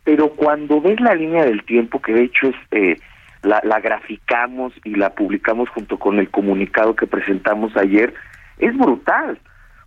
[0.03, 2.97] pero cuando ves la línea del tiempo, que de hecho eh,
[3.43, 8.13] la, la graficamos y la publicamos junto con el comunicado que presentamos ayer,
[8.59, 9.39] es brutal,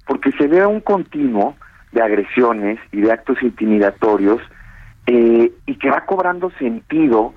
[0.07, 1.57] porque se ve un continuo
[1.93, 4.41] de agresiones y de actos intimidatorios
[5.07, 7.35] eh, y que va cobrando sentido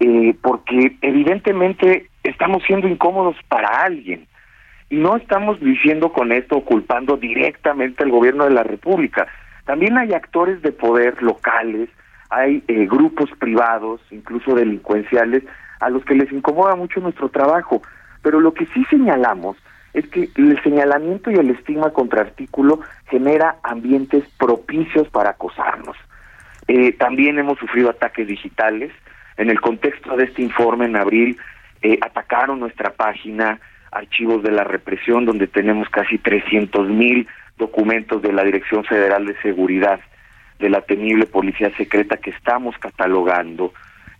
[0.00, 4.26] eh, porque evidentemente estamos siendo incómodos para alguien.
[4.90, 9.26] No estamos diciendo con esto culpando directamente al gobierno de la República.
[9.64, 11.88] También hay actores de poder locales,
[12.30, 15.42] hay eh, grupos privados, incluso delincuenciales,
[15.80, 17.82] a los que les incomoda mucho nuestro trabajo.
[18.22, 19.56] Pero lo que sí señalamos
[19.92, 25.96] es que el señalamiento y el estigma contra artículo genera ambientes propicios para acosarnos.
[26.68, 28.92] Eh, también hemos sufrido ataques digitales.
[29.36, 31.38] En el contexto de este informe, en abril,
[31.82, 33.58] eh, atacaron nuestra página,
[33.92, 37.26] archivos de la represión, donde tenemos casi 300 mil
[37.56, 40.00] documentos de la Dirección Federal de Seguridad
[40.58, 43.72] de la temible policía secreta que estamos catalogando.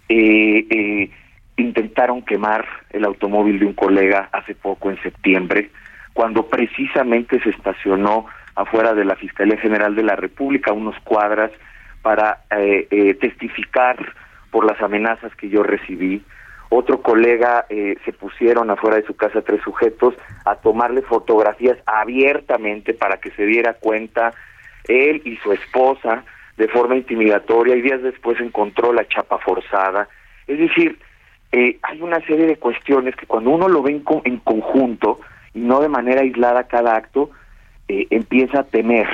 [0.09, 1.11] Eh, eh,
[1.57, 5.71] intentaron quemar el automóvil de un colega hace poco, en septiembre,
[6.13, 11.51] cuando precisamente se estacionó afuera de la Fiscalía General de la República, unos cuadras,
[12.03, 13.97] para eh, eh, testificar
[14.51, 16.23] por las amenazas que yo recibí
[16.69, 20.15] otro colega eh, se pusieron afuera de su casa tres sujetos
[20.45, 24.33] a tomarle fotografías abiertamente para que se diera cuenta
[24.89, 26.25] él y su esposa
[26.57, 30.09] de forma intimidatoria y días después encontró la chapa forzada.
[30.47, 30.99] Es decir,
[31.53, 35.21] eh, hay una serie de cuestiones que cuando uno lo ve en, en conjunto
[35.55, 37.31] y no de manera aislada cada acto,
[37.89, 39.09] eh, empieza a temer.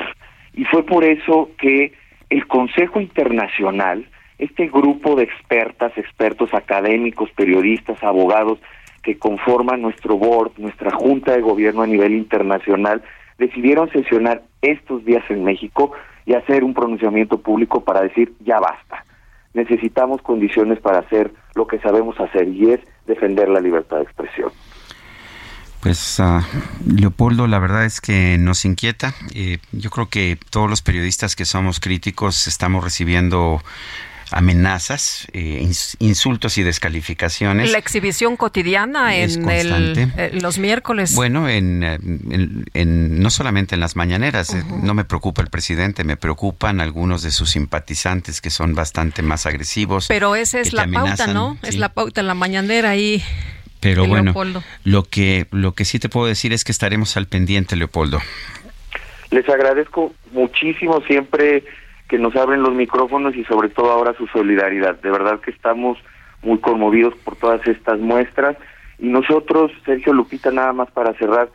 [0.55, 1.93] Y fue por eso que
[2.31, 4.07] el Consejo Internacional,
[4.43, 8.59] este grupo de expertas, expertos académicos, periodistas, abogados
[9.05, 13.03] que conforman nuestro board, nuestra junta de gobierno a nivel internacional,
[13.39, 15.93] decidieron sesionar estos días en México
[16.27, 19.05] y hacer un pronunciamiento público para decir ya basta.
[19.55, 24.51] Necesitamos condiciones para hacer lo que sabemos hacer y es defender la libertad de expresión.
[25.81, 26.41] Pues uh,
[26.93, 29.15] Leopoldo, la verdad es que nos inquieta.
[29.35, 33.61] Eh, yo creo que todos los periodistas que somos críticos estamos recibiendo
[34.33, 35.69] amenazas, eh,
[35.99, 37.71] insultos y descalificaciones.
[37.73, 41.15] La exhibición cotidiana en el, eh, los miércoles.
[41.15, 44.83] Bueno, en, en, en, no solamente en las mañaneras, uh -huh.
[44.83, 49.47] no me preocupa el presidente, me preocupan algunos de sus simpatizantes que son bastante más
[49.47, 50.07] agresivos.
[50.09, 51.59] Pero esa es la pauta, ¿no?
[51.63, 51.69] Sí.
[51.71, 53.23] Es la pauta en la mañanera ahí.
[53.81, 54.63] Pero bueno, Leopoldo.
[54.85, 58.21] lo que lo que sí te puedo decir es que estaremos al pendiente, Leopoldo.
[59.31, 61.65] Les agradezco muchísimo siempre
[62.13, 65.01] que nos abren los micrófonos y sobre todo ahora su solidaridad.
[65.01, 65.97] De verdad que estamos
[66.43, 68.55] muy conmovidos por todas estas muestras
[68.99, 71.49] y nosotros, Sergio Lupita, nada más para cerrar,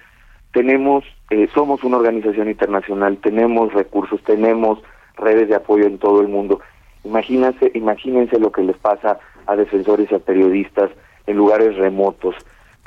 [0.54, 4.80] tenemos, eh, somos una organización internacional, tenemos recursos, tenemos
[5.16, 6.60] redes de apoyo en todo el mundo.
[7.04, 10.90] Imagínense, imagínense lo que les pasa a defensores y a periodistas
[11.28, 12.34] en lugares remotos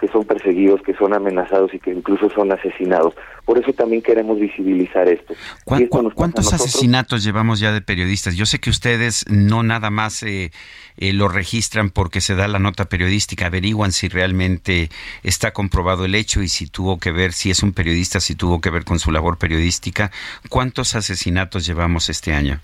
[0.00, 3.14] que son perseguidos, que son amenazados y que incluso son asesinados.
[3.44, 5.34] Por eso también queremos visibilizar esto.
[5.64, 8.34] ¿Cuántos, esto ¿cuántos asesinatos llevamos ya de periodistas?
[8.34, 10.52] Yo sé que ustedes no nada más eh,
[10.96, 14.88] eh, lo registran porque se da la nota periodística, averiguan si realmente
[15.22, 18.62] está comprobado el hecho y si tuvo que ver, si es un periodista, si tuvo
[18.62, 20.10] que ver con su labor periodística.
[20.48, 22.60] ¿Cuántos asesinatos llevamos este año?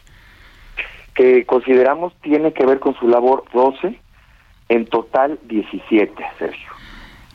[1.14, 4.00] Que consideramos tiene que ver con su labor 12,
[4.70, 6.75] en total 17, Sergio.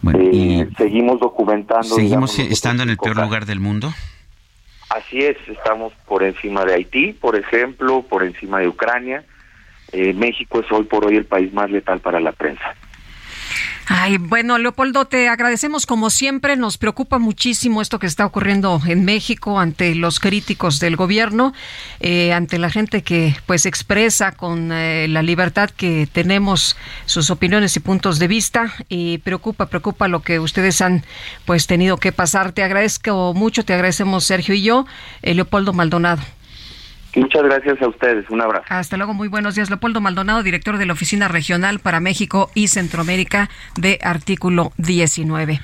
[0.01, 1.83] Bueno, eh, seguimos documentando.
[1.83, 3.93] ¿Seguimos digamos, estando en el peor lugar del mundo?
[4.89, 9.23] Así es, estamos por encima de Haití, por ejemplo, por encima de Ucrania.
[9.93, 12.75] Eh, México es hoy por hoy el país más letal para la prensa.
[13.87, 16.55] Ay, bueno, Leopoldo, te agradecemos como siempre.
[16.55, 21.53] Nos preocupa muchísimo esto que está ocurriendo en México ante los críticos del gobierno,
[21.99, 27.75] eh, ante la gente que pues expresa con eh, la libertad que tenemos sus opiniones
[27.75, 28.73] y puntos de vista.
[28.87, 31.03] Y preocupa, preocupa lo que ustedes han
[31.45, 32.51] pues tenido que pasar.
[32.51, 34.85] Te agradezco mucho, te agradecemos Sergio y yo,
[35.21, 36.21] eh, Leopoldo Maldonado.
[37.15, 38.29] Muchas gracias a ustedes.
[38.29, 38.65] Un abrazo.
[38.69, 39.69] Hasta luego, muy buenos días.
[39.69, 45.59] Leopoldo Maldonado, director de la Oficina Regional para México y Centroamérica de Artículo 19.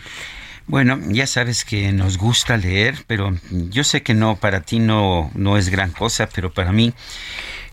[0.70, 5.32] Bueno, ya sabes que nos gusta leer, pero yo sé que no, para ti no,
[5.34, 6.92] no es gran cosa, pero para mí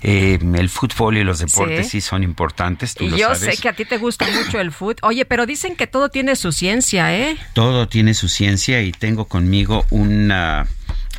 [0.00, 2.08] eh, el fútbol y los deportes sí, Sí.
[2.08, 3.56] son importantes, tú Y lo yo sabes.
[3.56, 4.96] sé que a ti te gusta mucho el fútbol.
[5.02, 7.36] Oye, pero dicen que todo tiene su ciencia, ¿eh?
[7.54, 10.68] Todo tiene su ciencia y tengo conmigo una,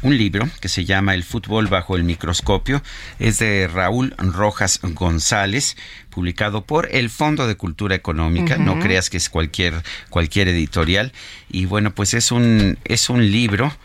[0.06, 2.84] un libro que se llama El fútbol bajo el microscopio.
[3.18, 5.76] Es de Raúl Rojas González,
[6.12, 8.58] publicado por el Fondo de Cultura Económica.
[8.58, 11.12] No creas que es cualquier, cualquier editorial.
[11.50, 13.76] Y bueno, pues es un, es un libro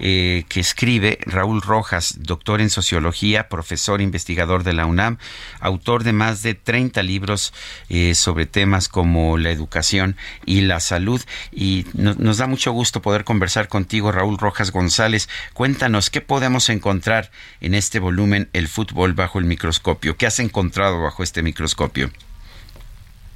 [0.00, 5.18] eh, que escribe Raúl Rojas, doctor en sociología, profesor investigador de la UNAM,
[5.60, 7.52] autor de más de 30 libros
[7.88, 11.20] eh, sobre temas como la educación y la salud.
[11.52, 15.28] Y no- nos da mucho gusto poder conversar contigo, Raúl Rojas González.
[15.52, 20.16] Cuéntanos, ¿qué podemos encontrar en este volumen, El fútbol bajo el microscopio?
[20.16, 22.10] ¿Qué has encontrado bajo este microscopio?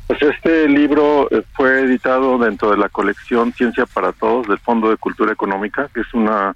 [0.06, 4.90] Pues este libro eh, fue editado dentro de la colección Ciencia para Todos del Fondo
[4.90, 6.54] de Cultura Económica, que es una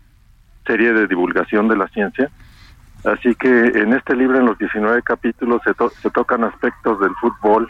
[0.66, 2.30] serie de divulgación de la ciencia.
[3.04, 7.14] Así que en este libro, en los 19 capítulos, se, to- se tocan aspectos del
[7.14, 7.68] fútbol,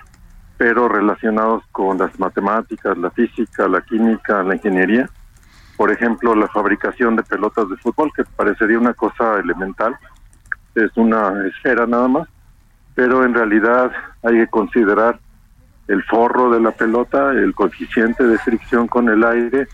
[0.56, 5.08] pero relacionados con las matemáticas, la física, la química, la ingeniería.
[5.76, 9.96] Por ejemplo, la fabricación de pelotas de fútbol, que parecería una cosa elemental,
[10.74, 12.28] es una esfera nada más,
[12.96, 13.92] pero en realidad
[14.24, 15.20] hay que considerar
[15.88, 19.66] el forro de la pelota, el coeficiente de fricción con el aire,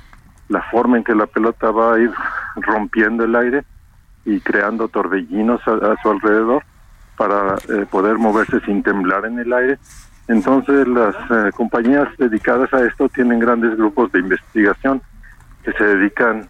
[0.49, 2.11] la forma en que la pelota va a ir
[2.57, 3.65] rompiendo el aire
[4.25, 6.63] y creando torbellinos a, su alrededor
[7.17, 9.79] para eh, poder moverse sin temblar en el aire.
[10.29, 15.03] Entonces las eh, compañías dedicadas a esto tienen grandes grupos de investigación
[15.65, 16.49] que se dedican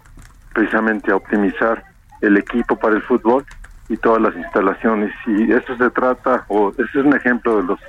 [0.53, 1.85] precisamente a optimizar
[2.21, 3.45] el equipo para el fútbol
[3.89, 5.13] y todas las instalaciones.
[5.27, 7.81] Y eso se trata, o ese es un ejemplo de los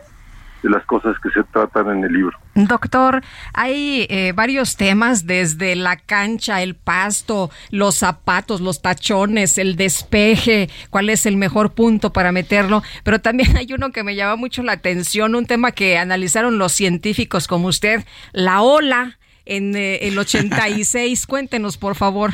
[0.66, 2.38] de las cosas que se tratan en el libro.
[2.56, 3.22] Doctor,
[3.54, 10.70] hay eh, varios temas desde la cancha, el pasto, los zapatos, los tachones, el despeje,
[10.90, 14.64] cuál es el mejor punto para meterlo, pero también hay uno que me llama mucho
[14.64, 20.18] la atención, un tema que analizaron los científicos como usted, la ola en eh, el
[20.18, 21.28] 86.
[21.28, 22.32] Cuéntenos, por favor.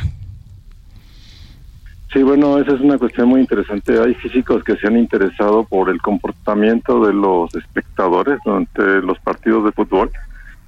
[2.14, 3.98] Sí, bueno, esa es una cuestión muy interesante.
[3.98, 9.64] Hay físicos que se han interesado por el comportamiento de los espectadores durante los partidos
[9.64, 10.12] de fútbol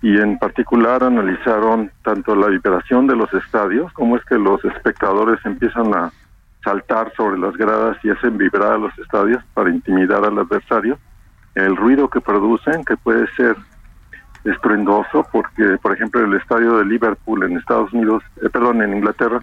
[0.02, 5.40] y en particular analizaron tanto la vibración de los estadios, como es que los espectadores
[5.46, 6.14] empiezan a
[6.64, 10.98] saltar sobre las gradas y hacen vibrar a los estadios para intimidar al adversario,
[11.56, 13.58] el ruido que producen, que puede ser
[14.46, 19.40] estruendoso, porque por ejemplo el estadio de Liverpool en Estados Unidos, eh, perdón, en Inglaterra,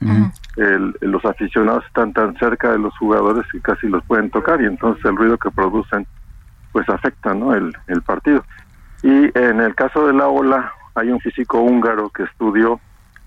[0.56, 4.66] el- los aficionados están tan cerca de los jugadores que casi los pueden tocar y
[4.66, 6.06] entonces el ruido que producen
[6.72, 7.54] pues afecta ¿no?
[7.54, 8.44] el, el partido.
[9.02, 12.78] Y en el caso de la ola, hay un físico húngaro que estudió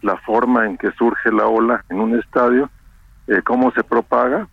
[0.01, 2.69] la forma en que surge la ola en un estadio,
[3.27, 4.47] eh, cómo se propaga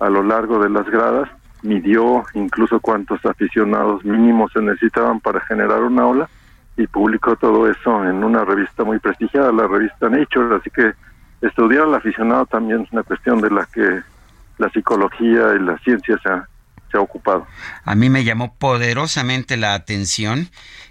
[0.00, 1.28] a lo largo de las gradas,
[1.62, 6.28] midió incluso cuántos aficionados mínimos se necesitaban para generar una ola
[6.78, 10.92] y publicó todo eso en una revista muy prestigiada, la revista Nature, así que
[11.44, 14.00] estudiar al aficionado también es una cuestión de la que
[14.58, 16.48] la psicología y la ciencia se ha,
[17.00, 17.46] ocupado.
[17.84, 20.48] A mí me llamó poderosamente la atención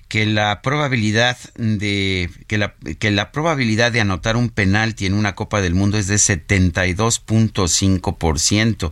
[0.10, 5.36] que la probabilidad de que la, que la probabilidad de anotar un penalti en una
[5.36, 8.92] Copa del Mundo es de 72.5%,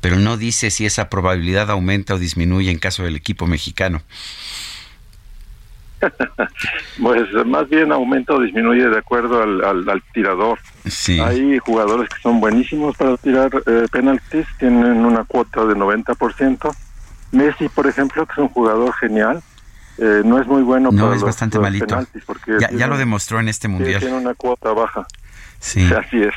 [0.00, 4.02] pero no dice si esa probabilidad aumenta o disminuye en caso del equipo mexicano.
[7.02, 10.58] Pues más bien aumenta o disminuye de acuerdo al, al, al tirador.
[11.24, 16.74] Hay jugadores que son buenísimos para tirar eh, penaltis, tienen una cuota de 90%.
[17.32, 19.42] Messi, por ejemplo, que es un jugador genial,
[19.98, 21.86] eh, no es muy bueno No, para es los, bastante los malito.
[21.86, 24.00] penaltis porque Ya, ya tiene- lo demostró en este mundial.
[24.00, 25.06] tiene una cuota baja.
[25.58, 25.88] Sí.
[25.92, 26.34] Así es.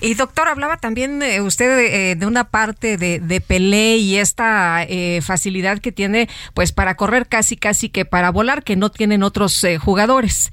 [0.00, 4.84] Y doctor, hablaba también eh, usted eh, de una parte de, de Pelé y esta
[4.84, 9.22] eh, facilidad que tiene pues para correr casi casi que para volar que no tienen
[9.22, 10.52] otros eh, jugadores.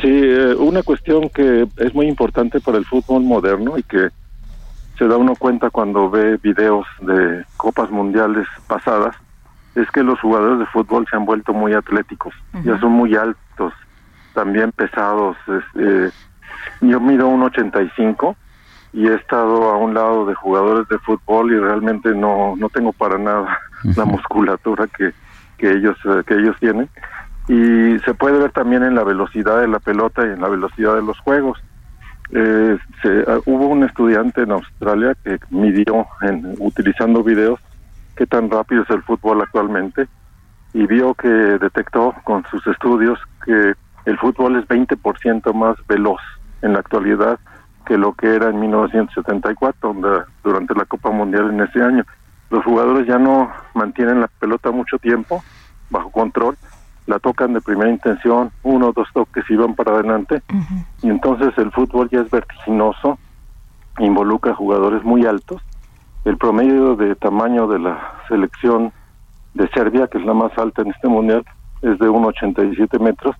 [0.00, 0.08] Sí,
[0.58, 4.08] una cuestión que es muy importante para el fútbol moderno y que
[4.98, 9.14] se da uno cuenta cuando ve videos de copas mundiales pasadas
[9.74, 12.32] es que los jugadores de fútbol se han vuelto muy atléticos,
[12.64, 13.72] ya son muy altos,
[14.32, 15.36] también pesados.
[15.76, 16.12] es,
[16.80, 18.36] yo mido un 85
[18.92, 22.92] y he estado a un lado de jugadores de fútbol y realmente no no tengo
[22.92, 23.58] para nada
[23.96, 25.12] la musculatura que
[25.58, 26.88] que ellos eh, que ellos tienen
[27.48, 30.94] y se puede ver también en la velocidad de la pelota y en la velocidad
[30.94, 31.62] de los juegos.
[32.30, 37.60] Eh, se- ah, hubo un estudiante en Australia que midió en, utilizando videos
[38.16, 40.08] qué tan rápido es el fútbol actualmente
[40.72, 43.74] y vio que detectó con sus estudios que
[44.06, 46.20] el fútbol es 20% más veloz
[46.64, 47.38] en la actualidad
[47.86, 52.04] que lo que era en 1974, donde- durante la Copa Mundial en ese año.
[52.50, 55.42] Los jugadores ya no mantienen la pelota mucho tiempo
[55.90, 56.56] bajo control,
[57.06, 60.42] la tocan de primera intención, uno o dos toques y van para adelante,
[61.02, 63.18] y entonces el fútbol ya es vertiginoso,
[63.98, 65.60] involucra jugadores muy altos.
[66.24, 68.92] El promedio de tamaño de la selección
[69.52, 71.44] de Serbia, que es la más alta en este mundial,
[71.82, 73.36] es de 1,87 metros,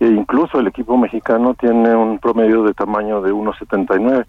[0.00, 4.26] e incluso el equipo mexicano tiene un promedio de tamaño de 1,79,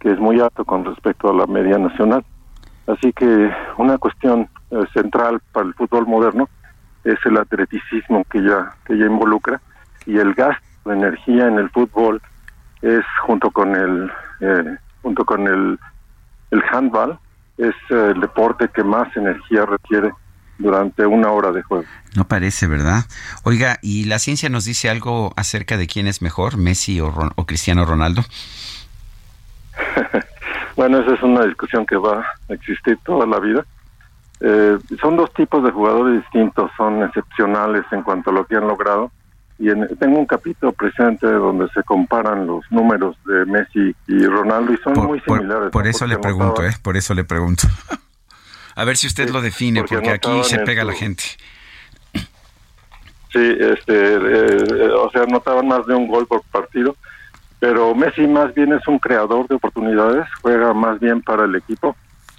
[0.00, 2.24] que es muy alto con respecto a la media nacional.
[2.86, 6.48] Así que una cuestión eh, central para el fútbol moderno
[7.04, 9.60] es el atleticismo que ya que ya involucra
[10.06, 12.20] y el gasto de energía en el fútbol
[12.80, 14.10] es junto con el
[14.40, 15.78] eh, junto con el
[16.50, 17.18] el handball
[17.58, 20.12] es eh, el deporte que más energía requiere
[20.62, 21.84] durante una hora de juego.
[22.14, 23.04] No parece, ¿verdad?
[23.42, 27.32] Oiga, ¿y la ciencia nos dice algo acerca de quién es mejor, Messi o, Ron-
[27.36, 28.22] o Cristiano Ronaldo?
[30.74, 33.64] Bueno, esa es una discusión que va a existir toda la vida.
[34.40, 38.66] Eh, son dos tipos de jugadores distintos, son excepcionales en cuanto a lo que han
[38.66, 39.12] logrado.
[39.58, 44.72] Y en- tengo un capítulo presente donde se comparan los números de Messi y Ronaldo
[44.72, 45.70] y son muy similares.
[45.70, 45.90] Por ¿no?
[45.90, 46.72] eso le pregunto, ¿eh?
[46.82, 47.68] Por eso le pregunto.
[48.74, 51.24] A ver si usted lo define, porque porque aquí se pega su- la gente.
[53.32, 56.96] Sí, este, eh, eh, o sea, anotaban más de un gol por partido,
[57.60, 61.96] pero Messi más bien es un creador de oportunidades, juega más bien para el equipo.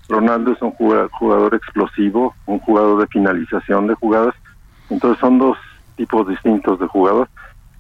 [0.07, 4.35] Ronaldo es un jugador, explosivo, un jugador de finalización de jugadas.
[4.89, 5.57] Entonces son dos
[5.95, 7.30] tipos distintos de jugador.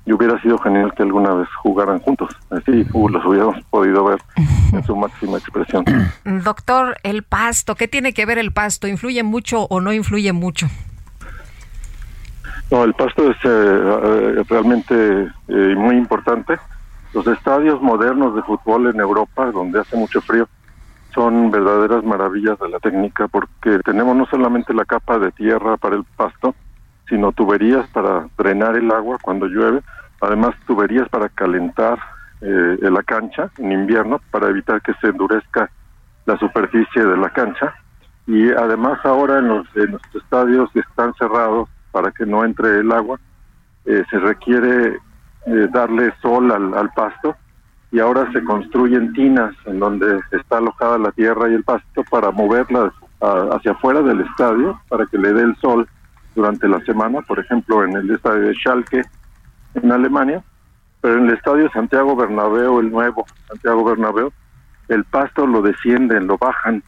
[0.05, 2.29] Y hubiera sido genial que alguna vez jugaran juntos.
[2.49, 4.19] Así uh, los hubiéramos podido ver
[4.73, 5.85] en su máxima expresión.
[6.25, 8.87] Doctor, el pasto, ¿qué tiene que ver el pasto?
[8.87, 10.67] ¿Influye mucho o no influye mucho?
[12.71, 16.57] No, el pasto es eh, eh, realmente eh, muy importante.
[17.13, 20.47] Los estadios modernos de fútbol en Europa, donde hace mucho frío,
[21.13, 25.95] son verdaderas maravillas de la técnica porque tenemos no solamente la capa de tierra para
[25.95, 26.55] el pasto,
[27.13, 29.81] sino tuberías para drenar el agua cuando llueve,
[30.19, 31.99] además tuberías para calentar
[32.41, 35.69] eh, la cancha en invierno para evitar que se endurezca
[36.25, 37.75] la superficie de la cancha.
[38.25, 42.79] Y además ahora en los, en los estadios que están cerrados para que no entre
[42.79, 43.19] el agua.
[43.85, 44.97] Eh, se requiere
[45.45, 47.35] eh, darle sol al, al pasto.
[47.91, 52.31] Y ahora se construyen tinas en donde está alojada la tierra y el pasto para
[52.31, 52.91] moverlas
[53.21, 55.87] a- hacia afuera del estadio para que le dé el sol
[56.35, 59.03] durante la semana, por ejemplo en el estadio de Schalke
[59.75, 60.43] en Alemania,
[61.01, 64.31] pero en el estadio Santiago Bernabéu, el nuevo Santiago Bernabéu,
[64.87, 66.83] el pasto lo descienden, lo bajan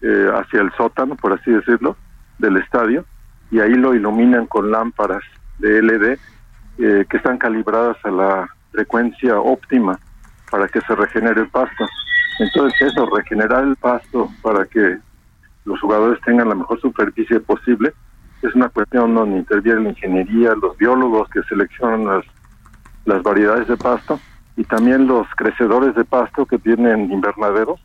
[0.00, 1.96] eh, hacia el sótano, por así decirlo,
[2.38, 3.04] del estadio
[3.50, 5.22] y ahí lo iluminan con lámparas
[5.58, 6.18] de LED
[6.78, 9.98] eh, que están calibradas a la frecuencia óptima
[10.50, 11.86] para que se regenere el pasto.
[12.38, 14.98] Entonces eso, regenerar el pasto para que
[15.64, 17.92] los jugadores tengan la mejor superficie posible,
[18.42, 22.24] es una cuestión donde interviene la ingeniería, los biólogos que seleccionan las,
[23.04, 24.20] las variedades de pasto
[24.56, 27.80] y también los crecedores de pasto que tienen invernaderos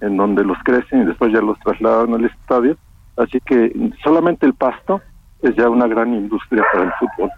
[0.00, 2.76] en donde los crecen y después ya los trasladan al estadio.
[3.16, 3.72] Así que
[4.02, 5.00] solamente el pasto
[5.42, 7.30] es ya una gran industria para el fútbol.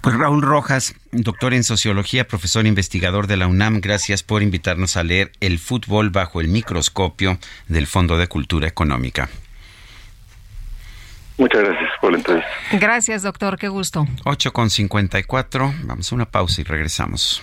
[0.00, 5.04] Pues Raúl Rojas, doctor en sociología, profesor investigador de la UNAM, gracias por invitarnos a
[5.04, 7.38] leer El fútbol bajo el microscopio
[7.68, 9.28] del Fondo de Cultura Económica.
[11.38, 12.50] Muchas gracias por la entrevista.
[12.72, 14.06] Gracias, doctor, qué gusto.
[14.24, 17.42] 8 con 54, vamos a una pausa y regresamos.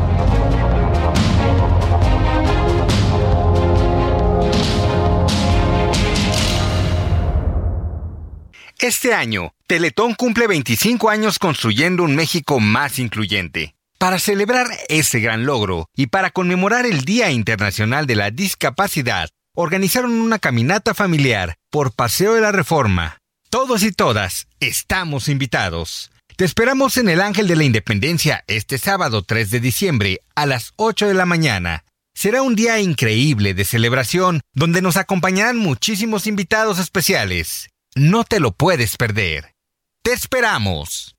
[8.81, 13.75] Este año, Teletón cumple 25 años construyendo un México más incluyente.
[13.99, 20.13] Para celebrar ese gran logro y para conmemorar el Día Internacional de la Discapacidad, organizaron
[20.13, 23.19] una caminata familiar por Paseo de la Reforma.
[23.51, 26.09] Todos y todas estamos invitados.
[26.35, 30.71] Te esperamos en el Ángel de la Independencia este sábado 3 de diciembre a las
[30.77, 31.83] 8 de la mañana.
[32.15, 37.70] Será un día increíble de celebración donde nos acompañarán muchísimos invitados especiales.
[37.95, 39.53] No te lo puedes perder.
[40.01, 41.17] Te esperamos.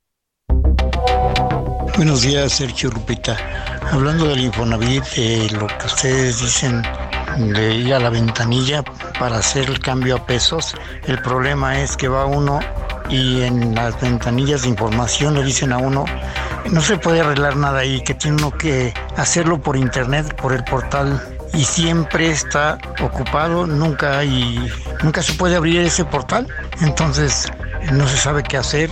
[1.95, 3.37] Buenos días, Sergio Lupita.
[3.91, 6.81] Hablando del Infonavit, de lo que ustedes dicen
[7.53, 8.83] de ir a la ventanilla
[9.19, 10.73] para hacer el cambio a pesos,
[11.05, 12.59] el problema es que va uno
[13.07, 16.05] y en las ventanillas de información le dicen a uno,
[16.71, 20.63] no se puede arreglar nada ahí, que tiene uno que hacerlo por internet, por el
[20.63, 24.71] portal y siempre está ocupado, nunca hay,
[25.03, 26.47] nunca se puede abrir ese portal,
[26.81, 27.47] entonces
[27.91, 28.89] no se sabe qué hacer.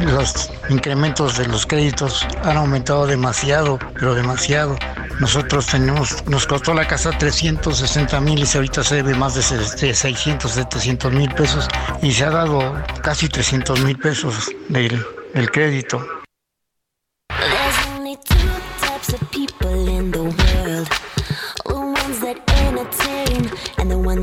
[0.00, 4.76] Los incrementos de los créditos han aumentado demasiado, pero demasiado.
[5.20, 10.50] Nosotros tenemos, nos costó la casa 360 mil y ahorita se debe más de 600,
[10.50, 11.68] 700 mil pesos
[12.00, 16.04] y se ha dado casi 300 mil pesos del, del crédito.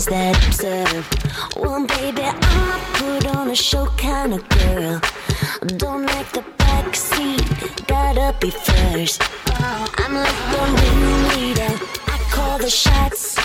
[0.10, 1.07] That observe.
[1.56, 2.34] Well, baby, a
[2.94, 4.99] put on a show kind of girl.
[5.77, 7.44] Don't like the back seat,
[7.88, 9.22] gotta be first.
[10.02, 11.73] I'm like the ringleader,
[12.07, 13.38] I call the shots.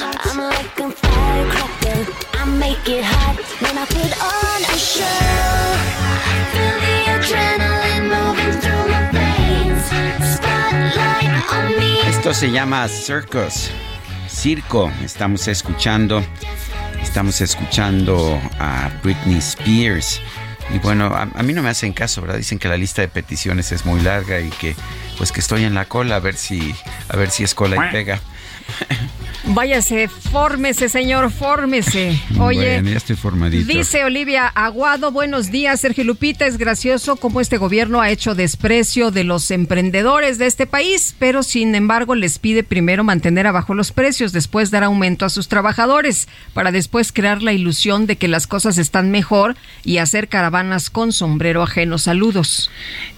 [0.00, 5.22] I'm like a firecracker, I make it hot when I put on a show.
[6.52, 9.84] Feel the adrenaline moving through my veins.
[10.34, 12.00] Spotlight on me.
[12.08, 13.70] Esto se llama Circus,
[14.38, 14.88] circo.
[15.04, 16.22] Estamos escuchando,
[17.02, 20.20] estamos escuchando a Britney Spears.
[20.72, 22.36] Y bueno, a, mí no me hacen caso, ¿verdad?
[22.36, 24.76] Dicen que la lista de peticiones es muy larga y que
[25.16, 26.72] pues que estoy en la cola a ver si
[27.08, 28.20] a ver si es cola y pega.
[29.50, 32.20] Váyase, fórmese, señor, fórmese.
[32.38, 33.66] Oye, Bueno, ya estoy formadito.
[33.66, 36.44] Dice Olivia Aguado, buenos días, Sergio Lupita.
[36.44, 41.42] Es gracioso cómo este gobierno ha hecho desprecio de los emprendedores de este país, pero
[41.42, 46.28] sin embargo les pide primero mantener abajo los precios, después dar aumento a sus trabajadores,
[46.52, 51.12] para después crear la ilusión de que las cosas están mejor y hacer caravanas con
[51.12, 51.96] sombrero ajeno.
[51.96, 52.70] Saludos.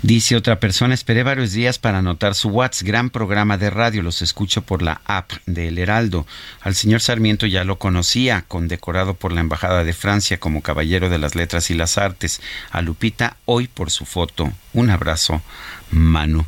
[0.02, 4.22] Dice otra persona, esperé varios días para anotar su WhatsApp, gran programa de radio, los
[4.22, 6.26] escucho por la app del Heraldo.
[6.60, 11.18] Al señor Sarmiento ya lo conocía, condecorado por la Embajada de Francia como Caballero de
[11.18, 12.40] las Letras y las Artes.
[12.70, 14.52] A Lupita hoy por su foto.
[14.72, 15.42] Un abrazo,
[15.90, 16.46] Manu.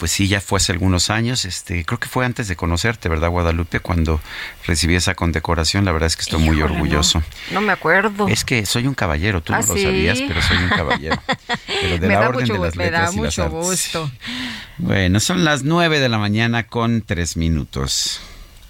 [0.00, 3.28] Pues sí, ya fue hace algunos años, este, creo que fue antes de conocerte, ¿verdad,
[3.28, 3.80] Guadalupe?
[3.80, 4.18] Cuando
[4.66, 7.22] recibí esa condecoración, la verdad es que estoy muy Híjole, orgulloso.
[7.50, 8.26] No me acuerdo.
[8.26, 9.82] Es que soy un caballero, tú ¿Ah, no lo sí?
[9.82, 11.22] sabías, pero soy un caballero.
[11.82, 13.42] Pero de me la da Orden mucho, de las me Letras da y las mucho
[13.44, 13.58] Artes.
[13.60, 14.10] gusto.
[14.78, 18.22] Bueno, son las nueve de la mañana con tres minutos.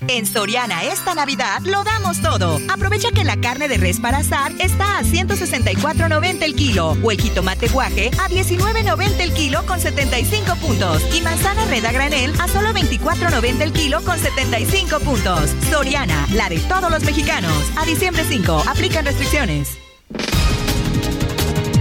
[0.09, 2.59] En Soriana esta Navidad lo damos todo.
[2.69, 7.21] Aprovecha que la carne de res para asar está a 164.90 el kilo o el
[7.21, 12.49] jitomate guaje a 19.90 el kilo con 75 puntos y manzana red a granel a
[12.49, 15.51] solo 24.90 el kilo con 75 puntos.
[15.71, 17.53] Soriana, la de todos los mexicanos.
[17.77, 19.79] A diciembre 5, aplican restricciones.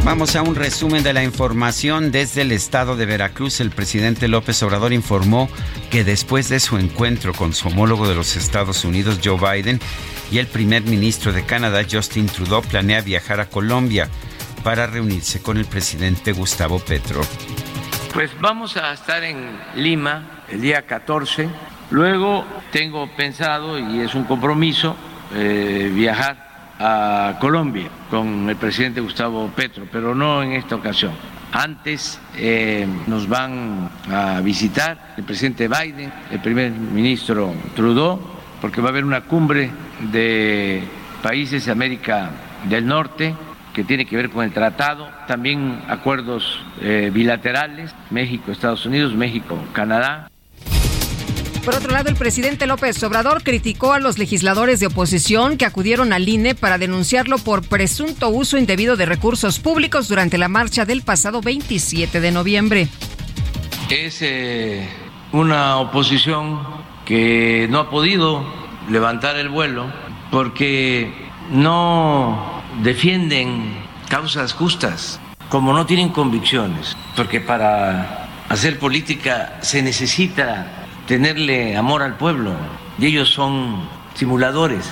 [0.10, 2.12] Vamos a un resumen de la información.
[2.12, 5.48] Desde el estado de Veracruz, el presidente López Obrador informó
[5.92, 9.80] que después de su encuentro con su homólogo de los Estados Unidos, Joe Biden,
[10.32, 14.10] y el primer ministro de Canadá, Justin Trudeau, planea viajar a Colombia
[14.64, 17.22] para reunirse con el presidente Gustavo Petro.
[18.12, 21.48] Pues vamos a estar en Lima el día 14.
[21.92, 24.96] Luego tengo pensado, y es un compromiso,
[25.36, 26.49] eh, viajar
[26.80, 31.12] a Colombia con el presidente Gustavo Petro, pero no en esta ocasión.
[31.52, 38.20] Antes eh, nos van a visitar el presidente Biden, el primer ministro Trudeau,
[38.62, 39.72] porque va a haber una cumbre
[40.12, 40.84] de
[41.22, 42.32] países de América
[42.70, 43.36] del Norte
[43.74, 49.58] que tiene que ver con el tratado, también acuerdos eh, bilaterales, México, Estados Unidos, México,
[49.74, 50.30] Canadá.
[51.64, 56.14] Por otro lado, el presidente López Obrador criticó a los legisladores de oposición que acudieron
[56.14, 61.02] al INE para denunciarlo por presunto uso indebido de recursos públicos durante la marcha del
[61.02, 62.88] pasado 27 de noviembre.
[63.90, 64.88] Es eh,
[65.32, 66.62] una oposición
[67.06, 68.44] que no ha podido
[68.90, 69.92] levantar el vuelo
[70.32, 71.12] porque
[71.52, 73.76] no defienden
[74.08, 75.20] causas justas,
[75.50, 80.79] como no tienen convicciones, porque para hacer política se necesita
[81.10, 82.56] tenerle amor al pueblo
[83.00, 84.86] y ellos son simuladores.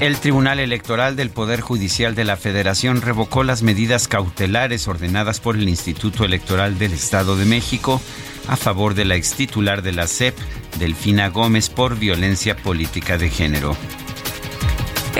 [0.00, 5.56] El Tribunal Electoral del Poder Judicial de la Federación revocó las medidas cautelares ordenadas por
[5.56, 8.00] el Instituto Electoral del Estado de México
[8.48, 10.34] a favor de la extitular de la CEP,
[10.78, 13.76] Delfina Gómez, por violencia política de género.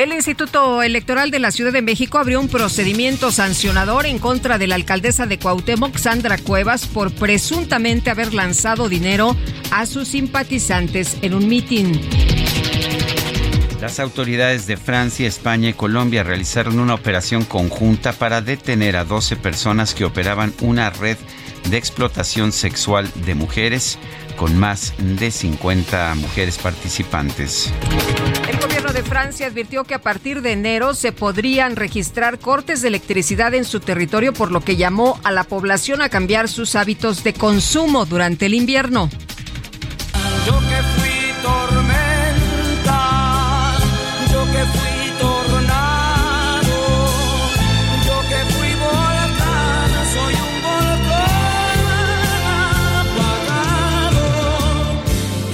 [0.01, 4.67] El Instituto Electoral de la Ciudad de México abrió un procedimiento sancionador en contra de
[4.67, 9.37] la alcaldesa de Cuauhtémoc, Sandra Cuevas, por presuntamente haber lanzado dinero
[9.71, 12.01] a sus simpatizantes en un mitin.
[13.79, 19.37] Las autoridades de Francia, España y Colombia realizaron una operación conjunta para detener a 12
[19.37, 21.19] personas que operaban una red
[21.69, 23.99] de explotación sexual de mujeres
[24.37, 27.71] con más de 50 mujeres participantes.
[28.61, 32.89] El gobierno de Francia advirtió que a partir de enero se podrían registrar cortes de
[32.89, 37.25] electricidad en su territorio, por lo que llamó a la población a cambiar sus hábitos
[37.25, 39.09] de consumo durante el invierno.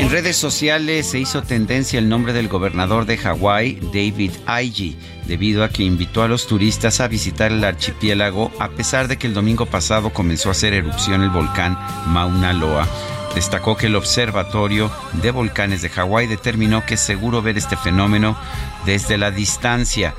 [0.07, 4.97] En redes sociales se hizo tendencia el nombre del gobernador de Hawái, David Aigi,
[5.27, 9.27] debido a que invitó a los turistas a visitar el archipiélago a pesar de que
[9.27, 11.77] el domingo pasado comenzó a hacer erupción el volcán
[12.07, 12.87] Mauna Loa.
[13.35, 18.39] Destacó que el Observatorio de Volcanes de Hawái determinó que es seguro ver este fenómeno
[18.85, 20.15] desde la distancia,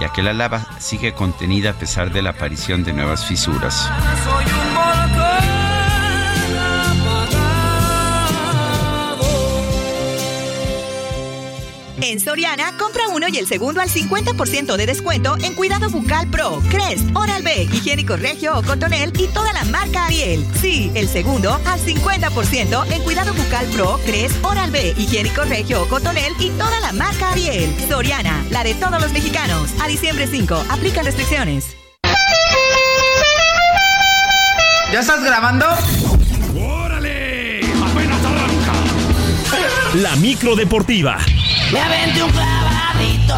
[0.00, 3.88] ya que la lava sigue contenida a pesar de la aparición de nuevas fisuras.
[12.00, 16.62] En Soriana, compra uno y el segundo al 50% de descuento en Cuidado Bucal Pro,
[16.70, 20.46] Crest, Oral-B, Higiénico Regio o Cotonel y toda la marca Ariel.
[20.60, 26.34] Sí, el segundo al 50% en Cuidado Bucal Pro, Crest, Oral-B, Higiénico Regio o Cotonel
[26.38, 27.74] y toda la marca Ariel.
[27.88, 29.70] Soriana, la de todos los mexicanos.
[29.80, 31.76] A diciembre 5, aplican restricciones.
[34.92, 35.66] ¿Ya estás grabando?
[36.56, 37.60] ¡Órale!
[37.60, 38.72] ¡Apenas arranca!
[39.94, 41.18] La micro deportiva.
[41.72, 43.36] Me aventé un clavadito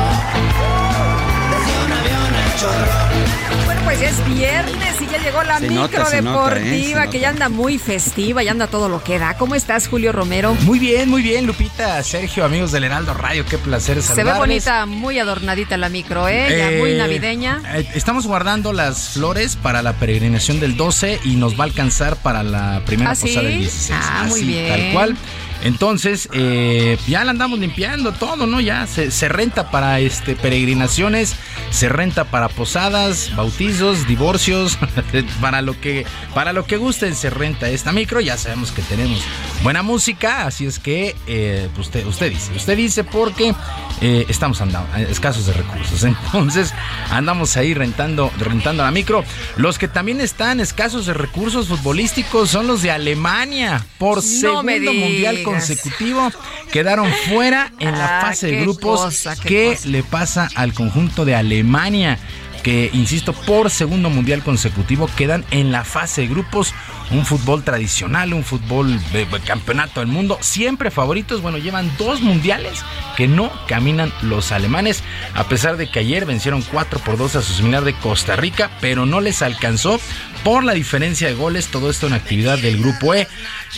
[1.50, 3.64] desde un avión al chorro.
[3.66, 6.60] Bueno, pues ya es viernes y ya llegó la Se micro nota, se nota, ¿eh?
[6.60, 9.36] deportiva que ya anda muy festiva, ya anda todo lo que da.
[9.36, 10.54] ¿Cómo estás, Julio Romero?
[10.62, 14.38] Muy bien, muy bien, Lupita, Sergio, amigos del Heraldo Radio, qué placer Se ve saludarles.
[14.38, 16.46] bonita, muy adornadita la micro, ¿eh?
[16.50, 17.60] Ya Eh, muy navideña.
[17.74, 22.14] eh, Estamos guardando las flores para la peregrinación del 12 y nos va a alcanzar
[22.16, 23.22] para la primera ¿Ah, sí?
[23.28, 23.98] posada del 16.
[24.00, 24.68] Ah, muy bien.
[24.68, 25.16] Tal cual.
[25.62, 28.60] Entonces, eh, ya la andamos limpiando todo, ¿no?
[28.60, 31.34] Ya se, se renta para este peregrinaciones,
[31.70, 34.78] se renta para posadas, bautizos, divorcios,
[35.40, 38.20] para lo que para lo que gusten se renta esta micro.
[38.20, 39.20] Ya sabemos que tenemos
[39.62, 43.54] buena música, así es que eh, usted usted dice, usted dice porque
[44.00, 46.72] eh, estamos andando escasos de recursos, entonces
[47.10, 49.24] andamos ahí rentando rentando la micro.
[49.56, 55.42] Los que también están escasos de recursos futbolísticos son los de Alemania por segundo mundial.
[55.52, 56.30] Consecutivo
[56.72, 59.00] quedaron fuera en la Ah, fase de grupos.
[59.00, 59.88] cosa, qué ¿Qué cosa.
[59.88, 62.18] le pasa al conjunto de Alemania?
[62.62, 66.74] Que, insisto, por segundo mundial consecutivo quedan en la fase de grupos.
[67.10, 69.00] Un fútbol tradicional, un fútbol
[69.44, 70.38] campeonato del mundo.
[70.40, 71.42] Siempre favoritos.
[71.42, 72.84] Bueno, llevan dos mundiales
[73.16, 75.02] que no caminan los alemanes.
[75.34, 78.70] A pesar de que ayer vencieron 4 por 2 a su similar de Costa Rica,
[78.80, 79.98] pero no les alcanzó
[80.44, 81.68] por la diferencia de goles.
[81.68, 83.26] Todo esto en actividad del grupo E.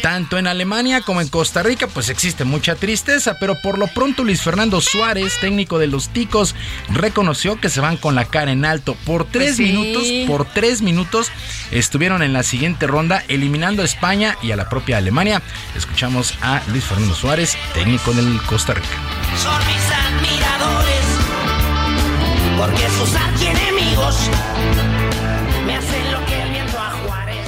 [0.01, 4.25] Tanto en Alemania como en Costa Rica, pues existe mucha tristeza, pero por lo pronto
[4.25, 6.55] Luis Fernando Suárez, técnico de los Ticos,
[6.89, 8.97] reconoció que se van con la cara en alto.
[9.07, 9.63] Por tres Pues sí.
[9.65, 11.31] minutos, por tres minutos,
[11.71, 15.41] estuvieron en la siguiente ronda, eliminando a España y a la propia Alemania.
[15.77, 18.89] Escuchamos a Luis Fernando Suárez, técnico del Costa Rica.
[19.41, 21.05] Son mis admiradores
[22.59, 24.17] porque sus archienemigos
[25.67, 27.47] me hacen lo que el viento a Juárez.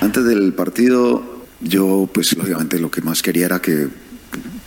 [0.00, 3.88] Antes del partido, yo, pues lógicamente lo que más quería era que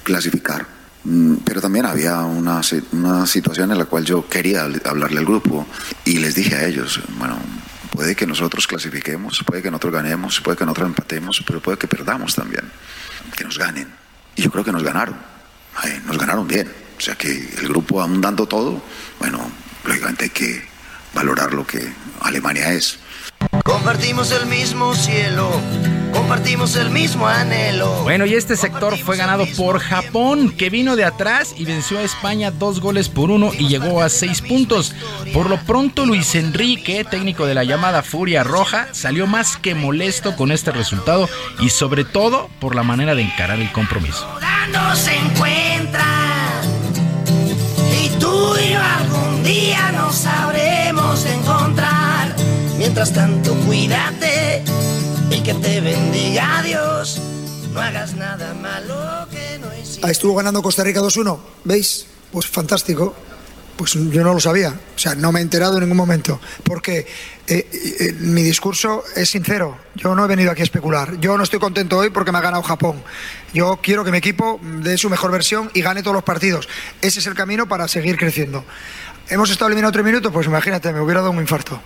[0.04, 0.68] clasificar.
[1.04, 2.62] Mm, Pero también había una,
[2.94, 5.68] una situación en la cual yo quería habl- hablarle al grupo
[6.06, 7.38] y les dije a ellos, bueno,
[7.92, 11.88] puede que nosotros clasifiquemos, puede que nosotros ganemos, puede que nosotros empatemos, pero puede que
[11.88, 12.64] perdamos también,
[13.36, 13.88] que nos ganen.
[14.36, 15.16] Y yo creo que nos ganaron,
[16.06, 16.72] nos ganaron bien.
[16.98, 18.82] O sea que el grupo aún dando todo,
[19.20, 19.40] bueno,
[19.84, 20.64] lógicamente hay que
[21.14, 21.86] valorar lo que
[22.22, 22.98] Alemania es.
[23.64, 25.50] Compartimos el mismo cielo,
[26.12, 28.04] compartimos el mismo anhelo.
[28.04, 32.04] Bueno, y este sector fue ganado por Japón, que vino de atrás y venció a
[32.04, 34.94] España dos goles por uno y llegó a seis puntos.
[35.34, 40.36] Por lo pronto, Luis Enrique, técnico de la llamada Furia Roja, salió más que molesto
[40.36, 41.30] con este resultado
[41.60, 44.28] y sobre todo por la manera de encarar el compromiso.
[44.72, 46.06] no se encuentra.
[48.02, 52.03] Y tú y yo algún día nos sabremos encontrar.
[52.96, 54.64] Mientras tanto, cuídate
[55.32, 57.20] y que te bendiga Dios.
[57.74, 60.06] No hagas nada malo que no hiciste.
[60.06, 62.06] Ahí estuvo ganando Costa Rica 2-1, ¿veis?
[62.32, 63.16] Pues fantástico.
[63.76, 67.08] Pues yo no lo sabía, o sea, no me he enterado en ningún momento, porque
[67.48, 67.68] eh,
[68.00, 71.58] eh, mi discurso es sincero, yo no he venido aquí a especular, yo no estoy
[71.58, 73.02] contento hoy porque me ha ganado Japón,
[73.52, 76.70] yo quiero que mi equipo dé su mejor versión y gane todos los partidos,
[77.02, 78.64] ese es el camino para seguir creciendo.
[79.28, 81.82] Hemos estado eliminados tres minutos, pues imagínate, me hubiera dado un infarto.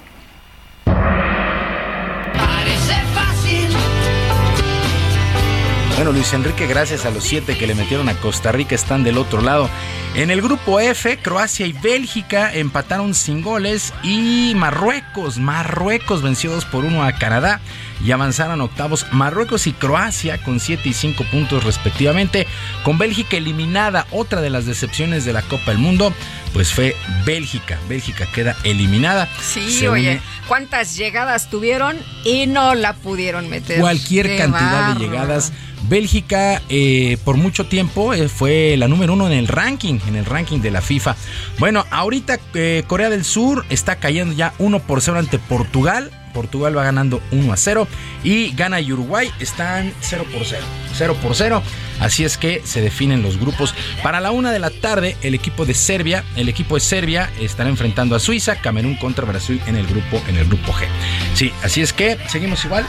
[5.98, 9.18] Bueno, Luis Enrique, gracias a los siete que le metieron a Costa Rica, están del
[9.18, 9.68] otro lado.
[10.14, 16.66] En el grupo F, Croacia y Bélgica empataron sin goles y Marruecos, Marruecos venció 2
[16.66, 17.62] por 1 a Canadá
[18.04, 22.48] y avanzaron octavos Marruecos y Croacia con 7 y 5 puntos respectivamente.
[22.84, 26.14] Con Bélgica eliminada, otra de las decepciones de la Copa del Mundo,
[26.54, 26.96] pues fue
[27.26, 27.80] Bélgica.
[27.88, 29.28] Bélgica queda eliminada.
[29.42, 33.80] Sí, Se oye, une ¿cuántas llegadas tuvieron y no la pudieron meter?
[33.80, 35.54] cualquier Qué cantidad de llegadas.
[35.84, 40.26] Bélgica eh, por mucho tiempo eh, fue la número uno en el ranking, en el
[40.26, 41.16] ranking de la FIFA.
[41.60, 46.12] Bueno, ahorita eh, Corea del Sur está cayendo ya 1 por 0 ante Portugal.
[46.38, 47.88] Portugal va ganando 1 a 0
[48.24, 50.64] y Ghana y Uruguay están 0 por 0.
[50.94, 51.64] 0 por 0.
[52.00, 53.74] Así es que se definen los grupos.
[54.04, 57.70] Para la una de la tarde, el equipo de Serbia, el equipo de Serbia estará
[57.70, 60.86] enfrentando a Suiza, Camerún contra Brasil en el grupo, en el grupo G.
[61.34, 62.86] Sí, así es que seguimos igual.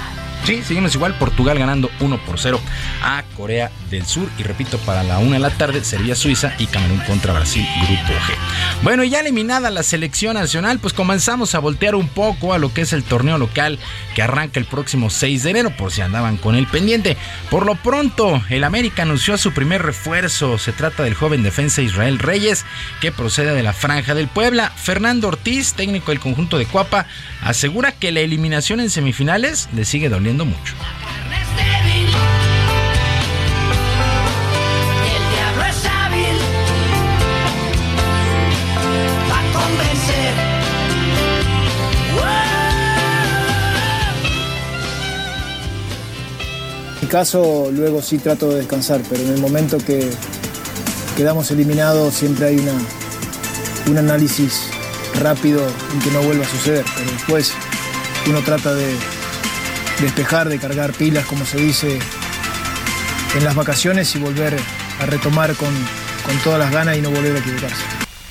[0.48, 1.12] Sí, seguimos igual.
[1.18, 2.58] Portugal ganando 1 por 0
[3.02, 4.30] a Corea del Sur.
[4.38, 8.18] Y repito, para la 1 de la tarde, Serbia Suiza y Camerún contra Brasil, grupo
[8.18, 8.32] G.
[8.82, 12.72] Bueno, y ya eliminada la selección nacional, pues comenzamos a voltear un poco a lo
[12.72, 13.78] que es el torneo local
[14.14, 17.18] que arranca el próximo 6 de enero, por si andaban con el pendiente.
[17.50, 20.56] Por lo pronto, el América anunció su primer refuerzo.
[20.56, 22.64] Se trata del joven defensa Israel Reyes,
[23.02, 24.72] que procede de la Franja del Puebla.
[24.74, 27.04] Fernando Ortiz, técnico del conjunto de Cuapa,
[27.42, 30.74] asegura que la eliminación en semifinales le sigue doliendo mucho.
[39.28, 40.34] Para convencer.
[46.96, 50.10] En mi caso, luego sí trato de descansar, pero en el momento que
[51.16, 52.74] quedamos eliminados siempre hay una,
[53.90, 54.68] un análisis
[55.20, 55.60] rápido
[55.92, 57.52] en que no vuelva a suceder, pero después
[58.26, 58.94] uno trata de
[60.04, 61.98] despejar, de cargar pilas, como se dice
[63.36, 64.56] en las vacaciones y volver
[65.00, 65.72] a retomar con,
[66.26, 67.84] con todas las ganas y no volver a equivocarse.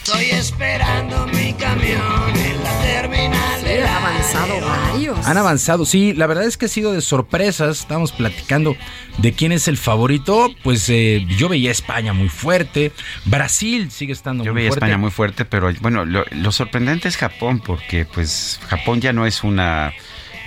[0.04, 5.28] Estoy esperando mi camión en la terminal de han avanzado varios.
[5.28, 7.82] Han avanzado, sí, la verdad es que ha sido de sorpresas.
[7.82, 8.78] Estamos platicando
[9.18, 10.50] de quién es el favorito.
[10.64, 12.94] Pues eh, yo veía España muy fuerte.
[13.26, 14.86] Brasil sigue estando Yo muy veía a fuerte.
[14.86, 19.26] España muy fuerte, pero bueno, lo, lo sorprendente es Japón, porque pues Japón ya no
[19.26, 19.92] es una,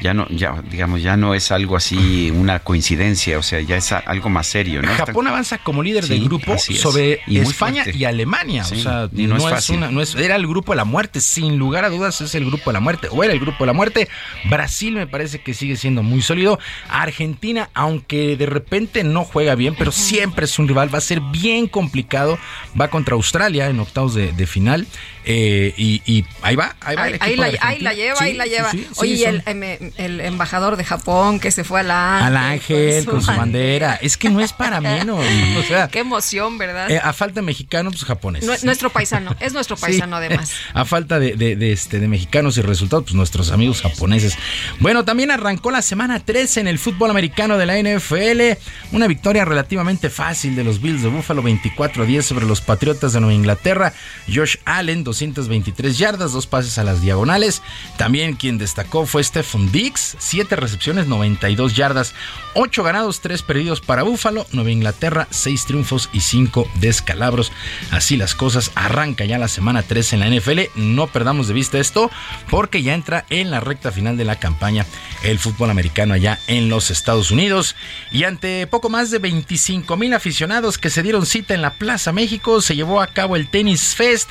[0.02, 3.92] ya no, ya digamos, ya no es algo así, una coincidencia, o sea, ya es
[3.92, 4.92] a- algo más serio, ¿no?
[4.94, 7.98] Japón avanza como líder Sí, del grupo sobre Y España fuerte.
[7.98, 8.64] y Alemania.
[8.64, 9.76] Sí, o sea, y no es fácil.
[9.76, 12.44] una- no es- era el grupo de la muerte, sin lugar a dudas es el
[12.46, 14.08] grupo de la muerte, o era el grupo de la muerte.
[14.48, 16.58] Brasil me parece que sigue siendo muy sólido.
[16.88, 21.20] Argentina, aunque de repente no juega bien, pero siempre es un rival, va a ser
[21.20, 22.38] bien complicado.
[22.80, 24.86] Va contra Australia en octavos de, de final.
[25.26, 28.24] eh, y, y ahí va, ahí va el Ahí, equipo ahí la, ahí lleva, Sí,
[28.24, 28.70] ahí la lleva.
[28.70, 31.64] sí, sí, Oye, y son- el- eh, me, eh, el embajador de Japón que se
[31.64, 33.94] fue a la Al ángel con su bandera.
[34.00, 35.24] Es que no es para menos.
[35.58, 36.90] O sea, Qué emoción, ¿verdad?
[36.90, 38.44] eh, a falta de mexicano, pues japonés.
[38.46, 40.52] Nue- nuestro paisano, es nuestro paisano además.
[40.74, 44.36] A falta de, de- de, este, de mexicanos y resultados, pues nuestros amigos japoneses.
[44.78, 48.58] Bueno, también arrancó la semana 13 en el fútbol americano de la NFL.
[48.94, 53.12] Una victoria relativamente fácil de los Bills de Buffalo, 24 a 10 sobre los Patriotas
[53.12, 53.92] de Nueva Inglaterra.
[54.32, 57.62] Josh Allen, 223 yardas, dos pases a las diagonales.
[57.96, 62.12] También quien destacó fue Stephon Diggs, 7 recepciones, 92 yardas,
[62.52, 64.46] 8 ganados, 3 perdidos para Buffalo.
[64.52, 67.50] Nueva Inglaterra, 6 triunfos y 5 descalabros.
[67.90, 70.60] Así las cosas, arranca ya la semana 3 en la NFL.
[70.74, 72.10] No perdamos de vista esto
[72.50, 74.84] porque ya entra en la recta final de la campaña
[75.22, 77.74] el fútbol americano allá en los Estados Unidos.
[78.12, 82.12] Y ante poco más de 25 mil aficionados que se dieron cita en la Plaza
[82.12, 84.28] México, se llevó a cabo el Tennis Fest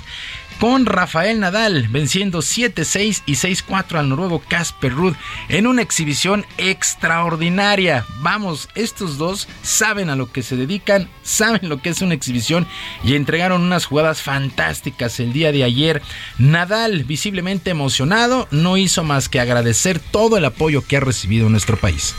[0.59, 5.15] con Rafael Nadal venciendo 7-6 y 6-4 al noruego Casper Ruud
[5.47, 8.05] en una exhibición extraordinaria.
[8.19, 12.67] Vamos, estos dos saben a lo que se dedican, saben lo que es una exhibición
[13.03, 16.01] y entregaron unas jugadas fantásticas el día de ayer.
[16.37, 21.53] Nadal, visiblemente emocionado, no hizo más que agradecer todo el apoyo que ha recibido en
[21.53, 22.15] nuestro país.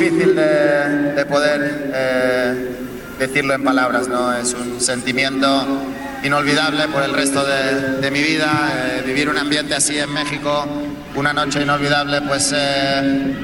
[0.00, 2.70] Difícil de, de poder eh,
[3.18, 4.32] decirlo en palabras, ¿no?
[4.32, 5.66] Es un sentimiento
[6.24, 8.50] inolvidable por el resto de, de mi vida.
[8.74, 10.66] eh, vivir un ambiente así en México,
[11.14, 13.34] una noche inolvidable, pues eh,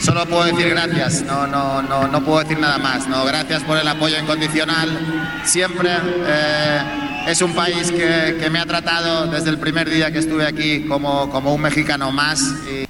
[0.00, 3.06] solo puedo decir gracias, no, no, no, no puedo decir nada más.
[3.08, 3.24] ¿no?
[3.24, 4.88] Gracias por el apoyo incondicional
[5.44, 5.90] siempre.
[6.26, 6.80] eh,
[7.28, 10.80] es un país que, que me ha tratado desde el primer día que estuve aquí
[10.88, 12.40] como, como un mexicano más.
[12.68, 12.84] y-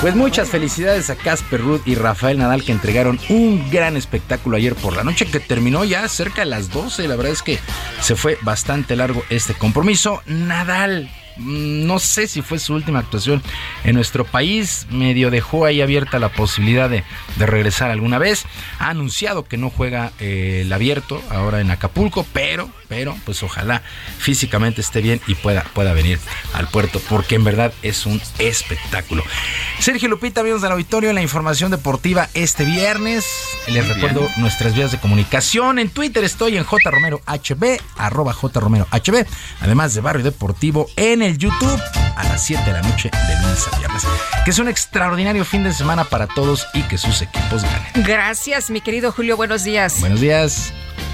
[0.00, 4.74] Pues muchas felicidades a Casper Ruud y Rafael Nadal que entregaron un gran espectáculo ayer
[4.74, 7.06] por la noche que terminó ya cerca de las 12.
[7.06, 7.58] La verdad es que
[8.00, 10.22] se fue bastante largo este compromiso.
[10.24, 11.10] Nadal,
[11.40, 13.42] no sé si fue su última actuación
[13.84, 14.86] en nuestro país.
[14.90, 17.04] Medio dejó ahí abierta la posibilidad de,
[17.36, 18.44] de regresar alguna vez.
[18.78, 23.82] Ha anunciado que no juega eh, el abierto ahora en Acapulco, pero, pero, pues ojalá
[24.18, 26.18] físicamente esté bien y pueda, pueda venir
[26.52, 29.22] al puerto, porque en verdad es un espectáculo.
[29.78, 33.26] Sergio Lupita, amigos del auditorio, en la información deportiva este viernes.
[33.68, 34.32] Les Muy recuerdo bien.
[34.38, 35.78] nuestras vías de comunicación.
[35.78, 37.22] En Twitter estoy en jromerohb,
[37.96, 39.26] arroba jromerohb,
[39.60, 41.80] además de Barrio Deportivo en el YouTube
[42.16, 44.02] a las 7 de la noche de lunes a viernes.
[44.44, 48.04] Que es un extraordinario fin de semana para todos y que sus equipos ganen.
[48.04, 50.00] Gracias, mi querido Julio, buenos días.
[50.00, 50.72] Buenos días.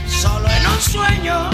[0.08, 1.50] Solo en un sueño.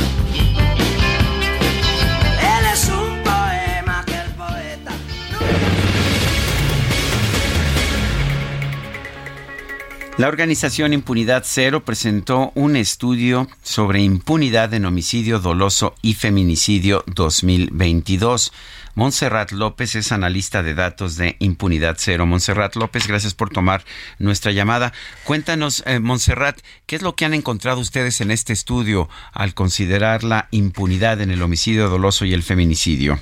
[10.22, 18.52] La organización Impunidad Cero presentó un estudio sobre impunidad en homicidio doloso y feminicidio 2022.
[18.94, 22.24] Montserrat López es analista de datos de Impunidad Cero.
[22.24, 23.82] Montserrat López, gracias por tomar
[24.20, 24.92] nuestra llamada.
[25.24, 30.22] Cuéntanos, eh, Montserrat, ¿qué es lo que han encontrado ustedes en este estudio al considerar
[30.22, 33.18] la impunidad en el homicidio doloso y el feminicidio?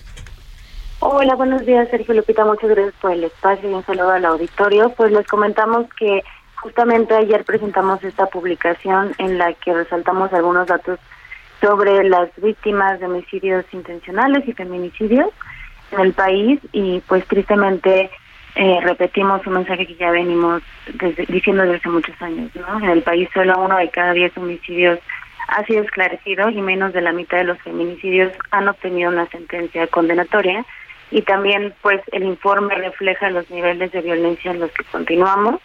[0.99, 2.45] Hola, buenos días, Sergio Lupita.
[2.45, 4.93] Muchas gracias por el espacio y un saludo al auditorio.
[4.99, 6.23] Pues les comentamos que
[6.61, 10.99] justamente ayer presentamos esta publicación en la que resaltamos algunos datos
[11.61, 15.29] sobre las víctimas de homicidios intencionales y feminicidios
[15.93, 18.11] en el país y pues tristemente
[18.57, 20.63] eh, repetimos un mensaje que ya venimos
[20.95, 22.51] desde- diciendo desde hace muchos años.
[22.57, 22.79] ¿no?
[22.79, 24.99] En el país solo uno de cada diez homicidios
[25.49, 29.87] ha sido esclarecido y menos de la mitad de los feminicidios han obtenido una sentencia
[29.89, 30.65] condenatoria
[31.11, 35.61] y también pues el informe refleja los niveles de violencia en los que continuamos.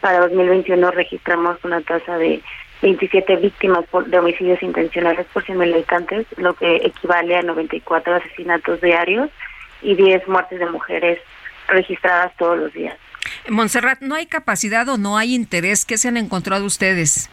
[0.00, 2.40] Para 2021 registramos una tasa de
[2.82, 8.80] 27 víctimas por- de homicidios intencionales por 100.000 habitantes, lo que equivale a 94 asesinatos
[8.80, 9.30] diarios
[9.82, 11.18] y 10 muertes de mujeres
[11.66, 12.96] registradas todos los días.
[13.48, 15.84] Montserrat, ¿no hay capacidad o no hay interés?
[15.84, 17.28] ¿Qué se han encontrado ustedes?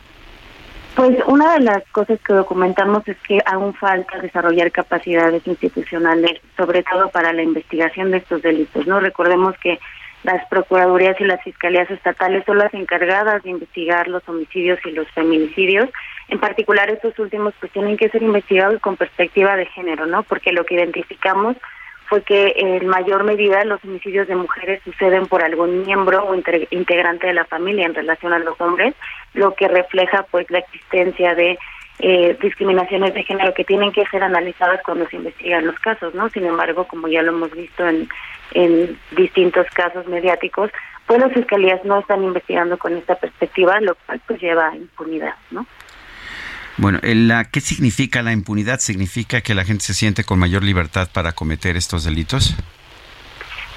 [0.96, 6.84] Pues una de las cosas que documentamos es que aún falta desarrollar capacidades institucionales, sobre
[6.84, 8.88] todo para la investigación de estos delitos.
[8.88, 9.78] No recordemos que
[10.26, 15.08] las procuradurías y las fiscalías estatales son las encargadas de investigar los homicidios y los
[15.12, 15.88] feminicidios.
[16.30, 20.24] En particular, estos últimos pues tienen que ser investigados con perspectiva de género, ¿no?
[20.24, 21.56] Porque lo que identificamos
[22.08, 27.28] fue que en mayor medida los homicidios de mujeres suceden por algún miembro o integrante
[27.28, 28.96] de la familia en relación a los hombres,
[29.34, 31.58] lo que refleja pues la existencia de
[32.00, 36.30] eh, discriminaciones de género que tienen que ser analizadas cuando se investigan los casos, ¿no?
[36.30, 38.10] Sin embargo, como ya lo hemos visto en,
[38.52, 40.72] en distintos casos mediáticos,
[41.08, 45.36] pues las fiscalías no están investigando con esta perspectiva, lo cual pues lleva a impunidad,
[45.52, 45.66] ¿no?
[46.78, 48.80] Bueno, el- la- ¿qué significa la impunidad?
[48.80, 52.56] ¿Significa que la gente se siente con mayor libertad para cometer estos delitos?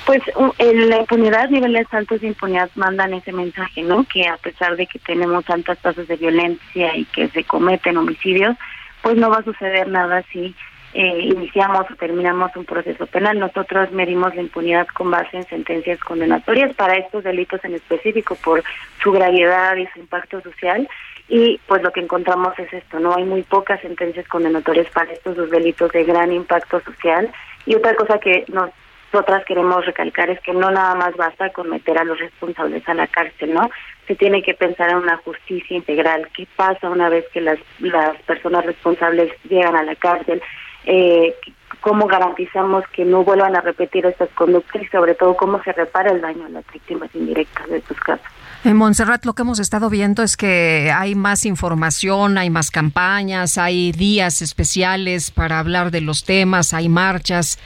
[0.09, 0.23] Pues
[0.57, 4.05] en la impunidad, niveles altos de impunidad mandan ese mensaje, ¿no?
[4.05, 8.57] Que a pesar de que tenemos altas tasas de violencia y que se cometen homicidios,
[9.03, 10.55] pues no va a suceder nada si
[10.95, 13.39] eh, iniciamos o terminamos un proceso penal.
[13.39, 18.65] Nosotros medimos la impunidad con base en sentencias condenatorias para estos delitos en específico por
[19.03, 20.89] su gravedad y su impacto social.
[21.29, 23.15] Y pues lo que encontramos es esto, ¿no?
[23.15, 27.31] Hay muy pocas sentencias condenatorias para estos dos delitos de gran impacto social.
[27.67, 28.71] Y otra cosa que nos
[29.13, 32.95] nosotras queremos recalcar es que no nada más basta con meter a los responsables a
[32.95, 33.71] la cárcel, ¿no?
[34.07, 36.29] Se tiene que pensar en una justicia integral.
[36.37, 40.43] ¿Qué pasa una vez que las, las personas responsables llegan a la cárcel?
[40.85, 41.35] Eh,
[41.81, 46.11] ¿Cómo garantizamos que no vuelvan a repetir estas conductas y sobre todo cómo se repara
[46.11, 48.27] el daño a las víctimas indirectas de estos casos?
[48.65, 53.57] En Montserrat lo que hemos estado viendo es que hay más información, hay más campañas,
[53.57, 57.59] hay días especiales para hablar de los temas, hay marchas,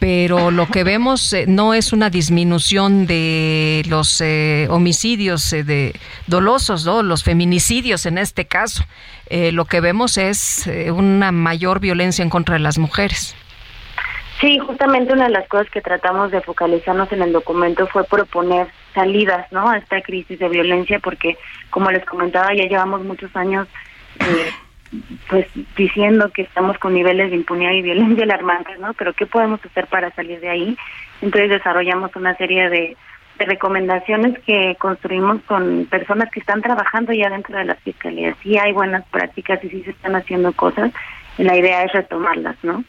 [0.00, 5.94] pero lo que vemos eh, no es una disminución de los eh, homicidios eh, de
[6.26, 7.02] dolosos, ¿no?
[7.02, 8.84] los feminicidios en este caso.
[9.30, 13.36] Eh, lo que vemos es eh, una mayor violencia en contra de las mujeres.
[14.40, 18.68] Sí, justamente una de las cosas que tratamos de focalizarnos en el documento fue proponer
[18.94, 19.68] salidas, ¿no?
[19.68, 21.36] A esta crisis de violencia, porque
[21.68, 23.68] como les comentaba, ya llevamos muchos años,
[24.18, 24.50] eh,
[25.28, 25.46] pues
[25.76, 28.92] diciendo que estamos con niveles de impunidad y violencia alarmantes, ¿no?
[28.94, 30.76] Pero qué podemos hacer para salir de ahí?
[31.20, 32.96] Entonces desarrollamos una serie de,
[33.38, 38.36] de recomendaciones que construimos con personas que están trabajando ya dentro de las fiscalías.
[38.42, 40.92] Sí hay buenas prácticas y sí se están haciendo cosas.
[41.38, 42.84] Y la idea es retomarlas, ¿no?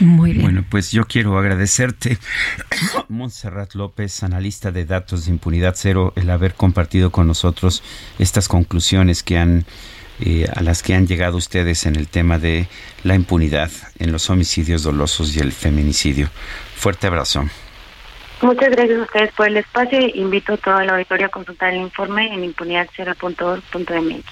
[0.00, 0.42] Muy bien.
[0.42, 2.18] Bueno, pues yo quiero agradecerte,
[3.08, 7.82] Montserrat López, analista de datos de impunidad cero, el haber compartido con nosotros
[8.18, 9.64] estas conclusiones que han
[10.20, 12.68] eh, a las que han llegado ustedes en el tema de
[13.04, 16.28] la impunidad en los homicidios dolosos y el feminicidio.
[16.74, 17.48] Fuerte abrazo.
[18.42, 19.98] Muchas gracias a ustedes por el espacio.
[20.14, 24.24] Invito a toda la auditoría a consultar el informe en impunidadcero.org.mx.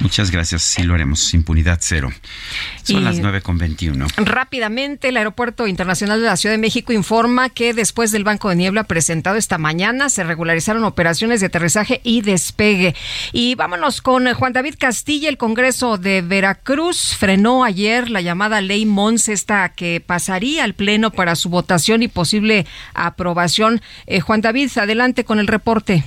[0.00, 1.34] Muchas gracias, sí lo haremos.
[1.34, 2.10] Impunidad cero.
[2.84, 4.06] Son Y- las nueve con veintiuno.
[4.16, 8.56] Rápidamente, el Aeropuerto Internacional de la Ciudad de México informa que después del Banco de
[8.56, 12.94] Niebla presentado esta mañana se regularizaron operaciones de aterrizaje y despegue.
[13.32, 15.28] Y vámonos con Juan David Castilla.
[15.28, 21.10] El Congreso de Veracruz frenó ayer la llamada Ley Mons, esta que pasaría al Pleno
[21.10, 23.80] para su votación y posible aprobación.
[24.06, 26.04] Eh, Juan David, adelante con el reporte.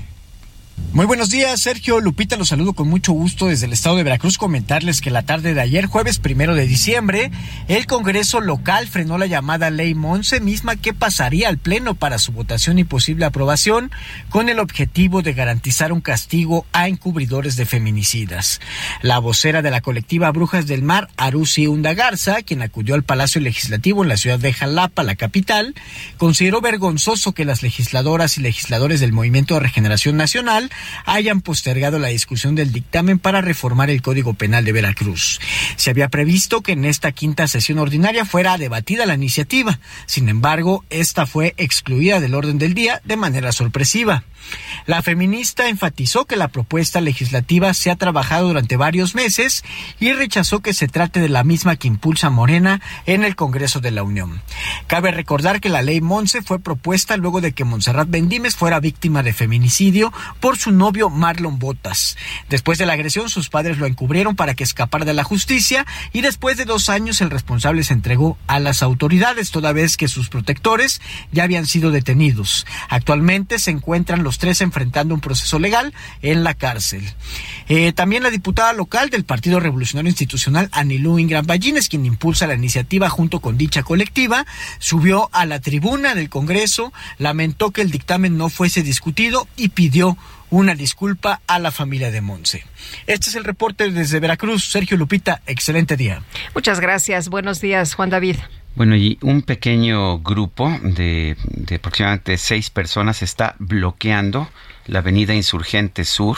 [0.94, 4.38] Muy buenos días, Sergio Lupita, los saludo con mucho gusto desde el estado de Veracruz.
[4.38, 7.32] Comentarles que la tarde de ayer, jueves primero de diciembre,
[7.70, 12.34] el Congreso local frenó la llamada Ley Monse, misma que pasaría al Pleno para su
[12.34, 13.90] votación y posible aprobación,
[14.30, 18.60] con el objetivo de garantizar un castigo a encubridores de feminicidas.
[19.02, 24.04] La vocera de la colectiva Brujas del Mar, Arusi Undagarza, quien acudió al Palacio Legislativo
[24.04, 25.74] en la ciudad de Jalapa, la capital,
[26.18, 30.71] consideró vergonzoso que las legisladoras y legisladores del Movimiento de Regeneración Nacional
[31.06, 35.40] hayan postergado la discusión del dictamen para reformar el Código Penal de Veracruz.
[35.76, 39.80] Se había previsto que en esta quinta sesión ordinaria fuera debatida la iniciativa.
[40.06, 44.24] Sin embargo, esta fue excluida del orden del día de manera sorpresiva.
[44.86, 49.64] La feminista enfatizó que la propuesta legislativa se ha trabajado durante varios meses
[50.00, 53.92] y rechazó que se trate de la misma que impulsa Morena en el Congreso de
[53.92, 54.42] la Unión.
[54.88, 59.24] Cabe recordar que la ley Monse fue propuesta luego de que Montserrat Bendímez fuera víctima
[59.24, 62.18] de feminicidio por su novio Marlon Botas.
[62.50, 66.22] Después de la agresión, sus padres lo encubrieron para que escapara de la justicia y
[66.22, 70.30] después de dos años el responsable se entregó a las autoridades toda vez que sus
[70.30, 71.02] protectores
[71.32, 72.66] ya habían sido detenidos.
[72.90, 77.04] Actualmente se encuentran los tres enfrentando un proceso legal en la cárcel.
[77.68, 82.56] Eh, también la diputada local del Partido Revolucionario Institucional, Anilú Ingram Ballines, quien impulsa la
[82.56, 84.46] iniciativa junto con dicha colectiva,
[84.80, 90.18] subió a la tribuna del Congreso, lamentó que el dictamen no fuese discutido y pidió
[90.52, 92.64] una disculpa a la familia de Monse.
[93.08, 94.66] Este es el reporte desde Veracruz.
[94.66, 96.22] Sergio Lupita, excelente día.
[96.54, 97.30] Muchas gracias.
[97.30, 98.36] Buenos días, Juan David.
[98.76, 104.50] Bueno, y un pequeño grupo de, de aproximadamente seis personas está bloqueando
[104.92, 106.38] la avenida Insurgente Sur,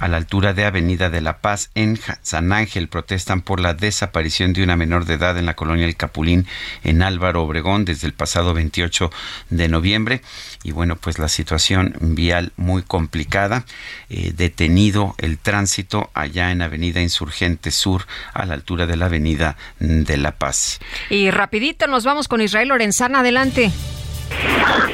[0.00, 2.88] a la altura de Avenida de la Paz en San Ángel.
[2.88, 6.48] Protestan por la desaparición de una menor de edad en la colonia El Capulín
[6.82, 9.12] en Álvaro Obregón desde el pasado 28
[9.50, 10.22] de noviembre.
[10.64, 13.64] Y bueno, pues la situación vial muy complicada.
[14.10, 19.56] Eh, detenido el tránsito allá en Avenida Insurgente Sur, a la altura de la Avenida
[19.78, 20.80] de la Paz.
[21.10, 23.20] Y rapidito nos vamos con Israel Lorenzana.
[23.20, 23.70] Adelante.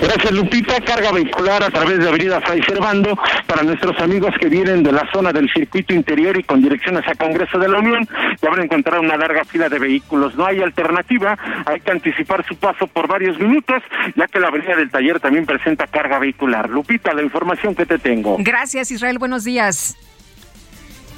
[0.01, 0.81] Gracias, Lupita.
[0.81, 5.09] Carga vehicular a través de Avenida Fray Servando para nuestros amigos que vienen de la
[5.13, 8.09] zona del circuito interior y con dirección hacia Congreso de la Unión.
[8.43, 10.35] Ya van a encontrar una larga fila de vehículos.
[10.37, 11.39] No hay alternativa.
[11.67, 13.83] Hay que anticipar su paso por varios minutos,
[14.17, 16.69] ya que la Avenida del Taller también presenta carga vehicular.
[16.71, 18.37] Lupita, la información que te tengo.
[18.39, 19.19] Gracias, Israel.
[19.19, 19.97] Buenos días.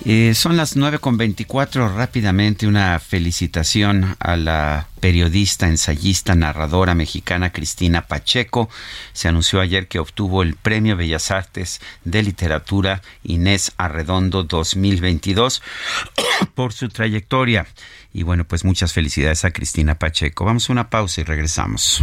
[0.05, 1.95] Eh, son las 9.24.
[1.95, 8.69] Rápidamente una felicitación a la periodista, ensayista, narradora mexicana Cristina Pacheco.
[9.13, 15.63] Se anunció ayer que obtuvo el Premio Bellas Artes de Literatura Inés Arredondo 2022
[16.55, 17.67] por su trayectoria.
[18.13, 20.45] Y bueno, pues muchas felicidades a Cristina Pacheco.
[20.45, 22.03] Vamos a una pausa y regresamos.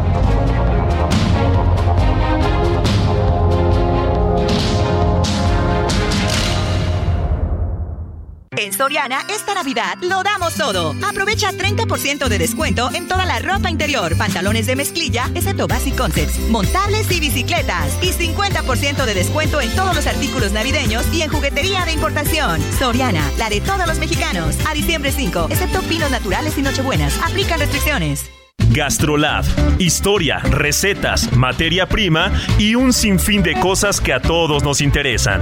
[8.57, 10.93] En Soriana, esta Navidad lo damos todo.
[11.07, 16.37] Aprovecha 30% de descuento en toda la ropa interior, pantalones de mezclilla, excepto Basic Concepts,
[16.49, 17.97] montables y bicicletas.
[18.01, 22.61] Y 50% de descuento en todos los artículos navideños y en juguetería de importación.
[22.77, 24.57] Soriana, la de todos los mexicanos.
[24.67, 27.17] A diciembre 5, excepto pinos naturales y nochebuenas.
[27.23, 28.29] Aplican restricciones.
[28.71, 29.45] Gastrolab,
[29.79, 35.41] historia, recetas, materia prima y un sinfín de cosas que a todos nos interesan.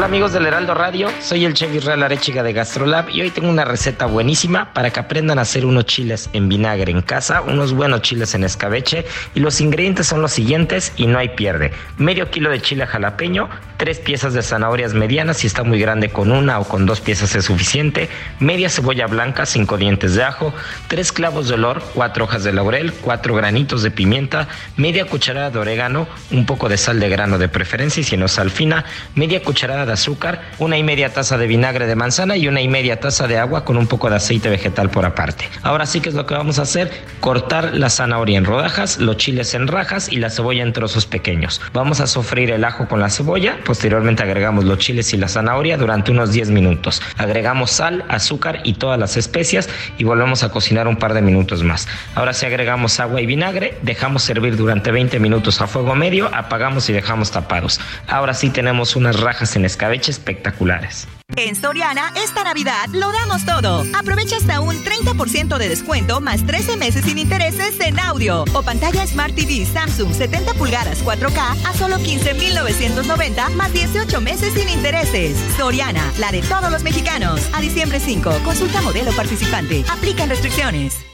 [0.00, 3.50] Hola amigos del Heraldo Radio, soy el chef Israel Arechiga de Gastrolab y hoy tengo
[3.50, 7.74] una receta buenísima para que aprendan a hacer unos chiles en vinagre en casa, unos
[7.74, 9.04] buenos chiles en escabeche
[9.34, 11.72] y los ingredientes son los siguientes y no hay pierde.
[11.98, 16.32] Medio kilo de chile jalapeño, tres piezas de zanahorias medianas, si está muy grande con
[16.32, 18.08] una o con dos piezas es suficiente,
[18.38, 20.54] media cebolla blanca, cinco dientes de ajo,
[20.88, 24.48] tres clavos de olor, cuatro hojas de laurel, cuatro granitos de pimienta,
[24.78, 28.28] media cucharada de orégano, un poco de sal de grano de preferencia y si no
[28.28, 32.46] sal fina, media cucharada de azúcar, una y media taza de vinagre de manzana y
[32.46, 35.48] una y media taza de agua con un poco de aceite vegetal por aparte.
[35.62, 39.16] Ahora sí que es lo que vamos a hacer, cortar la zanahoria en rodajas, los
[39.16, 41.60] chiles en rajas y la cebolla en trozos pequeños.
[41.72, 45.76] Vamos a sofreír el ajo con la cebolla, posteriormente agregamos los chiles y la zanahoria
[45.76, 47.02] durante unos 10 minutos.
[47.16, 49.68] Agregamos sal, azúcar y todas las especias
[49.98, 51.88] y volvemos a cocinar un par de minutos más.
[52.14, 56.88] Ahora sí agregamos agua y vinagre, dejamos servir durante 20 minutos a fuego medio, apagamos
[56.88, 57.80] y dejamos tapados.
[58.06, 61.08] Ahora sí tenemos unas rajas en escabeche espectaculares.
[61.36, 63.82] En Soriana, esta Navidad lo damos todo.
[63.98, 69.06] Aprovecha hasta un 30% de descuento más 13 meses sin intereses en audio o pantalla
[69.06, 75.38] Smart TV Samsung 70 pulgadas 4K a solo 15,990 más 18 meses sin intereses.
[75.56, 77.40] Soriana, la de todos los mexicanos.
[77.54, 79.82] A diciembre 5, consulta modelo participante.
[79.88, 81.06] Aplican restricciones.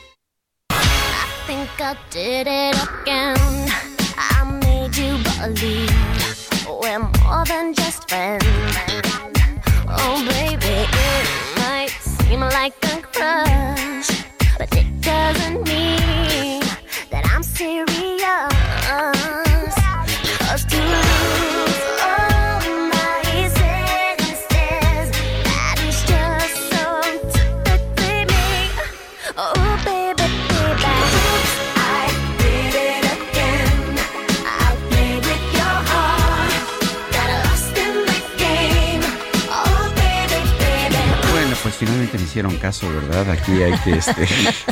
[1.47, 3.71] think I did it again.
[4.19, 6.06] I made you believe
[7.27, 8.45] more than just friends.
[9.89, 10.75] Oh, baby,
[11.11, 11.27] it
[11.59, 14.25] might seem like a crush,
[14.59, 16.63] but it doesn't mean
[17.11, 17.96] that I'm serious.
[41.79, 43.31] Pues finalmente me hicieron caso, ¿verdad?
[43.31, 44.27] Aquí hay que este,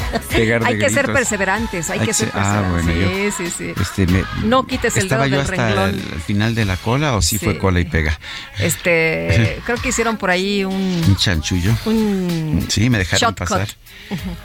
[0.35, 3.37] pegar de Hay que ser perseverantes, hay, que ser Ah, perseverantes.
[3.39, 3.81] yo- sí, sí, sí.
[3.81, 5.89] Este, me- No quites el ¿Estaba dedo yo del hasta renglón.
[5.91, 7.45] el, el final de la cola o sí, Sí.
[7.45, 8.19] fue cola y pega?
[8.59, 11.75] Este, creo que hicieron por ahí Un un, chanchullo.
[11.87, 13.49] un Sí, me dejaron shortcut.
[13.49, 13.69] pasar.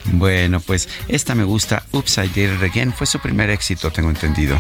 [0.05, 1.83] Bueno, pues esta me gusta.
[1.91, 2.93] Oops, I Did It Again.
[2.93, 4.59] Fue su primer éxito, tengo entendido.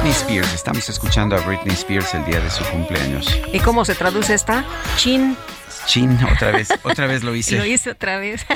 [0.00, 0.54] Britney Spears.
[0.54, 3.26] Estamos escuchando a Britney Spears el día de su cumpleaños.
[3.52, 4.64] ¿Y cómo se traduce esta?
[4.96, 5.36] Chin.
[5.86, 7.56] Chin, otra vez, otra vez lo hice.
[7.58, 8.46] Lo hice otra vez.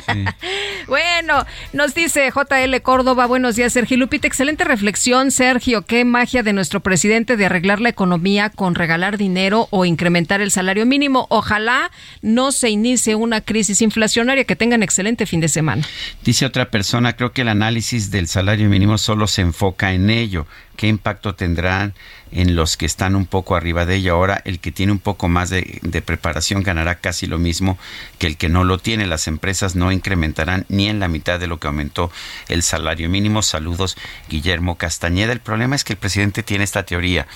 [0.86, 6.52] bueno, nos dice JL Córdoba, buenos días Sergio Lupita, excelente reflexión Sergio, qué magia de
[6.52, 11.26] nuestro presidente de arreglar la economía con regalar dinero o incrementar el salario mínimo.
[11.30, 11.90] Ojalá
[12.20, 15.84] no se inicie una crisis inflacionaria, que tengan excelente fin de semana.
[16.22, 20.46] Dice otra persona, creo que el análisis del salario mínimo solo se enfoca en ello.
[20.76, 21.94] ¿Qué impacto tendrán
[22.30, 24.12] en los que están un poco arriba de ella?
[24.12, 27.78] Ahora, el que tiene un poco más de, preparación ganará casi lo mismo
[28.18, 29.06] que el que no lo tiene.
[29.06, 32.10] Las empresas no incrementarán ni en la mitad de lo que aumentó
[32.48, 33.42] el salario mínimo.
[33.42, 33.96] Saludos,
[34.28, 35.32] Guillermo Castañeda.
[35.32, 37.26] El problema es que el presidente tiene esta teoría,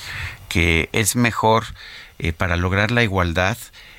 [0.49, 1.65] que es mejor
[2.19, 3.59] eh, para lograr la igualdad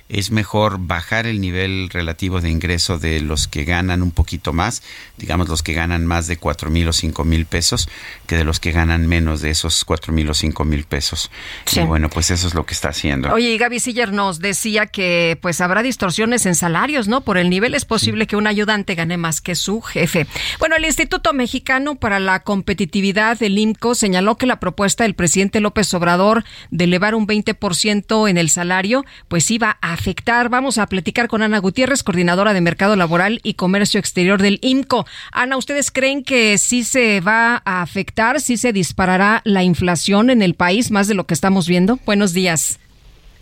[0.10, 4.82] es mejor bajar el nivel relativo de ingreso de los que ganan un poquito más,
[5.18, 7.90] digamos los que ganan más de cuatro mil o cinco mil pesos,
[8.26, 11.30] que de los que ganan menos de esos cuatro mil o cinco mil pesos.
[11.66, 11.82] Sí.
[11.82, 13.34] Y bueno, pues eso es lo que está haciendo.
[13.34, 17.22] Oye, y Gaby Siller nos decía que pues habrá distorsiones en salarios, ¿no?
[17.22, 20.28] Por el nivel es posible que un ayudante gane más que su jefe.
[20.60, 25.60] Bueno, el Instituto Mexicano para la Competitividad, el IMCO, señaló que la propuesta del presidente
[25.60, 30.50] López Obrador de elevar un 20% en el salario, pues iba a afectar.
[30.50, 35.06] Vamos a platicar con Ana Gutiérrez, coordinadora de Mercado Laboral y Comercio Exterior del IMCO.
[35.32, 40.42] Ana, ¿ustedes creen que sí se va a afectar, sí se disparará la inflación en
[40.42, 41.98] el país más de lo que estamos viendo?
[42.06, 42.80] Buenos días.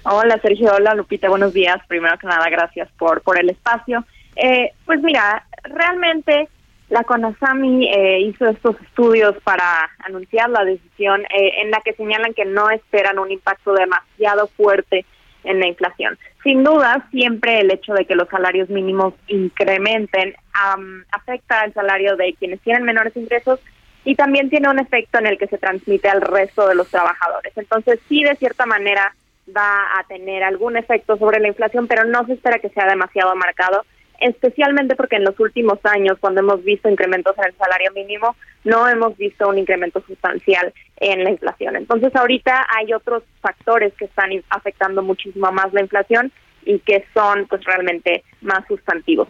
[0.04, 1.78] Hola Sergio, hola Lupita, buenos días.
[1.88, 4.06] Primero que nada, gracias por, por el espacio.
[4.36, 6.48] Eh, pues mira, realmente
[6.90, 12.34] la CONASAMI eh, hizo estos estudios para anunciar la decisión eh, en la que señalan
[12.34, 15.06] que no esperan un impacto demasiado fuerte
[15.46, 16.18] en la inflación.
[16.44, 22.16] Sin duda, siempre el hecho de que los salarios mínimos incrementen am, afecta al salario
[22.16, 23.60] de quienes tienen menores ingresos
[24.04, 27.54] y también tiene un efecto en el que se transmite al resto de los trabajadores.
[27.58, 29.16] Entonces, sí, de cierta manera
[29.56, 33.36] va a tener algún efecto sobre la inflación, pero no se espera que sea demasiado
[33.36, 33.84] marcado,
[34.26, 38.88] especialmente porque en los últimos años, cuando hemos visto incrementos en el salario mínimo, no
[38.90, 41.76] hemos visto un incremento sustancial en la inflación.
[41.76, 46.32] Entonces, ahorita hay otros factores que están afectando muchísimo más la inflación
[46.66, 49.28] y que son pues realmente más sustantivos.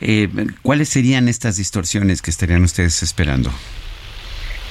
[0.00, 0.28] Eh,
[0.62, 3.50] ¿Cuáles serían estas distorsiones que estarían ustedes esperando?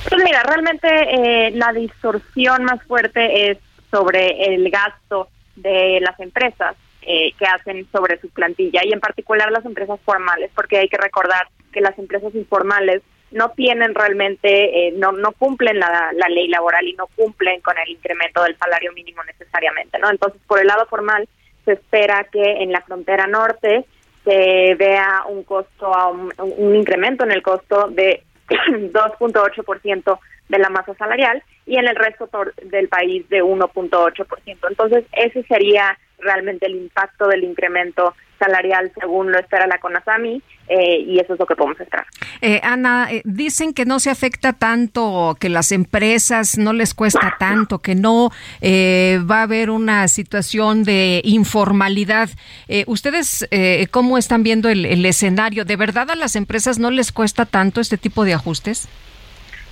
[0.09, 3.57] Pues mira, realmente eh, la distorsión más fuerte es
[3.91, 9.51] sobre el gasto de las empresas eh, que hacen sobre su plantilla y en particular
[9.51, 13.01] las empresas formales, porque hay que recordar que las empresas informales
[13.31, 17.89] no tienen realmente, eh, no, no cumplen la, ley laboral y no cumplen con el
[17.89, 20.09] incremento del salario mínimo necesariamente, ¿no?
[20.09, 21.27] Entonces, por el lado formal,
[21.65, 23.85] se espera que en la frontera norte
[24.23, 30.19] se vea un costo, un, un incremento en el costo de 2.8%
[30.49, 32.27] de la masa salarial y en el resto
[32.63, 34.57] del país de 1.8%.
[34.67, 40.99] Entonces, ese sería realmente el impacto del incremento salarial según lo espera la CONASAMI eh,
[40.99, 42.05] y eso es lo que podemos esperar.
[42.41, 47.35] Eh, Ana, eh, dicen que no se afecta tanto, que las empresas no les cuesta
[47.37, 48.31] tanto, que no
[48.61, 52.29] eh, va a haber una situación de informalidad.
[52.67, 53.47] Eh, ¿Ustedes
[53.91, 55.65] cómo están viendo el escenario?
[55.65, 58.87] ¿De verdad a las empresas no les cuesta tanto este tipo de ajustes?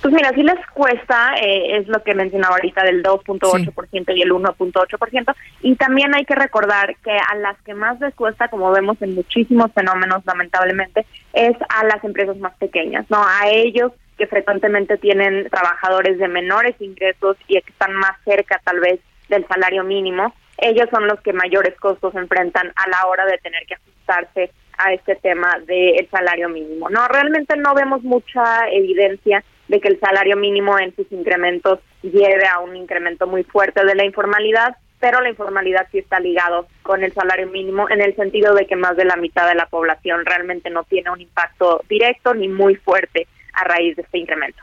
[0.08, 4.32] Pues mira, sí les cuesta, eh, es lo que mencionaba ahorita del 2.8% y el
[4.32, 8.96] 1.8%, y también hay que recordar que a las que más les cuesta, como vemos
[9.02, 11.04] en muchísimos fenómenos lamentablemente,
[11.34, 13.22] es a las empresas más pequeñas, ¿no?
[13.22, 18.80] A ellos que frecuentemente tienen trabajadores de menores ingresos y que están más cerca tal
[18.80, 23.36] vez del salario mínimo, ellos son los que mayores costos enfrentan a la hora de
[23.36, 26.88] tener que ajustarse a este tema del salario mínimo.
[26.88, 32.46] No, realmente no vemos mucha evidencia de que el salario mínimo en sus incrementos lleve
[32.46, 37.04] a un incremento muy fuerte de la informalidad, pero la informalidad sí está ligado con
[37.04, 40.24] el salario mínimo en el sentido de que más de la mitad de la población
[40.26, 44.62] realmente no tiene un impacto directo ni muy fuerte a raíz de este incremento.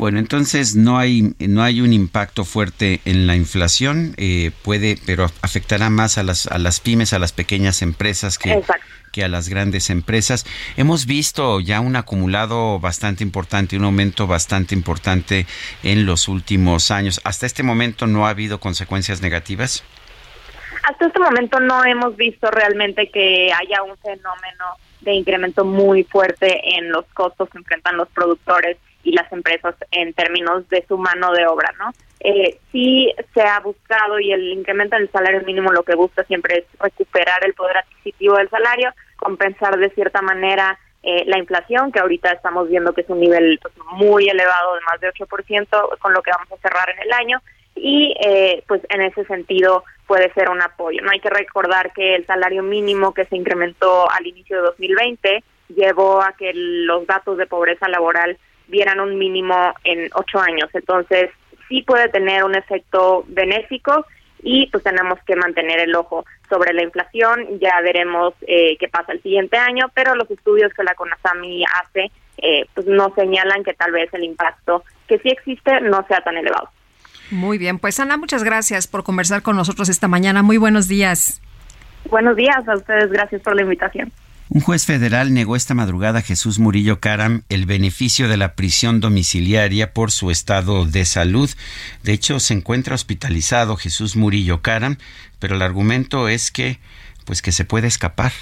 [0.00, 5.26] Bueno, entonces no hay no hay un impacto fuerte en la inflación, eh, puede, pero
[5.42, 8.86] afectará más a las a las pymes, a las pequeñas empresas que Exacto.
[9.12, 10.46] que a las grandes empresas.
[10.78, 15.44] Hemos visto ya un acumulado bastante importante, un aumento bastante importante
[15.82, 17.20] en los últimos años.
[17.22, 19.84] Hasta este momento no ha habido consecuencias negativas.
[20.88, 24.64] hasta este momento no hemos visto realmente que haya un fenómeno
[25.02, 30.12] de incremento muy fuerte en los costos que enfrentan los productores y las empresas en
[30.12, 31.90] términos de su mano de obra, ¿no?
[32.20, 36.22] Eh, sí se ha buscado y el incremento en el salario mínimo lo que busca
[36.24, 41.92] siempre es recuperar el poder adquisitivo del salario, compensar de cierta manera eh, la inflación,
[41.92, 43.58] que ahorita estamos viendo que es un nivel
[43.92, 47.40] muy elevado de más de 8% con lo que vamos a cerrar en el año
[47.74, 51.00] y eh, pues en ese sentido puede ser un apoyo.
[51.02, 55.44] No hay que recordar que el salario mínimo que se incrementó al inicio de 2020
[55.74, 58.36] llevó a que los datos de pobreza laboral
[58.70, 60.70] vieran un mínimo en ocho años.
[60.72, 61.30] Entonces
[61.68, 64.06] sí puede tener un efecto benéfico
[64.42, 67.58] y pues tenemos que mantener el ojo sobre la inflación.
[67.60, 72.10] Ya veremos eh, qué pasa el siguiente año, pero los estudios que la CONASAMI hace
[72.38, 76.36] eh, pues no señalan que tal vez el impacto que sí existe no sea tan
[76.36, 76.70] elevado.
[77.30, 80.42] Muy bien, pues Ana, muchas gracias por conversar con nosotros esta mañana.
[80.42, 81.40] Muy buenos días.
[82.08, 84.10] Buenos días a ustedes, gracias por la invitación.
[84.52, 88.98] Un juez federal negó esta madrugada a Jesús Murillo Caram el beneficio de la prisión
[88.98, 91.48] domiciliaria por su estado de salud.
[92.02, 94.98] De hecho, se encuentra hospitalizado Jesús Murillo Caram,
[95.38, 96.80] pero el argumento es que
[97.26, 98.32] pues que se puede escapar.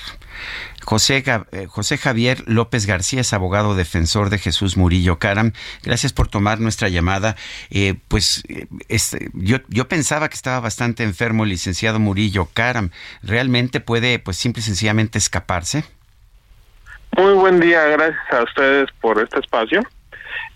[0.82, 5.52] José, eh, José, Javier López García es abogado defensor de Jesús Murillo Caram.
[5.82, 7.36] Gracias por tomar nuestra llamada.
[7.68, 8.44] Eh, pues
[8.88, 12.92] este, yo, yo pensaba que estaba bastante enfermo el licenciado Murillo Caram.
[13.22, 15.84] ¿Realmente puede, pues simple y sencillamente escaparse?
[17.18, 19.82] Muy buen día, gracias a ustedes por este espacio.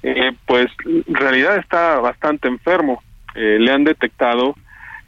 [0.04, 3.02] Eh, pues en realidad está bastante enfermo.
[3.34, 4.54] Eh, le han detectado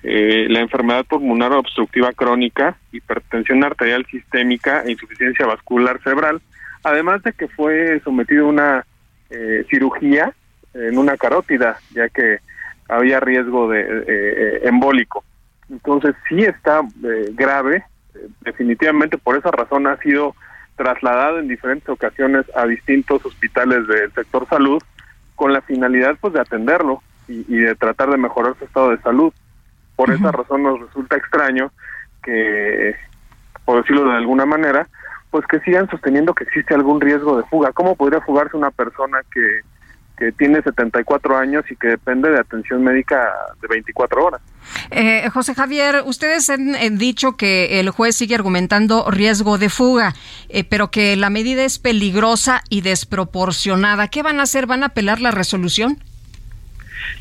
[0.03, 6.43] eh, la enfermedad pulmonar obstructiva crónica, hipertensión arterial sistémica e insuficiencia vascular cerebral,
[6.83, 8.87] además de que fue sometido a una
[9.31, 10.33] eh, cirugía
[10.75, 12.39] en una carótida, ya que
[12.89, 15.23] había riesgo de eh, embólico.
[15.71, 16.81] Entonces sí está
[17.31, 17.85] grave,
[18.41, 20.35] definitivamente por esa razón ha sido
[20.77, 24.83] trasladado en diferentes ocasiones a distintos hospitales del sector salud
[25.35, 29.01] con la finalidad pues de atenderlo y, y de tratar de mejorar su estado de
[29.01, 29.33] salud.
[29.97, 31.71] Por esa razón nos resulta extraño
[32.23, 32.97] que,
[33.65, 34.89] por decirlo de alguna manera,
[35.31, 37.73] pues que sigan sosteniendo que existe algún riesgo de fuga.
[37.73, 39.61] ¿Cómo podría fugarse una persona que,
[40.17, 44.41] que tiene 74 años y que depende de atención médica de 24 horas?
[44.91, 50.15] Eh, José Javier, ustedes han, dicho que el juez sigue argumentando riesgo de fuga,
[50.49, 54.09] eh, pero que la medida es peligrosa y desproporcionada.
[54.09, 54.67] ¿Qué van a hacer?
[54.67, 55.99] ¿Van a apelar la resolución?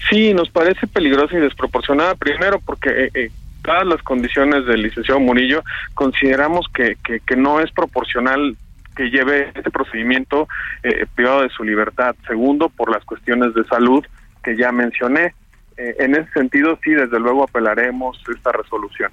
[0.10, 3.32] Sí, nos parece peligrosa y desproporcionada, primero porque eh, eh,
[3.64, 5.64] dadas las condiciones del licenciado Murillo,
[5.94, 8.58] consideramos que, que, que no es proporcional
[8.96, 10.48] que lleve este procedimiento
[10.84, 12.16] eh, privado de su libertad.
[12.28, 14.06] Segundo, por las cuestiones de salud
[14.44, 15.34] que ya mencioné.
[15.78, 19.12] Eh, en ese sentido, sí, desde luego apelaremos esta resolución.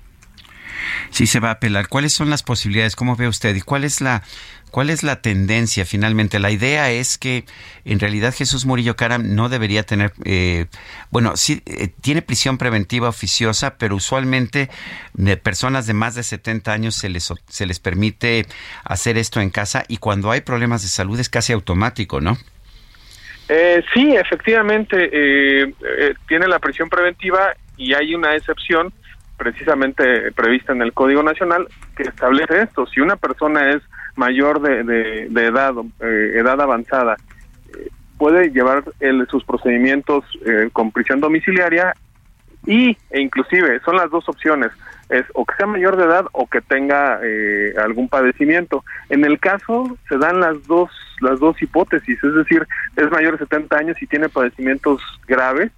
[1.10, 1.88] Sí se va a apelar.
[1.88, 2.96] ¿Cuáles son las posibilidades?
[2.96, 3.54] ¿Cómo ve usted?
[3.54, 4.22] ¿Y cuál es la
[4.70, 6.38] ¿Cuál es la tendencia finalmente?
[6.38, 7.44] La idea es que
[7.84, 10.66] en realidad Jesús Murillo Caram no debería tener, eh,
[11.10, 14.70] bueno, sí, eh, tiene prisión preventiva oficiosa, pero usualmente
[15.14, 18.46] de personas de más de 70 años se les, se les permite
[18.84, 22.38] hacer esto en casa y cuando hay problemas de salud es casi automático, ¿no?
[23.52, 28.92] Eh, sí, efectivamente, eh, eh, tiene la prisión preventiva y hay una excepción
[29.36, 32.86] precisamente prevista en el Código Nacional que establece esto.
[32.86, 33.82] Si una persona es
[34.14, 34.84] mayor de,
[35.28, 37.16] de, edad, eh, edad avanzada,
[37.76, 37.88] eh,
[38.18, 40.24] puede llevar el, sus procedimientos
[40.72, 41.92] con prisión domiciliaria
[42.66, 44.70] y e inclusive son las dos opciones.
[45.08, 48.84] Es o que sea mayor de edad o que tenga eh, algún padecimiento.
[49.08, 50.90] En el caso se dan las dos
[51.20, 52.22] las dos hipótesis.
[52.22, 52.66] Es decir
[52.96, 55.72] es mayor de 70 años y tiene padecimientos graves.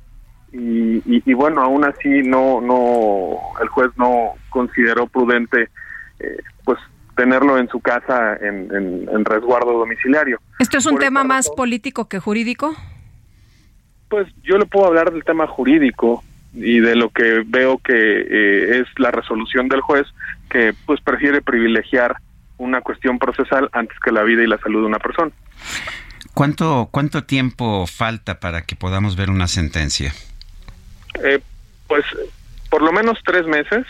[0.52, 5.70] Y, y, y bueno aún así no no el juez no consideró prudente
[6.20, 6.78] eh, pues
[7.16, 10.38] tenerlo en su casa en, en, en resguardo domiciliario.
[10.58, 12.74] ¿Esto es un Por tema más político que jurídico?
[14.10, 16.22] Pues yo le puedo hablar del tema jurídico
[16.54, 20.06] y de lo que veo que eh, es la resolución del juez
[20.50, 22.16] que pues prefiere privilegiar
[22.58, 25.32] una cuestión procesal antes que la vida y la salud de una persona.
[26.34, 30.12] ¿Cuánto, cuánto tiempo falta para que podamos ver una sentencia?
[31.22, 31.40] Eh,
[31.86, 32.04] pues
[32.70, 33.86] por lo menos tres meses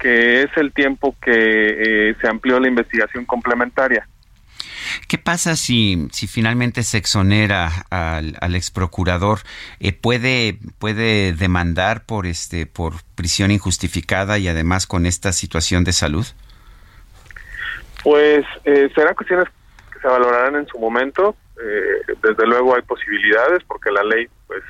[0.00, 1.30] que es el tiempo que
[2.10, 4.08] eh, se amplió la investigación complementaria.
[5.08, 9.40] ¿Qué pasa si, si finalmente se exonera al, al ex procurador?
[9.80, 15.92] Eh, ¿puede, ¿Puede demandar por, este, por prisión injustificada y además con esta situación de
[15.92, 16.26] salud?
[18.02, 19.46] Pues eh, serán cuestiones
[19.92, 21.36] que se valorarán en su momento.
[21.62, 24.62] Eh, desde luego hay posibilidades porque la ley pues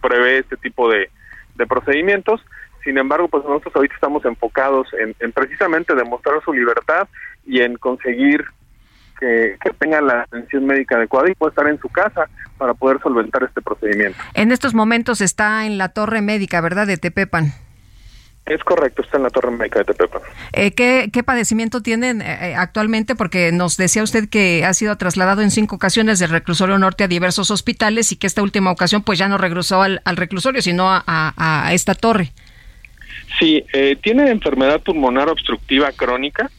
[0.00, 1.10] prevé este tipo de,
[1.54, 2.40] de procedimientos.
[2.82, 7.08] Sin embargo, pues nosotros ahorita estamos enfocados en, en precisamente demostrar su libertad
[7.46, 8.44] y en conseguir
[9.18, 12.26] que, que tenga la atención médica adecuada y pueda estar en su casa
[12.58, 14.18] para poder solventar este procedimiento.
[14.34, 16.86] En estos momentos está en la torre médica, ¿verdad?
[16.86, 17.52] De Tepepan.
[18.46, 20.20] Es correcto, está en la torre médica de Tepepan.
[20.52, 23.14] Eh, ¿qué, ¿Qué padecimiento tienen eh, eh, actualmente?
[23.14, 27.08] Porque nos decía usted que ha sido trasladado en cinco ocasiones del reclusorio norte a
[27.08, 30.90] diversos hospitales y que esta última ocasión pues ya no regresó al, al reclusorio, sino
[30.90, 32.32] a, a- a esta torre.
[33.38, 36.50] Sí, eh, tiene enfermedad pulmonar obstructiva crónica,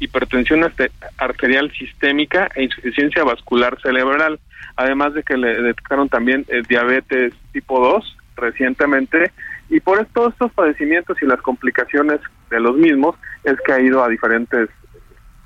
[0.00, 4.40] hipertensión arte- arterial sistémica e insuficiencia vascular cerebral,
[4.76, 9.30] además de que le detectaron también eh, diabetes tipo 2 recientemente
[9.68, 12.18] y por todos estos padecimientos y las complicaciones
[12.50, 13.14] de los mismos
[13.44, 14.68] es que ha ido a diferentes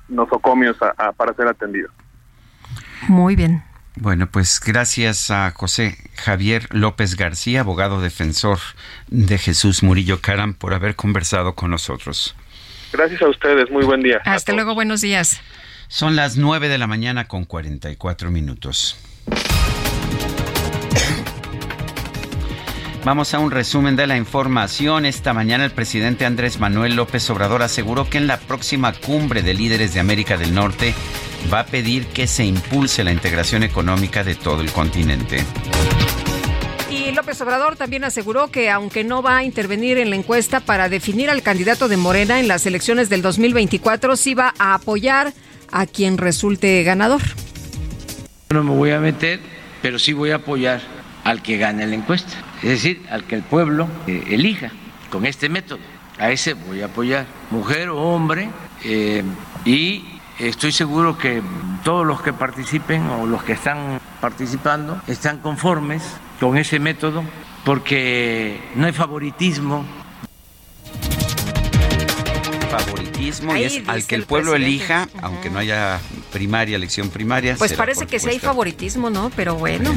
[0.07, 1.89] nosocomios a- a- para ser atendido.
[3.07, 3.63] Muy bien.
[3.97, 8.59] Bueno, pues gracias a José Javier López García, abogado defensor
[9.07, 12.35] de Jesús Murillo Caram, por haber conversado con nosotros.
[12.95, 14.21] Gracias a ustedes, muy buen día.
[14.23, 15.41] Hasta luego, buenos días.
[15.89, 18.97] Son las 9 de la mañana con 44 minutos.
[23.03, 25.05] Vamos a un resumen de la información.
[25.05, 29.53] Esta mañana el presidente Andrés Manuel López Obrador aseguró que en la próxima cumbre de
[29.53, 30.95] líderes de América del Norte
[31.53, 35.43] va a pedir que se impulse la integración económica de todo el continente.
[37.15, 41.29] López Obrador también aseguró que aunque no va a intervenir en la encuesta para definir
[41.29, 45.33] al candidato de Morena en las elecciones del 2024, sí va a apoyar
[45.71, 47.21] a quien resulte ganador.
[48.49, 49.39] No me voy a meter,
[49.81, 50.81] pero sí voy a apoyar
[51.23, 54.71] al que gane la encuesta, es decir, al que el pueblo eh, elija
[55.09, 55.79] con este método.
[56.19, 58.49] A ese voy a apoyar, mujer o hombre,
[58.83, 59.23] eh,
[59.63, 60.03] y
[60.37, 61.41] estoy seguro que
[61.83, 66.03] todos los que participen o los que están participando están conformes
[66.39, 67.23] con ese método
[67.63, 69.85] porque no hay favoritismo,
[72.69, 74.75] Favoritismo y es al que el el pueblo presidente.
[74.75, 75.99] elija, aunque no haya
[76.33, 77.55] primaria, elección primaria.
[77.55, 79.31] Pues parece que sí hay favoritismo, ¿no?
[79.35, 79.91] Pero bueno.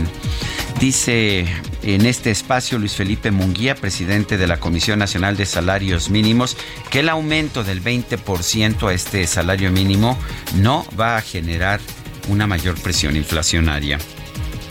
[0.78, 1.44] Dice
[1.83, 6.57] en este espacio Luis Felipe Munguía, presidente de la Comisión Nacional de Salarios Mínimos,
[6.91, 10.17] que el aumento del 20% a este salario mínimo
[10.57, 11.81] no va a generar
[12.28, 13.99] una mayor presión inflacionaria.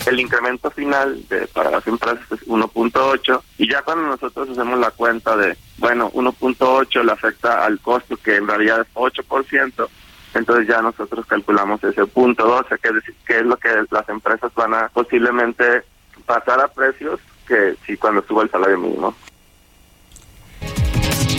[0.08, 4.90] El incremento final de, para las empresas es 1.8 y ya cuando nosotros hacemos la
[4.90, 9.88] cuenta de, bueno, 1.8 le afecta al costo que en realidad es 8%,
[10.32, 14.50] entonces ya nosotros calculamos ese punto 12, que es que es lo que las empresas
[14.54, 15.82] van a posiblemente
[16.24, 19.14] pasar a precios que si cuando suba el salario mínimo.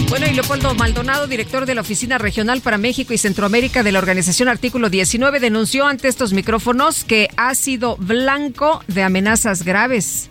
[0.09, 3.99] Bueno, y Leopoldo Maldonado, director de la Oficina Regional para México y Centroamérica de la
[3.99, 10.29] organización Artículo 19, denunció ante estos micrófonos que ha sido blanco de amenazas graves.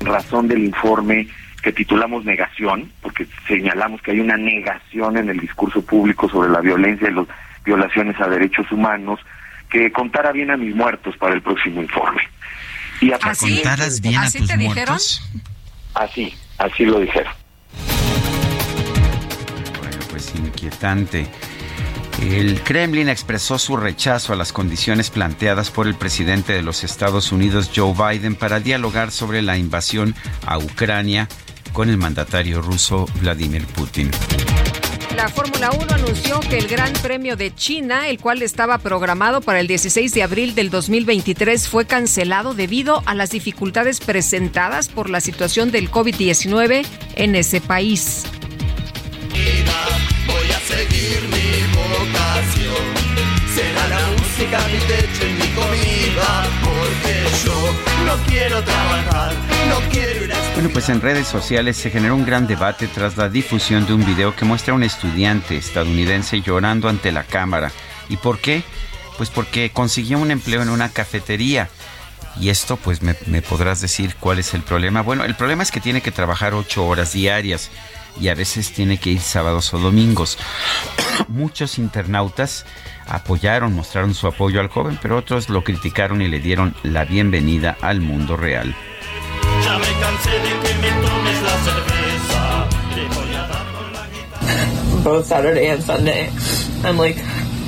[0.00, 1.26] razón del informe
[1.62, 6.60] que titulamos negación, porque señalamos que hay una negación en el discurso público sobre la
[6.60, 7.26] violencia y las
[7.64, 9.18] violaciones a derechos humanos,
[9.68, 12.22] que contara bien a mis muertos para el próximo informe.
[13.00, 14.96] Y a de- ¿Contaras bien a ¿Así tus te dijeron?
[15.94, 17.32] Así, así lo dijeron.
[20.36, 21.26] Inquietante.
[22.22, 27.30] El Kremlin expresó su rechazo a las condiciones planteadas por el presidente de los Estados
[27.30, 30.14] Unidos, Joe Biden, para dialogar sobre la invasión
[30.46, 31.28] a Ucrania
[31.72, 34.10] con el mandatario ruso Vladimir Putin.
[35.14, 39.60] La Fórmula 1 anunció que el Gran Premio de China, el cual estaba programado para
[39.60, 45.20] el 16 de abril del 2023, fue cancelado debido a las dificultades presentadas por la
[45.20, 48.24] situación del COVID-19 en ese país.
[58.04, 59.32] No quiero a
[60.52, 64.04] Bueno, pues en redes sociales se generó un gran debate tras la difusión de un
[64.04, 67.72] video que muestra a un estudiante estadounidense llorando ante la cámara.
[68.10, 68.62] ¿Y por qué?
[69.16, 71.70] Pues porque consiguió un empleo en una cafetería.
[72.38, 75.00] Y esto, pues me, me podrás decir cuál es el problema.
[75.00, 77.70] Bueno, el problema es que tiene que trabajar ocho horas diarias
[78.20, 80.36] y a veces tiene que ir sábados o domingos.
[81.28, 82.66] Muchos internautas
[83.06, 87.76] apoyaron, mostraron su apoyo al joven, pero otros lo criticaron y le dieron la bienvenida
[87.80, 88.74] al mundo real.
[89.64, 92.68] Ya me cansé de que me tomes la cerveza.
[92.94, 95.02] Te voy a dar con la guitarra.
[95.02, 96.30] both Saturday and Sunday.
[96.84, 97.16] I'm like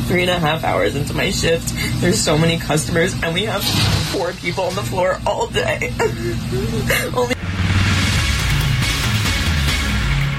[0.08, 1.72] three and a half hours into my shift.
[2.00, 3.62] There's so many customers, and we have
[4.12, 5.92] four people on the floor all day.
[7.14, 7.34] Only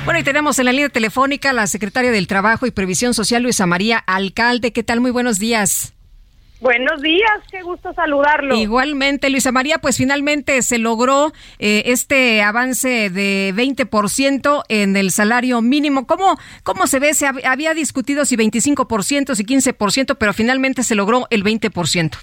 [0.06, 3.44] Bueno, y tenemos en la línea telefónica a la secretaria del Trabajo y Previsión Social,
[3.44, 4.72] Luisa María Alcalde.
[4.72, 5.02] ¿Qué tal?
[5.02, 5.94] Muy buenos días.
[6.62, 8.56] Buenos días, qué gusto saludarlo.
[8.56, 15.62] Igualmente, Luisa María, pues finalmente se logró eh, este avance de 20% en el salario
[15.62, 16.06] mínimo.
[16.06, 17.14] ¿Cómo, cómo se ve?
[17.14, 22.18] Se hab- había discutido si 25%, si 15%, pero finalmente se logró el 20%.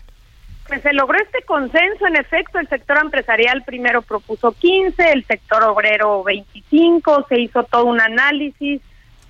[0.68, 5.62] Pues se logró este consenso, en efecto, el sector empresarial primero propuso 15, el sector
[5.62, 8.82] obrero 25, se hizo todo un análisis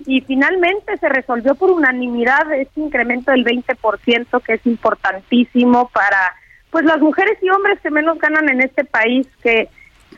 [0.05, 6.35] y finalmente se resolvió por unanimidad este incremento del 20% que es importantísimo para
[6.69, 9.69] pues las mujeres y hombres que menos ganan en este país que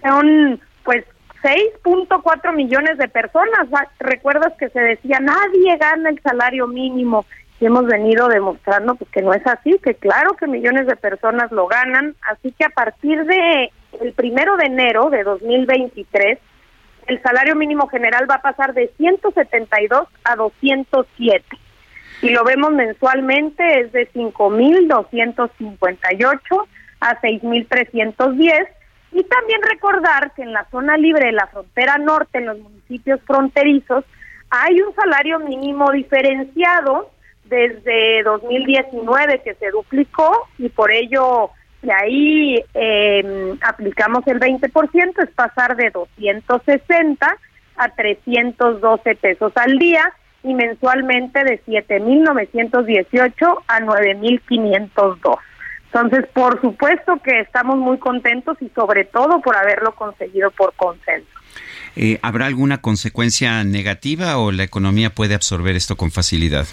[0.01, 1.05] son pues
[1.41, 3.67] 6.4 millones de personas.
[3.71, 7.25] Ah, Recuerdas que se decía nadie gana el salario mínimo
[7.59, 11.51] y hemos venido demostrando pues, que no es así, que claro que millones de personas
[11.51, 13.71] lo ganan, así que a partir de
[14.01, 16.39] el primero de enero de 2023
[17.07, 21.43] el salario mínimo general va a pasar de 172 a 207.
[22.21, 26.67] Si lo vemos mensualmente es de 5.258
[26.99, 28.67] a 6.310.
[29.11, 33.19] Y también recordar que en la zona libre de la frontera norte, en los municipios
[33.25, 34.05] fronterizos,
[34.51, 37.09] hay un salario mínimo diferenciado
[37.49, 41.49] desde 2019 que se duplicó y por ello
[41.81, 47.37] de ahí eh, aplicamos el 20%, es pasar de 260
[47.77, 50.13] a 312 pesos al día
[50.43, 55.37] y mensualmente de 7.918 a 9.502.
[55.85, 61.27] Entonces, por supuesto que estamos muy contentos y sobre todo por haberlo conseguido por consenso.
[61.95, 66.67] Eh, ¿Habrá alguna consecuencia negativa o la economía puede absorber esto con facilidad?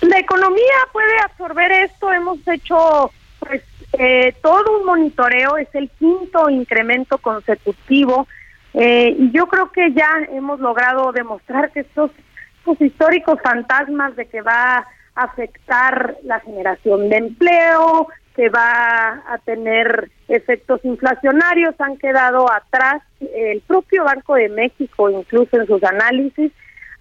[0.00, 2.12] La economía puede absorber esto.
[2.12, 3.10] Hemos hecho
[3.40, 3.62] pues
[3.98, 5.56] eh, todo un monitoreo.
[5.56, 8.26] Es el quinto incremento consecutivo
[8.74, 12.10] eh, y yo creo que ya hemos logrado demostrar que estos,
[12.58, 19.38] estos históricos fantasmas de que va a afectar la generación de empleo, que va a
[19.44, 23.02] tener efectos inflacionarios, han quedado atrás.
[23.34, 26.52] El propio Banco de México, incluso en sus análisis,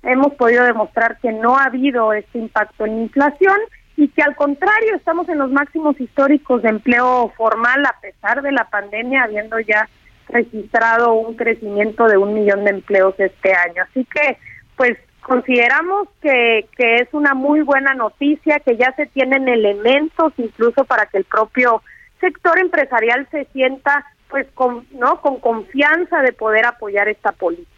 [0.03, 3.57] hemos podido demostrar que no ha habido este impacto en inflación
[3.95, 8.51] y que al contrario estamos en los máximos históricos de empleo formal a pesar de
[8.51, 9.89] la pandemia, habiendo ya
[10.29, 13.83] registrado un crecimiento de un millón de empleos este año.
[13.83, 14.37] Así que,
[14.75, 20.85] pues consideramos que, que es una muy buena noticia, que ya se tienen elementos incluso
[20.85, 21.81] para que el propio
[22.21, 25.21] sector empresarial se sienta pues con, ¿no?
[25.21, 27.76] con confianza de poder apoyar esta política.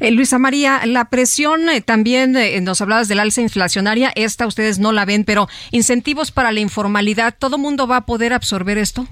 [0.00, 4.78] Eh, Luisa María, la presión eh, también, eh, nos hablabas del alza inflacionaria, esta ustedes
[4.78, 9.06] no la ven, pero incentivos para la informalidad, ¿todo mundo va a poder absorber esto?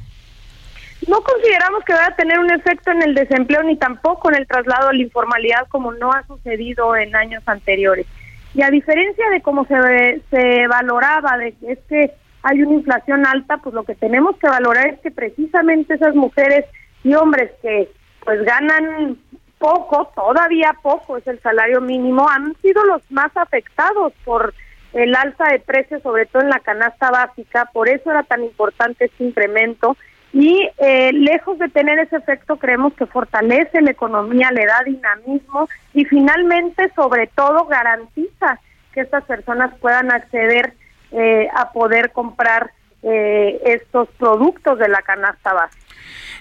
[1.09, 4.47] No consideramos que vaya a tener un efecto en el desempleo ni tampoco en el
[4.47, 8.07] traslado a la informalidad como no ha sucedido en años anteriores.
[8.55, 12.13] Y a diferencia de cómo se, se valoraba, de es que
[12.43, 16.65] hay una inflación alta, pues lo que tenemos que valorar es que precisamente esas mujeres
[17.03, 17.89] y hombres que
[18.25, 19.19] pues ganan
[19.65, 24.53] poco, todavía poco es el salario mínimo, han sido los más afectados por
[24.93, 29.07] el alza de precios, sobre todo en la canasta básica, por eso era tan importante
[29.07, 29.97] este incremento
[30.35, 35.67] y eh, lejos de tener ese efecto creemos que fortalece la economía, le da dinamismo
[35.95, 38.61] y finalmente sobre todo garantiza
[38.93, 40.75] que estas personas puedan acceder
[41.13, 42.71] eh, a poder comprar
[43.03, 45.84] eh, estos productos de la canasta básica.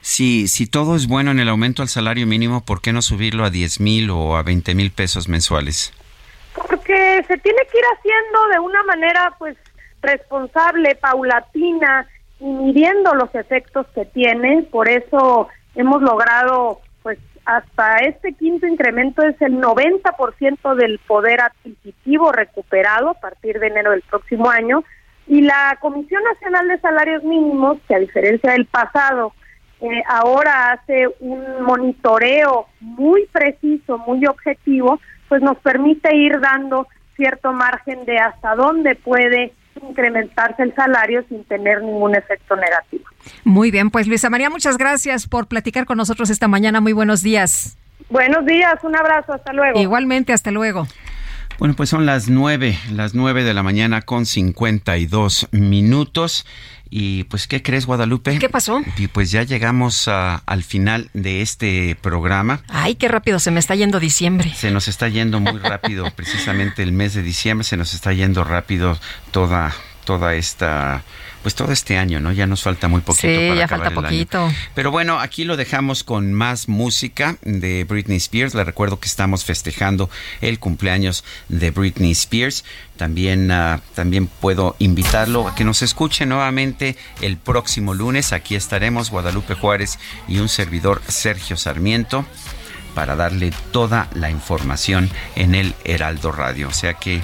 [0.04, 3.46] Si, si todo es bueno en el aumento al salario mínimo, ¿por qué no subirlo
[3.46, 5.94] a 10 mil o a 20 mil pesos mensuales?
[6.54, 9.56] Porque se tiene que ir haciendo de una manera pues
[10.02, 12.06] responsable, paulatina
[12.42, 14.64] y midiendo los efectos que tiene.
[14.64, 22.34] Por eso hemos logrado pues hasta este quinto incremento es el 90% del poder adquisitivo
[22.34, 24.84] recuperado a partir de enero del próximo año
[25.28, 29.34] y la Comisión Nacional de Salarios Mínimos, que a diferencia del pasado,
[29.84, 36.88] eh, ahora hace un monitoreo muy preciso, muy objetivo, pues nos permite ir dando
[37.18, 43.04] cierto margen de hasta dónde puede incrementarse el salario sin tener ningún efecto negativo.
[43.44, 46.80] Muy bien, pues Luisa María, muchas gracias por platicar con nosotros esta mañana.
[46.80, 47.78] Muy buenos días.
[48.10, 49.78] Buenos días, un abrazo, hasta luego.
[49.82, 50.88] Igualmente, hasta luego.
[51.60, 56.46] Bueno, pues son las nueve, las nueve de la mañana con 52 minutos.
[56.96, 58.38] Y pues, ¿qué crees, Guadalupe?
[58.38, 58.80] ¿Qué pasó?
[58.98, 62.62] Y pues ya llegamos a- al final de este programa.
[62.68, 64.54] Ay, qué rápido se me está yendo diciembre.
[64.56, 68.44] Se nos está yendo muy rápido, precisamente el mes de diciembre, se nos está yendo
[68.44, 69.00] rápido
[69.32, 69.74] toda
[70.06, 71.02] toda esta
[71.44, 72.32] pues todo este año, ¿no?
[72.32, 74.26] Ya nos falta muy poquito Sí, para ya acabar falta el año.
[74.26, 74.52] poquito.
[74.74, 78.56] Pero bueno, aquí lo dejamos con más música de Britney Spears.
[78.56, 80.10] Le recuerdo que estamos festejando
[80.42, 82.64] el cumpleaños de Britney Spears.
[82.98, 88.34] También, ah, también puedo invitarlo a que nos escuche nuevamente el próximo lunes.
[88.34, 92.26] Aquí estaremos Guadalupe Juárez y un servidor Sergio Sarmiento
[92.96, 96.68] para darle toda la información en el Heraldo Radio.
[96.70, 97.22] O sea que,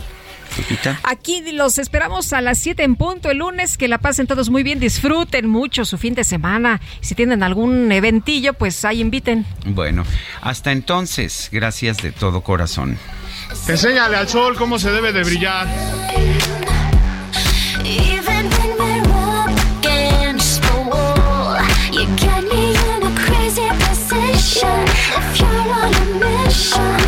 [0.58, 1.00] Lupita.
[1.04, 3.78] Aquí los esperamos a las 7 en punto el lunes.
[3.78, 6.82] Que la pasen todos muy bien, disfruten mucho su fin de semana.
[7.02, 9.46] Si tienen algún eventillo, pues ahí inviten.
[9.66, 10.06] Bueno,
[10.42, 12.98] hasta entonces, gracias de todo corazón.
[13.68, 15.68] Enséñale al sol cómo se debe de brillar.
[24.62, 26.99] If you're on a mission,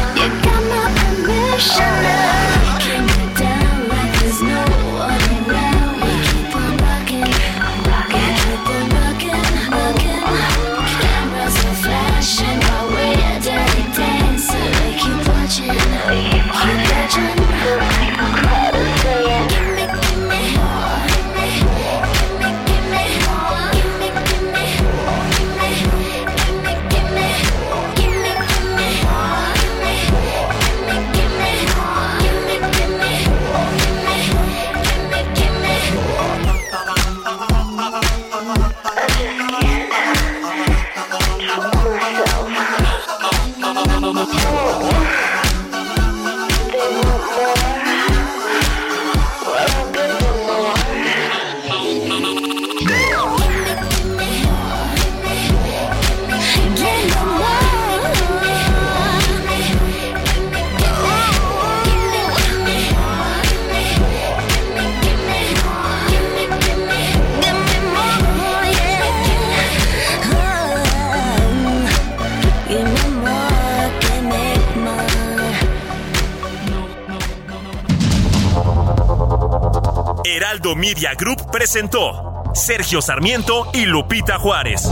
[80.41, 84.89] Heraldo Media Group presentó Sergio Sarmiento y Lupita Juárez.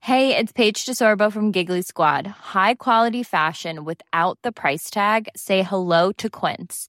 [0.00, 2.26] Hey, it's Paige DeSorbo from Giggly Squad.
[2.26, 5.28] High quality fashion without the price tag.
[5.36, 6.88] Say hello to Quince.